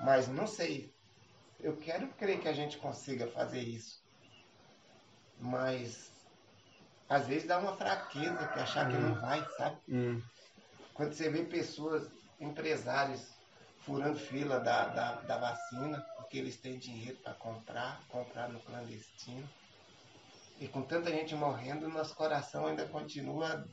Mas 0.03 0.29
não 0.29 0.47
sei 0.47 0.91
eu 1.63 1.77
quero 1.77 2.09
crer 2.15 2.41
que 2.41 2.49
a 2.49 2.53
gente 2.53 2.79
consiga 2.79 3.27
fazer 3.29 3.61
isso. 3.61 4.01
Mas 5.41 6.11
às 7.09 7.27
vezes 7.27 7.47
dá 7.47 7.59
uma 7.59 7.77
fraqueza 7.77 8.49
que 8.49 8.61
achar 8.61 8.89
que 8.89 8.97
não 8.97 9.15
vai, 9.21 9.45
sabe? 9.57 9.79
Hum. 9.89 10.23
Quando 10.95 11.13
você 11.13 11.29
vê 11.31 11.45
pessoas, 11.45 12.09
empresários, 12.39 13.29
furando 13.85 14.19
fila 14.19 14.61
da, 14.61 14.87
da, 14.87 15.13
da 15.23 15.39
vacina, 15.39 16.01
porque 16.17 16.39
eles 16.39 16.57
têm 16.57 16.79
dinheiro 16.79 17.17
para 17.19 17.35
comprar, 17.35 18.01
comprar 18.09 18.49
no 18.49 18.61
clandestino. 18.61 19.49
E 20.61 20.69
com 20.69 20.83
tanta 20.83 21.11
gente 21.11 21.35
morrendo, 21.35 21.89
nosso 21.89 22.15
coração 22.15 22.67
ainda 22.67 22.87
continua 22.87 23.67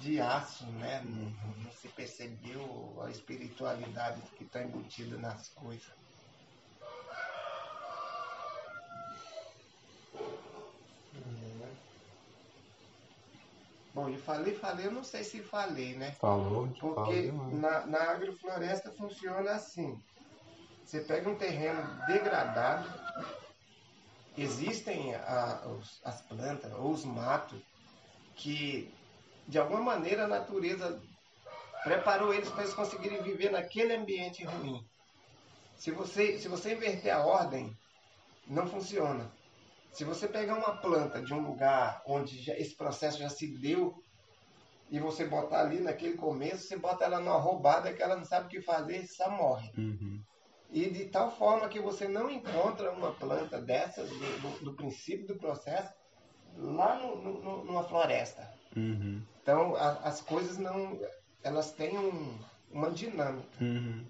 de 0.00 0.20
aço, 0.20 0.64
né? 0.66 1.02
Não, 1.04 1.30
não 1.64 1.72
se 1.72 1.88
percebeu 1.88 3.02
a 3.04 3.10
espiritualidade 3.10 4.22
que 4.38 4.44
está 4.44 4.62
embutida 4.62 5.18
nas 5.18 5.48
coisas. 5.48 5.92
Bom, 13.92 14.10
eu 14.10 14.18
falei, 14.18 14.54
falei, 14.54 14.86
eu 14.86 14.92
não 14.92 15.02
sei 15.02 15.24
se 15.24 15.42
falei, 15.42 15.96
né? 15.96 16.12
Falou, 16.20 16.68
Porque 16.78 17.32
falou, 17.32 17.50
na, 17.56 17.86
na 17.86 18.02
agrofloresta 18.10 18.92
funciona 18.92 19.52
assim. 19.52 20.00
Você 20.84 21.00
pega 21.00 21.28
um 21.28 21.34
terreno 21.34 21.82
degradado, 22.06 22.88
existem 24.36 25.14
a- 25.14 25.66
os- 25.68 26.00
as 26.04 26.20
plantas 26.22 26.72
ou 26.72 26.90
os 26.90 27.04
matos 27.04 27.60
que, 28.34 28.92
de 29.48 29.58
alguma 29.58 29.80
maneira, 29.80 30.24
a 30.24 30.28
natureza 30.28 31.00
preparou 31.82 32.34
eles 32.34 32.48
para 32.50 32.62
eles 32.62 32.74
conseguirem 32.74 33.22
viver 33.22 33.50
naquele 33.50 33.94
ambiente 33.94 34.44
ruim. 34.44 34.84
Se 35.76 35.90
você, 35.90 36.38
se 36.38 36.48
você 36.48 36.74
inverter 36.74 37.14
a 37.14 37.24
ordem, 37.24 37.76
não 38.46 38.66
funciona. 38.66 39.30
Se 39.92 40.04
você 40.04 40.28
pegar 40.28 40.54
uma 40.56 40.76
planta 40.76 41.22
de 41.22 41.32
um 41.32 41.40
lugar 41.40 42.02
onde 42.06 42.42
já- 42.42 42.56
esse 42.58 42.74
processo 42.74 43.18
já 43.18 43.28
se 43.30 43.46
deu 43.58 43.94
e 44.90 44.98
você 44.98 45.26
botar 45.26 45.60
ali 45.60 45.80
naquele 45.80 46.16
começo, 46.16 46.66
você 46.66 46.76
bota 46.76 47.04
ela 47.04 47.20
numa 47.20 47.38
roubada 47.38 47.92
que 47.92 48.02
ela 48.02 48.16
não 48.16 48.24
sabe 48.24 48.46
o 48.46 48.48
que 48.50 48.60
fazer, 48.60 49.06
só 49.06 49.30
morre. 49.30 49.70
Uhum. 49.76 50.22
E 50.70 50.90
de 50.90 51.06
tal 51.06 51.30
forma 51.30 51.68
que 51.68 51.80
você 51.80 52.08
não 52.08 52.30
encontra 52.30 52.90
uma 52.92 53.12
planta 53.12 53.60
dessas, 53.60 54.08
do, 54.08 54.18
do- 54.40 54.64
do 54.64 54.74
princípio 54.74 55.26
do 55.26 55.36
processo, 55.36 55.92
lá 56.56 56.96
no- 56.98 57.16
no- 57.16 57.64
numa 57.64 57.84
floresta. 57.84 58.48
Uhum. 58.76 59.22
Então, 59.42 59.76
a- 59.76 60.00
as 60.04 60.20
coisas 60.20 60.58
não. 60.58 60.98
Elas 61.42 61.72
têm 61.72 61.96
um- 61.96 62.38
uma 62.70 62.90
dinâmica. 62.90 63.48
Uhum. 63.60 64.04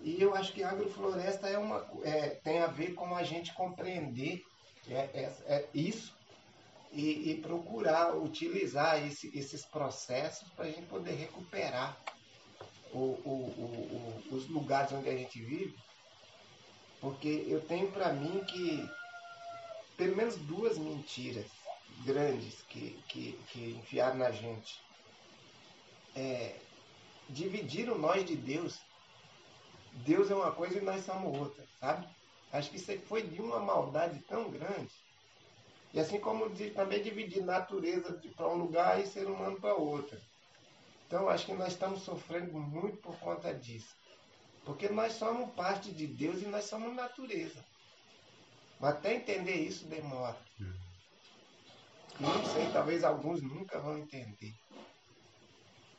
E 0.00 0.20
eu 0.20 0.34
acho 0.34 0.52
que 0.52 0.62
a 0.62 0.70
agrofloresta 0.70 1.48
é 1.48 1.58
uma, 1.58 1.86
é, 2.02 2.30
tem 2.44 2.60
a 2.60 2.66
ver 2.66 2.94
com 2.94 3.14
a 3.14 3.22
gente 3.22 3.52
compreender 3.54 4.40
é, 4.88 4.94
é- 4.94 5.36
é 5.48 5.68
isso 5.74 6.14
e, 6.92 7.30
e 7.32 7.40
procurar 7.42 8.14
utilizar 8.16 9.04
esse- 9.04 9.36
esses 9.36 9.66
processos 9.66 10.48
para 10.50 10.66
a 10.66 10.70
gente 10.70 10.86
poder 10.86 11.12
recuperar 11.12 11.96
o- 12.96 13.20
o- 13.24 14.30
o- 14.30 14.36
os 14.36 14.48
lugares 14.48 14.92
onde 14.92 15.08
a 15.08 15.16
gente 15.16 15.38
vive. 15.44 15.74
Porque 17.00 17.44
eu 17.46 17.60
tenho 17.66 17.90
para 17.92 18.12
mim 18.12 18.42
que 18.44 18.88
pelo 19.96 20.16
menos 20.16 20.36
duas 20.36 20.78
mentiras 20.78 21.50
grandes 22.04 22.62
que, 22.62 23.02
que, 23.08 23.32
que 23.50 23.70
enfiaram 23.76 24.18
na 24.18 24.30
gente. 24.30 24.72
É, 26.14 26.58
dividiram 27.30 27.98
nós 27.98 28.24
de 28.24 28.36
Deus 28.36 28.78
Deus 30.04 30.30
é 30.30 30.34
uma 30.34 30.52
coisa 30.52 30.78
e 30.78 30.82
nós 30.82 31.04
somos 31.04 31.38
outra, 31.38 31.64
sabe? 31.80 32.06
Acho 32.52 32.70
que 32.70 32.76
isso 32.76 32.90
aí 32.90 32.98
foi 33.06 33.22
de 33.22 33.40
uma 33.40 33.58
maldade 33.60 34.20
tão 34.28 34.50
grande. 34.50 34.92
E 35.92 35.98
assim 35.98 36.20
como 36.20 36.50
também 36.74 37.02
dividir 37.02 37.42
natureza 37.42 38.20
para 38.36 38.48
um 38.48 38.56
lugar 38.56 39.00
e 39.00 39.06
ser 39.06 39.26
humano 39.26 39.58
para 39.60 39.74
outro. 39.74 40.18
Então 41.06 41.28
acho 41.28 41.46
que 41.46 41.54
nós 41.54 41.72
estamos 41.72 42.02
sofrendo 42.02 42.52
muito 42.58 42.96
por 42.98 43.16
conta 43.18 43.54
disso. 43.54 43.94
Porque 44.64 44.88
nós 44.88 45.12
somos 45.12 45.54
parte 45.54 45.92
de 45.92 46.06
Deus 46.06 46.42
e 46.42 46.46
nós 46.46 46.64
somos 46.64 46.94
natureza. 46.94 47.64
Mas 48.80 48.94
até 48.96 49.14
entender 49.14 49.54
isso 49.54 49.86
demora. 49.86 50.36
E 52.18 52.22
não 52.22 52.44
sei, 52.46 52.70
talvez 52.72 53.04
alguns 53.04 53.40
nunca 53.42 53.78
vão 53.78 53.98
entender. 53.98 54.52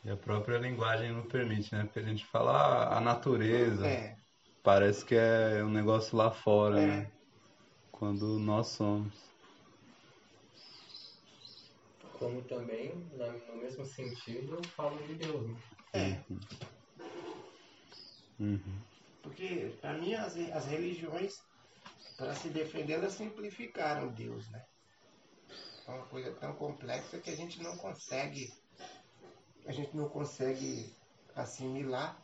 E 0.03 0.09
a 0.09 0.17
própria 0.17 0.57
linguagem 0.57 1.11
não 1.11 1.23
permite, 1.23 1.73
né? 1.73 1.83
Porque 1.83 1.99
a 1.99 2.03
gente 2.03 2.25
fala 2.25 2.51
"Ah, 2.51 2.97
a 2.97 3.01
natureza, 3.01 3.87
É, 3.87 4.15
parece 4.63 5.05
que 5.05 5.15
é 5.15 5.63
um 5.63 5.69
negócio 5.69 6.17
lá 6.17 6.31
fora, 6.31 6.79
É. 6.81 6.87
né? 6.87 7.11
Quando 7.91 8.39
nós 8.39 8.67
somos. 8.67 9.26
Como 12.19 12.41
também, 12.43 12.95
na- 13.13 13.31
no 13.31 13.57
mesmo 13.57 13.85
sentido, 13.85 14.55
eu 14.55 14.63
falo 14.69 14.97
de 15.05 15.15
Deus. 15.15 15.47
Né? 15.47 15.55
é. 15.93 16.23
Uhum. 18.39 18.81
Porque, 19.21 19.77
para 19.81 19.93
mim, 19.93 20.13
as, 20.15 20.35
as 20.35 20.65
religiões, 20.65 21.33
para 22.17 22.33
se 22.33 22.49
defender, 22.49 22.93
elas 22.93 23.13
simplificaram 23.13 24.07
Deus, 24.09 24.49
né? 24.49 24.63
É 25.87 25.91
uma 25.91 26.05
coisa 26.07 26.31
tão 26.33 26.53
complexa 26.55 27.19
que 27.19 27.29
a 27.29 27.35
gente 27.35 27.61
não 27.61 27.77
consegue, 27.77 28.49
a 29.65 29.71
gente 29.71 29.95
não 29.95 30.09
consegue 30.09 30.91
assimilar. 31.35 32.21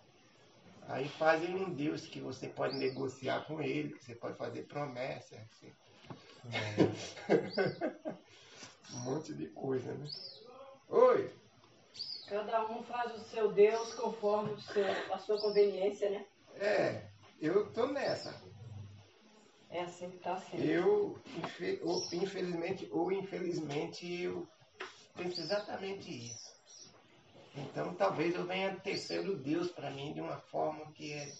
Aí 0.88 1.08
fazem 1.08 1.56
um 1.56 1.74
Deus 1.74 2.06
que 2.08 2.20
você 2.20 2.50
pode 2.50 2.78
negociar 2.78 3.46
com 3.46 3.62
ele, 3.62 3.94
que 3.94 4.04
você 4.04 4.16
pode 4.16 4.38
fazer 4.38 4.64
promessas, 4.64 5.40
assim. 5.40 5.72
um 8.94 9.00
monte 9.00 9.34
de 9.34 9.48
coisa, 9.48 9.94
né? 9.94 10.10
Oi! 10.90 11.34
Cada 12.28 12.66
um 12.72 12.84
faz 12.84 13.16
o 13.16 13.24
seu 13.30 13.52
Deus 13.52 13.94
conforme 13.94 14.54
o 14.54 14.62
seu, 14.62 14.86
a 15.14 15.18
sua 15.20 15.40
conveniência, 15.40 16.10
né? 16.10 16.26
É, 16.56 17.08
eu 17.42 17.72
tô 17.72 17.88
nessa. 17.88 18.34
É 19.70 19.82
assim 19.82 20.10
que 20.10 20.18
tá 20.18 20.38
sendo. 20.38 20.64
Eu, 20.64 21.20
infelizmente 22.12 22.88
ou 22.92 23.12
infelizmente, 23.12 24.22
eu 24.22 24.48
penso 25.16 25.42
exatamente 25.42 26.10
isso. 26.32 26.54
Então, 27.56 27.94
talvez 27.96 28.34
eu 28.34 28.46
venha 28.46 28.76
tecer 28.80 29.28
o 29.28 29.38
Deus 29.38 29.72
para 29.72 29.92
mim 29.92 30.14
de 30.14 30.22
uma 30.22 30.38
forma 30.38 30.92
que 30.94 31.14
é 31.14 31.32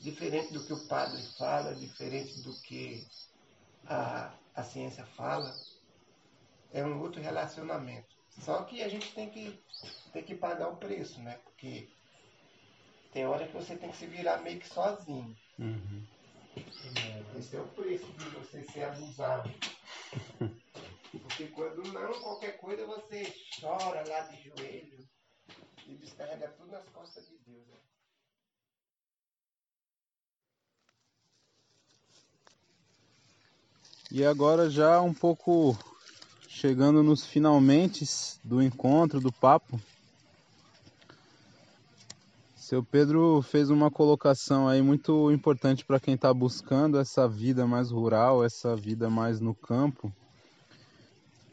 diferente 0.00 0.52
do 0.52 0.64
que 0.64 0.72
o 0.72 0.86
padre 0.86 1.22
fala, 1.38 1.74
diferente 1.74 2.40
do 2.42 2.52
que 2.62 3.06
a, 3.86 4.32
a 4.54 4.62
ciência 4.62 5.04
fala. 5.16 5.54
É 6.76 6.84
um 6.84 7.00
outro 7.00 7.22
relacionamento. 7.22 8.14
Só 8.38 8.62
que 8.64 8.82
a 8.82 8.88
gente 8.88 9.14
tem 9.14 9.30
que, 9.30 9.58
tem 10.12 10.22
que 10.22 10.34
pagar 10.34 10.68
o 10.68 10.76
preço, 10.76 11.18
né? 11.22 11.40
Porque 11.42 11.88
tem 13.14 13.24
hora 13.24 13.46
que 13.46 13.54
você 13.54 13.74
tem 13.76 13.90
que 13.90 13.96
se 13.96 14.06
virar 14.06 14.42
meio 14.42 14.60
que 14.60 14.68
sozinho. 14.68 15.34
Uhum. 15.58 16.06
Esse 17.38 17.56
é 17.56 17.60
o 17.60 17.68
preço 17.68 18.04
de 18.12 18.24
você 18.28 18.62
ser 18.64 18.84
abusado. 18.84 19.50
Porque 21.10 21.46
quando 21.46 21.82
não, 21.94 22.20
qualquer 22.20 22.58
coisa 22.58 22.84
você 22.84 23.24
chora 23.58 24.06
lá 24.06 24.20
de 24.20 24.42
joelho 24.42 25.08
e 25.86 25.94
descarrega 25.94 26.48
tudo 26.58 26.72
nas 26.72 26.86
costas 26.90 27.26
de 27.26 27.38
Deus. 27.38 27.66
né? 27.68 27.76
E 34.10 34.26
agora 34.26 34.68
já 34.68 35.00
um 35.00 35.14
pouco 35.14 35.74
chegando 36.66 37.00
nos 37.00 37.24
finalmente 37.24 38.04
do 38.42 38.60
encontro, 38.60 39.20
do 39.20 39.30
papo. 39.30 39.80
Seu 42.56 42.82
Pedro 42.82 43.40
fez 43.40 43.70
uma 43.70 43.88
colocação 43.88 44.66
aí 44.66 44.82
muito 44.82 45.30
importante 45.30 45.84
para 45.84 46.00
quem 46.00 46.14
está 46.14 46.34
buscando 46.34 46.98
essa 46.98 47.28
vida 47.28 47.68
mais 47.68 47.92
rural, 47.92 48.44
essa 48.44 48.74
vida 48.74 49.08
mais 49.08 49.38
no 49.38 49.54
campo, 49.54 50.12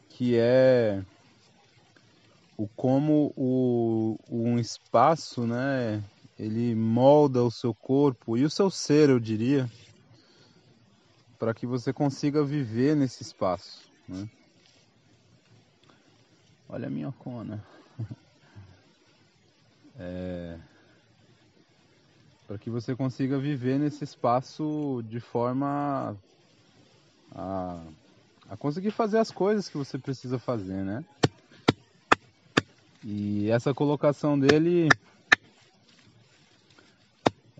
que 0.08 0.36
é 0.36 1.00
o 2.56 2.66
como 2.66 3.32
o, 3.36 4.18
um 4.28 4.58
espaço, 4.58 5.46
né, 5.46 6.02
ele 6.36 6.74
molda 6.74 7.40
o 7.44 7.52
seu 7.52 7.72
corpo 7.72 8.36
e 8.36 8.44
o 8.44 8.50
seu 8.50 8.68
ser, 8.68 9.10
eu 9.10 9.20
diria, 9.20 9.70
para 11.38 11.54
que 11.54 11.68
você 11.68 11.92
consiga 11.92 12.42
viver 12.42 12.96
nesse 12.96 13.22
espaço. 13.22 13.80
Né? 14.08 14.28
Olha 16.68 16.86
a 16.86 16.90
minha 16.90 17.12
cona. 17.12 17.62
É... 19.96 20.58
Para 22.48 22.58
que 22.58 22.68
você 22.68 22.96
consiga 22.96 23.38
viver 23.38 23.78
nesse 23.78 24.02
espaço 24.02 25.02
de 25.08 25.20
forma 25.20 26.16
a, 27.30 27.80
a 28.50 28.56
conseguir 28.56 28.90
fazer 28.90 29.18
as 29.18 29.30
coisas 29.30 29.68
que 29.68 29.76
você 29.76 29.98
precisa 29.98 30.38
fazer, 30.38 30.84
né? 30.84 31.04
E 33.04 33.48
essa 33.50 33.72
colocação 33.72 34.38
dele 34.38 34.90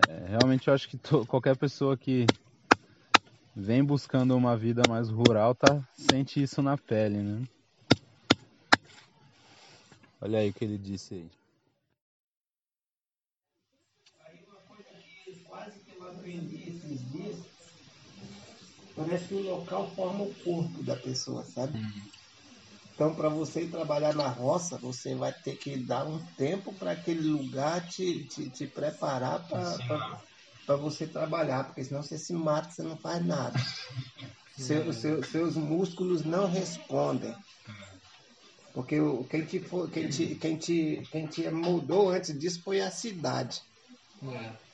é, 0.08 0.26
realmente 0.26 0.68
eu 0.68 0.74
acho 0.74 0.88
que 0.88 0.98
qualquer 1.28 1.56
pessoa 1.56 1.96
que 1.96 2.28
vem 3.54 3.84
buscando 3.84 4.36
uma 4.36 4.56
vida 4.56 4.86
mais 4.86 5.08
rural 5.08 5.54
tá 5.54 5.80
sente 5.92 6.42
isso 6.42 6.60
na 6.62 6.76
pele, 6.76 7.22
né? 7.22 7.46
Olha 10.24 10.38
aí 10.38 10.48
o 10.48 10.54
que 10.54 10.64
ele 10.64 10.78
disse 10.78 11.12
aí. 11.12 11.30
Aí 14.24 14.38
uma 14.48 14.56
coisa 14.60 14.88
que 15.22 15.34
quase 15.40 15.80
que 15.80 15.94
eu 15.94 16.08
aprendi 16.08 16.62
esses 16.66 17.12
dias, 17.12 17.36
parece 18.96 19.28
que 19.28 19.34
o 19.34 19.42
local 19.42 19.94
forma 19.94 20.24
o 20.24 20.34
corpo 20.36 20.82
da 20.82 20.96
pessoa, 20.96 21.44
sabe? 21.44 21.76
Uhum. 21.76 22.08
Então, 22.94 23.14
para 23.14 23.28
você 23.28 23.66
trabalhar 23.66 24.14
na 24.14 24.28
roça, 24.28 24.78
você 24.78 25.14
vai 25.14 25.30
ter 25.30 25.56
que 25.56 25.76
dar 25.76 26.06
um 26.06 26.24
tempo 26.36 26.72
para 26.72 26.92
aquele 26.92 27.28
lugar 27.28 27.86
te, 27.86 28.24
te, 28.28 28.48
te 28.48 28.66
preparar 28.66 29.46
para 29.46 30.76
você 30.76 31.06
trabalhar, 31.06 31.64
porque 31.64 31.84
senão 31.84 32.02
você 32.02 32.16
se 32.16 32.32
mata, 32.32 32.70
você 32.70 32.82
não 32.82 32.96
faz 32.96 33.22
nada. 33.26 33.58
Seu, 34.56 34.92
seu, 34.92 35.20
seus 35.24 35.56
músculos 35.56 36.24
não 36.24 36.46
respondem. 36.46 37.34
Porque 38.74 38.98
o, 39.00 39.24
quem, 39.24 39.44
te, 39.44 39.60
quem, 39.92 40.08
te, 40.08 40.34
quem, 40.34 40.56
te, 40.56 41.08
quem 41.10 41.26
te 41.26 41.48
moldou 41.48 42.10
antes 42.10 42.36
disso 42.36 42.60
foi 42.60 42.80
a 42.80 42.90
cidade. 42.90 43.62
É. 44.24 44.64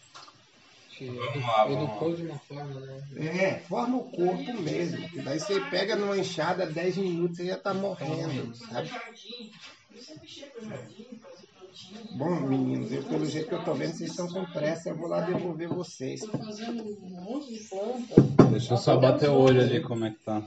Educou 1.71 2.15
de 2.15 2.23
uma 2.25 2.39
forma, 2.39 2.81
né? 2.81 3.03
É, 3.17 3.59
forma 3.61 3.99
o 3.99 4.11
corpo 4.11 4.53
mesmo. 4.61 5.09
Daí 5.23 5.39
você 5.39 5.61
pega 5.71 5.97
numa 5.97 6.19
enxada 6.19 6.67
10 6.67 6.97
minutos 6.99 7.39
e 7.39 7.47
já 7.47 7.59
tá 7.59 7.73
morrendo, 7.73 8.55
sabe? 8.55 8.91
Bom, 12.13 12.41
meninos, 12.41 12.91
eu, 12.93 13.03
pelo 13.05 13.27
jeito 13.27 13.49
que 13.49 13.55
eu 13.55 13.65
tô 13.65 13.75
vendo, 13.75 13.93
vocês 13.93 14.11
estão 14.11 14.27
com 14.29 14.45
pressa, 14.47 14.91
eu 14.91 14.97
vou 14.97 15.09
lá 15.09 15.21
devolver 15.21 15.69
vocês. 15.69 16.21
Deixa 18.51 18.75
eu 18.75 18.79
só 18.79 18.97
bater 18.99 19.31
o 19.31 19.39
olho 19.39 19.61
ali 19.61 19.81
como 19.81 20.05
é 20.05 20.11
que 20.11 20.19
tá. 20.19 20.43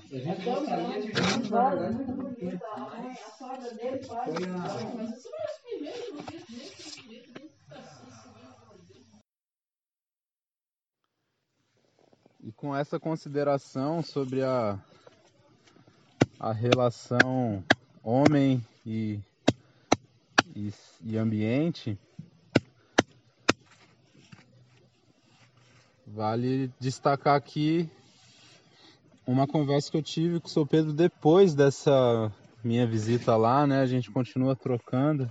E 12.41 12.51
com 12.51 12.76
essa 12.76 12.99
consideração 12.99 14.03
sobre 14.03 14.43
a, 14.43 14.78
a 16.39 16.51
relação 16.51 17.63
homem 18.03 18.61
e, 18.86 19.17
e, 20.55 20.71
e 21.03 21.17
ambiente, 21.17 21.97
vale 26.05 26.71
destacar 26.79 27.35
aqui 27.35 27.89
uma 29.25 29.47
conversa 29.47 29.89
que 29.89 29.97
eu 29.97 30.03
tive 30.03 30.39
com 30.39 30.47
o 30.47 30.51
seu 30.51 30.65
Pedro 30.65 30.93
depois 30.93 31.55
dessa 31.55 32.31
minha 32.63 32.85
visita 32.85 33.35
lá, 33.35 33.65
né? 33.65 33.81
A 33.81 33.85
gente 33.85 34.11
continua 34.11 34.55
trocando. 34.55 35.29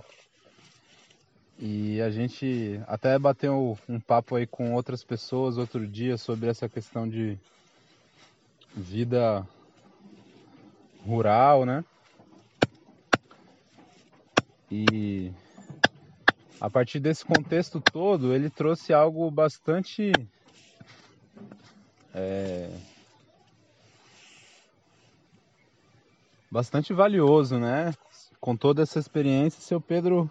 E 1.59 2.01
a 2.01 2.09
gente 2.09 2.81
até 2.87 3.17
bateu 3.17 3.77
um 3.87 3.99
papo 3.99 4.35
aí 4.35 4.45
com 4.45 4.73
outras 4.73 5.03
pessoas 5.03 5.57
outro 5.57 5.87
dia 5.87 6.17
sobre 6.17 6.49
essa 6.49 6.67
questão 6.67 7.07
de 7.07 7.37
vida 8.75 9.47
rural, 11.05 11.65
né? 11.65 11.85
E 14.75 15.31
a 16.59 16.67
partir 16.67 16.99
desse 16.99 17.23
contexto 17.23 17.79
todo, 17.91 18.33
ele 18.33 18.49
trouxe 18.49 18.91
algo 18.91 19.29
bastante 19.29 20.27
é, 22.11 22.71
bastante 26.51 26.91
valioso, 26.91 27.59
né? 27.59 27.93
Com 28.41 28.55
toda 28.55 28.81
essa 28.81 28.97
experiência, 28.97 29.61
seu 29.61 29.79
Pedro 29.79 30.27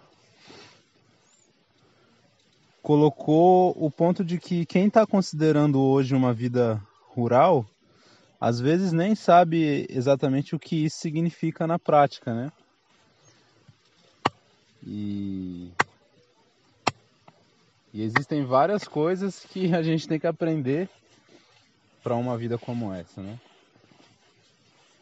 colocou 2.81 3.73
o 3.77 3.89
ponto 3.89 4.25
de 4.25 4.37
que 4.37 4.65
quem 4.65 4.87
está 4.87 5.07
considerando 5.07 5.81
hoje 5.81 6.13
uma 6.13 6.33
vida 6.33 6.81
rural, 7.15 7.65
às 8.41 8.59
vezes 8.59 8.91
nem 8.91 9.15
sabe 9.15 9.87
exatamente 9.89 10.53
o 10.53 10.59
que 10.59 10.83
isso 10.83 10.97
significa 10.97 11.65
na 11.65 11.79
prática, 11.79 12.33
né? 12.33 12.51
E, 14.85 15.71
e 17.93 18.01
existem 18.01 18.43
várias 18.43 18.87
coisas 18.87 19.45
que 19.45 19.73
a 19.73 19.81
gente 19.81 20.07
tem 20.07 20.19
que 20.19 20.27
aprender 20.27 20.89
para 22.03 22.15
uma 22.15 22.37
vida 22.37 22.57
como 22.57 22.93
essa, 22.93 23.21
né? 23.21 23.39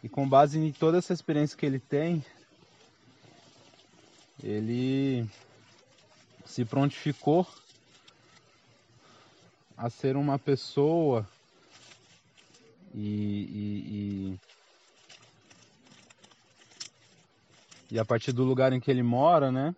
E 0.03 0.09
com 0.09 0.27
base 0.27 0.59
em 0.59 0.71
toda 0.71 0.97
essa 0.97 1.13
experiência 1.13 1.57
que 1.57 1.65
ele 1.65 1.79
tem, 1.79 2.23
ele 4.43 5.27
se 6.45 6.65
prontificou 6.65 7.47
a 9.77 9.89
ser 9.89 10.15
uma 10.15 10.38
pessoa 10.38 11.27
e, 12.93 12.99
e, 12.99 14.34
e, 14.34 14.39
e 17.91 17.99
a 17.99 18.05
partir 18.05 18.31
do 18.31 18.43
lugar 18.45 18.71
em 18.71 18.79
que 18.79 18.89
ele 18.89 19.03
mora, 19.03 19.51
né, 19.51 19.75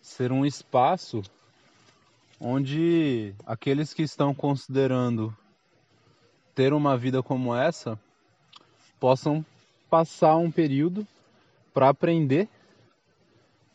ser 0.00 0.30
um 0.30 0.46
espaço 0.46 1.22
onde 2.40 3.34
aqueles 3.44 3.92
que 3.92 4.02
estão 4.02 4.32
considerando 4.32 5.36
ter 6.54 6.72
uma 6.72 6.96
vida 6.96 7.22
como 7.22 7.54
essa 7.54 7.98
possam 8.98 9.44
passar 9.90 10.36
um 10.36 10.50
período 10.50 11.06
para 11.74 11.88
aprender 11.88 12.48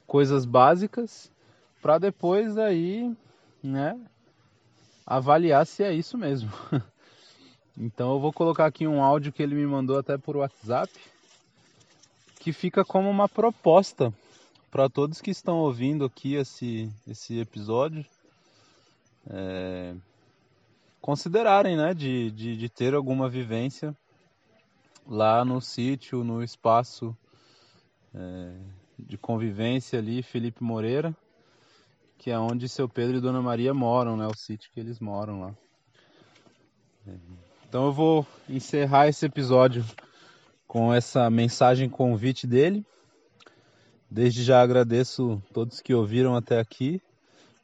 coisas 0.07 0.45
básicas 0.45 1.31
para 1.81 1.97
depois 1.97 2.57
aí, 2.57 3.15
né, 3.61 3.99
avaliar 5.05 5.67
se 5.67 5.83
é 5.83 5.93
isso 5.93 6.17
mesmo. 6.17 6.49
Então 7.77 8.13
eu 8.13 8.21
vou 8.21 8.31
colocar 8.31 8.65
aqui 8.65 8.87
um 8.87 9.03
áudio 9.03 9.33
que 9.33 9.43
ele 9.43 9.53
me 9.53 9.65
mandou 9.65 9.99
até 9.99 10.17
por 10.17 10.37
WhatsApp, 10.37 10.89
que 12.45 12.53
fica 12.53 12.85
como 12.85 13.09
uma 13.09 13.27
proposta 13.27 14.13
para 14.69 14.87
todos 14.87 15.19
que 15.19 15.31
estão 15.31 15.57
ouvindo 15.57 16.05
aqui 16.05 16.35
esse, 16.35 16.87
esse 17.07 17.39
episódio. 17.39 18.05
É, 19.27 19.95
considerarem 21.01 21.75
né, 21.75 21.91
de, 21.95 22.29
de, 22.29 22.55
de 22.55 22.69
ter 22.69 22.93
alguma 22.93 23.27
vivência 23.27 23.97
lá 25.07 25.43
no 25.43 25.59
sítio, 25.59 26.23
no 26.23 26.43
espaço 26.43 27.17
é, 28.13 28.53
de 28.99 29.17
convivência 29.17 29.97
ali, 29.97 30.21
Felipe 30.21 30.63
Moreira 30.63 31.15
que 32.19 32.29
é 32.29 32.37
onde 32.37 32.69
seu 32.69 32.87
Pedro 32.87 33.17
e 33.17 33.21
Dona 33.21 33.41
Maria 33.41 33.73
moram, 33.73 34.15
né? 34.15 34.27
O 34.27 34.37
sítio 34.37 34.69
que 34.71 34.79
eles 34.79 34.99
moram 34.99 35.41
lá. 35.41 35.55
Então 37.67 37.85
eu 37.85 37.91
vou 37.91 38.25
encerrar 38.47 39.07
esse 39.07 39.25
episódio 39.25 39.83
com 40.67 40.93
essa 40.93 41.29
mensagem 41.29 41.89
convite 41.89 42.45
dele. 42.47 42.85
Desde 44.09 44.43
já 44.43 44.61
agradeço 44.61 45.41
todos 45.53 45.81
que 45.81 45.93
ouviram 45.93 46.35
até 46.35 46.59
aqui. 46.59 47.01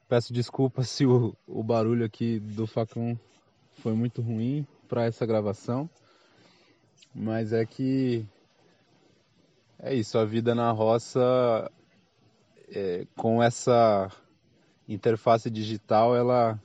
Peço 0.08 0.34
desculpas 0.34 0.90
se 0.90 1.06
o, 1.06 1.36
o 1.48 1.64
barulho 1.64 2.06
aqui 2.06 2.40
do 2.40 2.68
facão 2.68 3.18
foi 3.76 3.94
muito 3.94 4.22
ruim 4.22 4.66
para 4.88 5.06
essa 5.06 5.26
gravação. 5.26 5.90
Mas 7.14 7.54
é 7.54 7.66
que 7.66 8.26
é 9.80 9.96
isso, 9.96 10.18
a 10.18 10.26
vida 10.26 10.54
na 10.54 10.72
roça 10.72 11.72
é, 12.70 13.06
com 13.16 13.42
essa 13.42 14.12
interface 14.88 15.50
digital 15.50 16.16
ela 16.16 16.60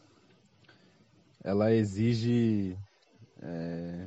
ela 1.43 1.73
exige 1.73 2.77
é, 3.41 4.07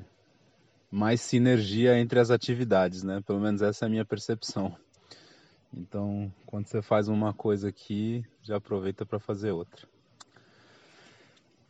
mais 0.91 1.21
sinergia 1.21 1.99
entre 1.99 2.19
as 2.19 2.31
atividades, 2.31 3.03
né? 3.03 3.21
Pelo 3.25 3.39
menos 3.39 3.61
essa 3.61 3.85
é 3.85 3.87
a 3.87 3.89
minha 3.89 4.05
percepção. 4.05 4.75
Então, 5.73 6.33
quando 6.45 6.67
você 6.67 6.81
faz 6.81 7.07
uma 7.07 7.33
coisa 7.33 7.69
aqui, 7.69 8.25
já 8.41 8.57
aproveita 8.57 9.05
para 9.05 9.19
fazer 9.19 9.51
outra. 9.51 9.87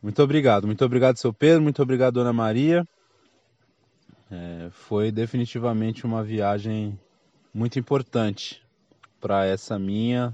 Muito 0.01 0.24
obrigado, 0.24 0.65
muito 0.65 0.84
obrigado, 0.86 1.17
seu 1.17 1.34
Pedro, 1.34 1.61
muito 1.61 1.82
obrigado, 1.82 2.13
Dona 2.13 2.32
Maria. 2.32 2.88
É, 4.32 4.70
foi 4.72 5.11
definitivamente 5.11 6.05
uma 6.05 6.24
viagem 6.24 6.97
muito 7.53 7.78
importante 7.78 8.63
para 9.20 9.45
essa 9.45 9.78
minha 9.78 10.34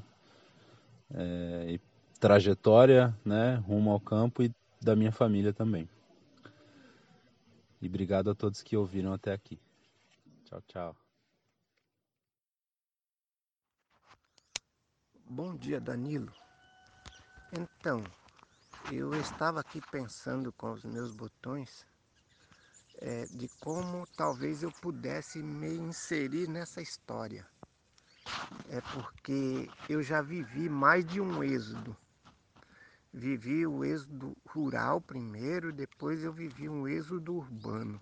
é, 1.11 1.79
trajetória, 2.19 3.15
né, 3.25 3.55
rumo 3.67 3.89
ao 3.89 3.99
campo 3.99 4.43
e 4.43 4.51
da 4.79 4.95
minha 4.95 5.11
família 5.11 5.51
também. 5.51 5.89
E 7.81 7.87
obrigado 7.87 8.29
a 8.29 8.35
todos 8.35 8.61
que 8.61 8.77
ouviram 8.77 9.13
até 9.13 9.33
aqui. 9.33 9.59
Tchau, 10.45 10.61
tchau. 10.67 10.95
Bom 15.27 15.55
dia, 15.55 15.81
Danilo. 15.81 16.31
Então, 17.51 18.03
eu 18.91 19.13
estava 19.15 19.59
aqui 19.59 19.81
pensando 19.91 20.51
com 20.53 20.71
os 20.71 20.83
meus 20.83 21.11
botões 21.11 21.85
é, 22.99 23.25
de 23.25 23.47
como 23.59 24.07
talvez 24.15 24.63
eu 24.63 24.71
pudesse 24.71 25.41
me 25.41 25.73
inserir 25.75 26.47
nessa 26.47 26.81
história. 26.81 27.45
É 28.69 28.81
porque 28.93 29.69
eu 29.89 30.01
já 30.01 30.21
vivi 30.21 30.69
mais 30.69 31.05
de 31.05 31.19
um 31.19 31.43
êxodo. 31.43 31.95
Vivi 33.17 33.65
o 33.65 33.85
êxodo 33.85 34.35
rural 34.45 34.99
primeiro, 34.99 35.71
depois 35.71 36.21
eu 36.21 36.33
vivi 36.33 36.67
um 36.67 36.85
êxodo 36.85 37.33
urbano. 37.33 37.97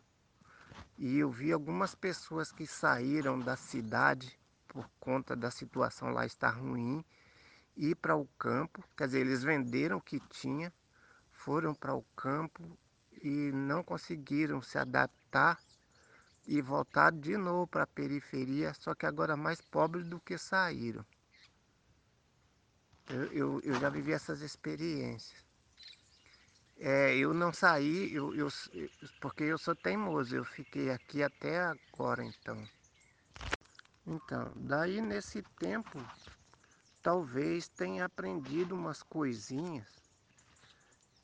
E 0.97 1.19
eu 1.19 1.29
vi 1.29 1.51
algumas 1.51 1.93
pessoas 1.93 2.51
que 2.51 2.65
saíram 2.65 3.39
da 3.39 3.55
cidade 3.55 4.35
por 4.67 4.89
conta 4.99 5.35
da 5.35 5.51
situação 5.51 6.09
lá 6.09 6.25
estar 6.25 6.49
ruim, 6.49 7.05
ir 7.77 7.93
para 7.97 8.15
o 8.15 8.25
campo, 8.39 8.83
quer 8.97 9.05
dizer, 9.05 9.19
eles 9.19 9.43
venderam 9.43 9.97
o 9.97 10.01
que 10.01 10.19
tinha, 10.19 10.73
foram 11.31 11.75
para 11.75 11.93
o 11.93 12.01
campo 12.15 12.75
e 13.21 13.51
não 13.51 13.83
conseguiram 13.83 14.63
se 14.63 14.79
adaptar 14.79 15.59
e 16.47 16.59
voltar 16.59 17.11
de 17.11 17.37
novo 17.37 17.67
para 17.67 17.83
a 17.83 17.87
periferia, 17.87 18.73
só 18.73 18.95
que 18.95 19.05
agora 19.05 19.37
mais 19.37 19.61
pobres 19.61 20.07
do 20.07 20.19
que 20.19 20.39
saíram. 20.39 21.05
Eu, 23.07 23.31
eu, 23.31 23.61
eu 23.63 23.77
já 23.77 23.89
vivi 23.89 24.11
essas 24.11 24.41
experiências. 24.41 25.45
É, 26.75 27.15
eu 27.17 27.33
não 27.33 27.53
saí, 27.53 28.13
eu, 28.13 28.33
eu, 28.35 28.47
porque 29.19 29.43
eu 29.43 29.57
sou 29.57 29.75
teimoso, 29.75 30.35
eu 30.35 30.43
fiquei 30.43 30.89
aqui 30.91 31.21
até 31.23 31.59
agora 31.61 32.23
então. 32.23 32.69
Então, 34.05 34.53
daí 34.55 35.01
nesse 35.01 35.43
tempo, 35.57 36.09
talvez 37.01 37.69
tenha 37.69 38.05
aprendido 38.05 38.75
umas 38.75 39.03
coisinhas 39.03 40.03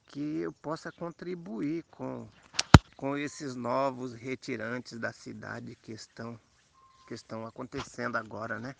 que 0.06 0.20
eu 0.40 0.54
possa 0.54 0.92
contribuir 0.92 1.84
com, 1.90 2.30
com 2.96 3.18
esses 3.18 3.56
novos 3.56 4.14
retirantes 4.14 5.00
da 5.00 5.14
cidade 5.14 5.76
que 5.78 5.92
estão, 5.94 6.40
que 7.08 7.14
estão 7.16 7.46
acontecendo 7.46 8.18
agora, 8.18 8.60
né? 8.60 8.76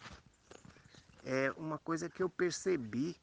É 1.24 1.52
uma 1.58 1.78
coisa 1.78 2.10
que 2.10 2.24
eu 2.24 2.30
percebi 2.30 3.16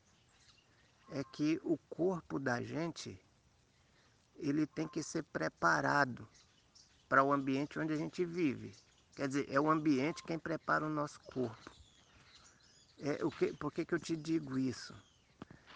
é 1.11 1.23
que 1.25 1.61
o 1.63 1.79
corpo 1.89 2.39
da 2.39 2.63
gente 2.63 3.19
ele 4.37 4.67
tem 4.67 4.87
que 4.87 5.03
ser 5.03 5.23
preparado 5.25 6.29
para 7.09 7.23
o 7.23 7.33
ambiente 7.33 7.79
onde 7.79 7.93
a 7.93 7.97
gente 7.97 8.25
vive. 8.25 8.75
Quer 9.15 9.29
dizer, 9.29 9.47
é 9.49 9.59
o 9.59 9.71
ambiente 9.71 10.23
quem 10.23 10.39
prepara 10.39 10.85
o 10.85 10.91
nosso 10.91 11.19
corpo. 11.21 11.71
É, 12.99 13.25
o 13.25 13.31
que, 13.31 13.53
por 13.55 13.73
que, 13.73 13.85
que 13.85 13.95
eu 13.95 13.99
te 13.99 14.17
digo 14.17 14.59
isso? 14.59 14.95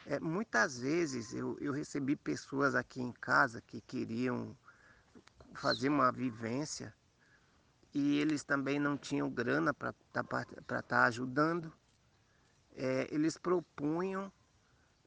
É, 0.07 0.19
muitas 0.19 0.79
vezes 0.79 1.33
eu, 1.33 1.57
eu 1.61 1.73
recebi 1.73 2.17
pessoas 2.17 2.75
aqui 2.75 3.01
em 3.01 3.13
casa 3.13 3.61
que 3.61 3.81
queriam 3.81 4.57
fazer 5.55 5.89
uma 5.89 6.11
vivência 6.11 6.95
e 7.95 8.19
eles 8.19 8.43
também 8.43 8.79
não 8.79 8.97
tinham 8.97 9.29
grana 9.29 9.75
para 9.75 9.91
estar 9.91 10.25
tá, 10.25 10.83
tá 10.83 11.05
ajudando. 11.05 11.73
É, 12.77 13.09
eles 13.11 13.37
propunham 13.37 14.33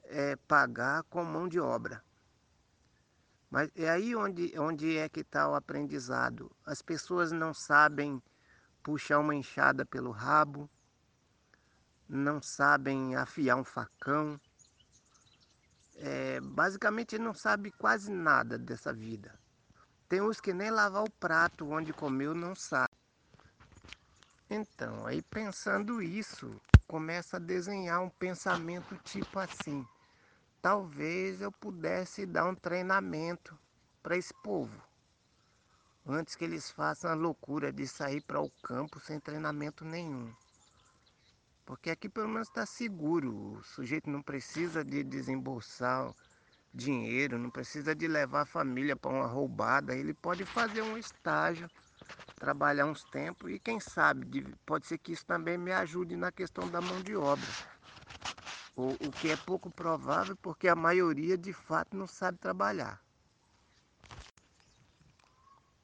é, 0.05 0.36
pagar 0.36 1.03
com 1.03 1.24
mão 1.24 1.47
de 1.47 1.59
obra. 1.59 2.03
Mas 3.49 3.70
é 3.76 3.89
aí 3.89 4.16
onde, 4.16 4.57
onde 4.57 4.97
é 4.97 5.07
que 5.07 5.20
está 5.20 5.47
o 5.47 5.55
aprendizado. 5.55 6.51
As 6.66 6.82
pessoas 6.82 7.32
não 7.32 7.53
sabem 7.53 8.22
puxar 8.82 9.20
uma 9.20 9.36
enxada 9.36 9.86
pelo 9.86 10.11
rabo, 10.11 10.70
não 12.09 12.41
sabem 12.41 13.16
afiar 13.16 13.57
um 13.57 13.64
facão. 13.64 14.39
É, 15.95 16.41
basicamente 16.41 17.20
não 17.20 17.34
sabe 17.34 17.72
quase 17.72 18.11
nada 18.11 18.57
dessa 18.57 18.91
vida. 18.91 19.39
Tem 20.09 20.22
uns 20.22 20.41
que 20.41 20.53
nem 20.53 20.70
lavar 20.70 21.03
o 21.03 21.11
prato 21.11 21.70
onde 21.70 21.93
comeu 21.93 22.34
não 22.34 22.55
sabe. 22.55 22.93
Então, 24.49 25.05
aí 25.05 25.22
pensando 25.22 26.01
isso, 26.01 26.59
começa 26.93 27.37
a 27.37 27.39
desenhar 27.39 28.03
um 28.03 28.09
pensamento 28.09 28.95
tipo 28.97 29.39
assim 29.39 29.83
talvez 30.61 31.41
eu 31.41 31.51
pudesse 31.51 32.23
dar 32.23 32.47
um 32.47 32.53
treinamento 32.53 33.57
para 34.03 34.15
esse 34.15 34.31
povo. 34.31 34.79
Antes 36.05 36.35
que 36.35 36.43
eles 36.43 36.69
façam 36.69 37.09
a 37.09 37.15
loucura 37.15 37.73
de 37.73 37.87
sair 37.87 38.21
para 38.21 38.39
o 38.39 38.49
campo 38.61 38.99
sem 38.99 39.19
treinamento 39.19 39.83
nenhum. 39.83 40.31
Porque 41.65 41.89
aqui 41.89 42.07
pelo 42.07 42.29
menos 42.29 42.47
está 42.47 42.63
seguro. 42.63 43.57
O 43.57 43.63
sujeito 43.63 44.07
não 44.07 44.21
precisa 44.21 44.85
de 44.85 45.03
desembolsar 45.03 46.13
dinheiro, 46.71 47.39
não 47.39 47.49
precisa 47.49 47.95
de 47.95 48.07
levar 48.07 48.41
a 48.41 48.45
família 48.45 48.95
para 48.95 49.11
uma 49.11 49.25
roubada. 49.25 49.95
Ele 49.95 50.13
pode 50.13 50.45
fazer 50.45 50.83
um 50.83 50.95
estágio, 50.95 51.67
trabalhar 52.39 52.85
uns 52.85 53.03
tempos 53.05 53.51
e 53.51 53.59
quem 53.59 53.79
sabe, 53.79 54.43
pode 54.65 54.85
ser 54.85 54.97
que 54.97 55.13
isso 55.13 55.25
também 55.25 55.57
me 55.57 55.71
ajude 55.71 56.15
na 56.15 56.31
questão 56.31 56.69
da 56.69 56.81
mão 56.81 57.01
de 57.01 57.15
obra. 57.15 57.47
O, 58.75 58.89
o 58.91 59.11
que 59.11 59.29
é 59.29 59.37
pouco 59.37 59.69
provável 59.69 60.35
porque 60.37 60.67
a 60.67 60.75
maioria 60.75 61.37
de 61.37 61.53
fato 61.53 61.95
não 61.95 62.07
sabe 62.07 62.37
trabalhar. 62.37 63.01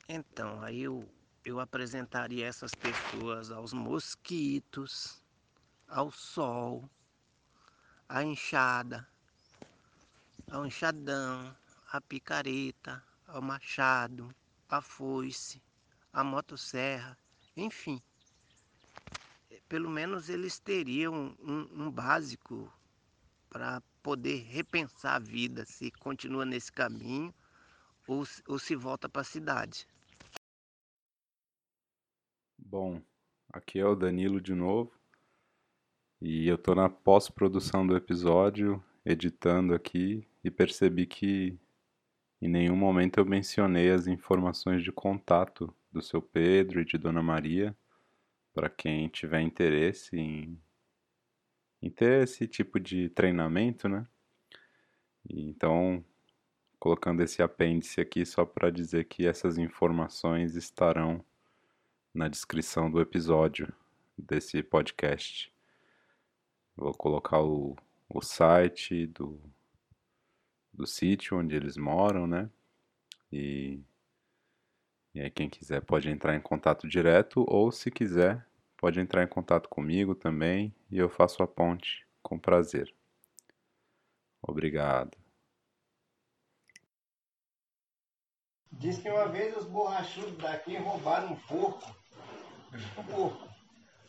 Então, 0.08 0.62
aí 0.64 0.82
eu, 0.82 1.08
eu 1.46 1.60
apresentaria 1.60 2.48
essas 2.48 2.74
pessoas 2.74 3.52
aos 3.52 3.74
mosquitos, 3.74 5.24
ao 5.88 6.12
sol, 6.12 6.90
à 8.08 8.24
enxada, 8.24 9.08
ao 10.52 10.66
enxadão, 10.66 11.56
à 11.92 12.02
picareta, 12.02 13.04
ao 13.28 13.42
machado, 13.42 14.34
à 14.68 14.82
foice, 14.82 15.62
à 16.12 16.24
motosserra, 16.24 17.18
enfim. 17.56 18.02
Pelo 19.68 19.90
menos 19.90 20.30
eles 20.30 20.60
teriam 20.60 21.36
um, 21.40 21.86
um 21.86 21.92
básico 21.92 22.72
para 23.50 23.82
poder 24.02 24.44
repensar 24.44 25.16
a 25.16 25.20
vida, 25.20 25.66
se 25.66 25.92
continua 25.92 26.46
nesse 26.46 26.72
caminho 26.72 27.34
ou, 28.08 28.24
ou 28.48 28.58
se 28.58 28.76
volta 28.76 29.08
para 29.08 29.22
a 29.22 29.26
cidade. 29.26 29.88
Bom, 32.58 33.02
aqui 33.52 33.80
é 33.80 33.86
o 33.86 33.96
Danilo 33.96 34.40
de 34.40 34.54
novo 34.54 34.92
e 36.22 36.48
eu 36.48 36.56
estou 36.56 36.76
na 36.76 36.90
pós-produção 36.90 37.88
do 37.88 37.96
episódio, 37.96 38.84
editando 39.06 39.74
aqui 39.74 40.28
e 40.44 40.52
percebi 40.52 41.06
que 41.06 41.58
em 42.42 42.48
nenhum 42.48 42.76
momento 42.76 43.20
eu 43.20 43.26
mencionei 43.26 43.90
as 43.92 44.06
informações 44.08 44.84
de 44.84 44.92
contato 44.92 45.74
do 45.92 46.02
seu 46.02 46.22
Pedro 46.22 46.82
e 46.82 46.86
de 46.86 46.98
Dona 46.98 47.22
Maria 47.22 47.76
para 48.54 48.70
quem 48.70 49.08
tiver 49.08 49.42
interesse 49.42 50.18
em 50.18 50.60
em 51.82 51.90
ter 51.90 52.24
esse 52.24 52.48
tipo 52.48 52.80
de 52.80 53.10
treinamento, 53.10 53.88
né? 53.88 54.06
então, 55.30 56.04
colocando 56.80 57.22
esse 57.22 57.42
apêndice 57.42 58.02
aqui 58.02 58.26
só 58.26 58.46
para 58.46 58.70
dizer 58.70 59.06
que 59.06 59.28
essas 59.28 59.58
informações 59.58 60.56
estarão 60.56 61.24
na 62.14 62.28
descrição 62.28 62.90
do 62.90 63.00
episódio 63.00 63.72
desse 64.18 64.64
podcast. 64.64 65.54
Vou 66.76 66.94
colocar 66.94 67.42
o, 67.42 67.76
o 68.10 68.22
site 68.22 69.06
do, 69.08 69.40
do 70.74 70.88
sítio 70.88 71.38
onde 71.38 71.56
eles 71.56 71.78
moram, 71.78 72.26
né? 72.26 72.50
E, 73.32 73.80
e 75.14 75.22
aí 75.22 75.30
quem 75.30 75.50
quiser 75.50 75.82
pode 75.82 76.10
entrar 76.10 76.36
em 76.36 76.42
contato 76.42 76.88
direto 76.88 77.46
ou 77.48 77.72
se 77.72 77.92
quiser 77.92 78.50
Pode 78.80 79.00
entrar 79.02 79.24
em 79.24 79.28
contato 79.28 79.68
comigo 79.68 80.16
também 80.16 80.74
e 80.90 80.98
eu 80.98 81.10
faço 81.10 81.44
a 81.44 81.48
ponte 81.48 82.08
com 82.24 82.40
prazer. 82.40 82.96
Obrigado. 84.42 85.18
Diz 88.72 89.00
que 89.00 89.10
uma 89.10 89.28
vez 89.28 89.58
os 89.58 89.66
borrachudos 89.66 90.38
daqui 90.38 90.78
roubaram 90.78 91.34
um 91.34 91.36
porco. 91.36 91.94
Um 92.98 93.04
porco. 93.04 93.50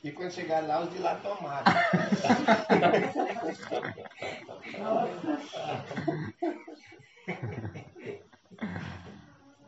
E 0.04 0.12
quando 0.12 0.30
chegaram 0.30 0.68
lá, 0.68 0.82
os 0.82 0.92
de 0.92 1.00
lá 1.00 1.16
tomaram. 1.16 1.64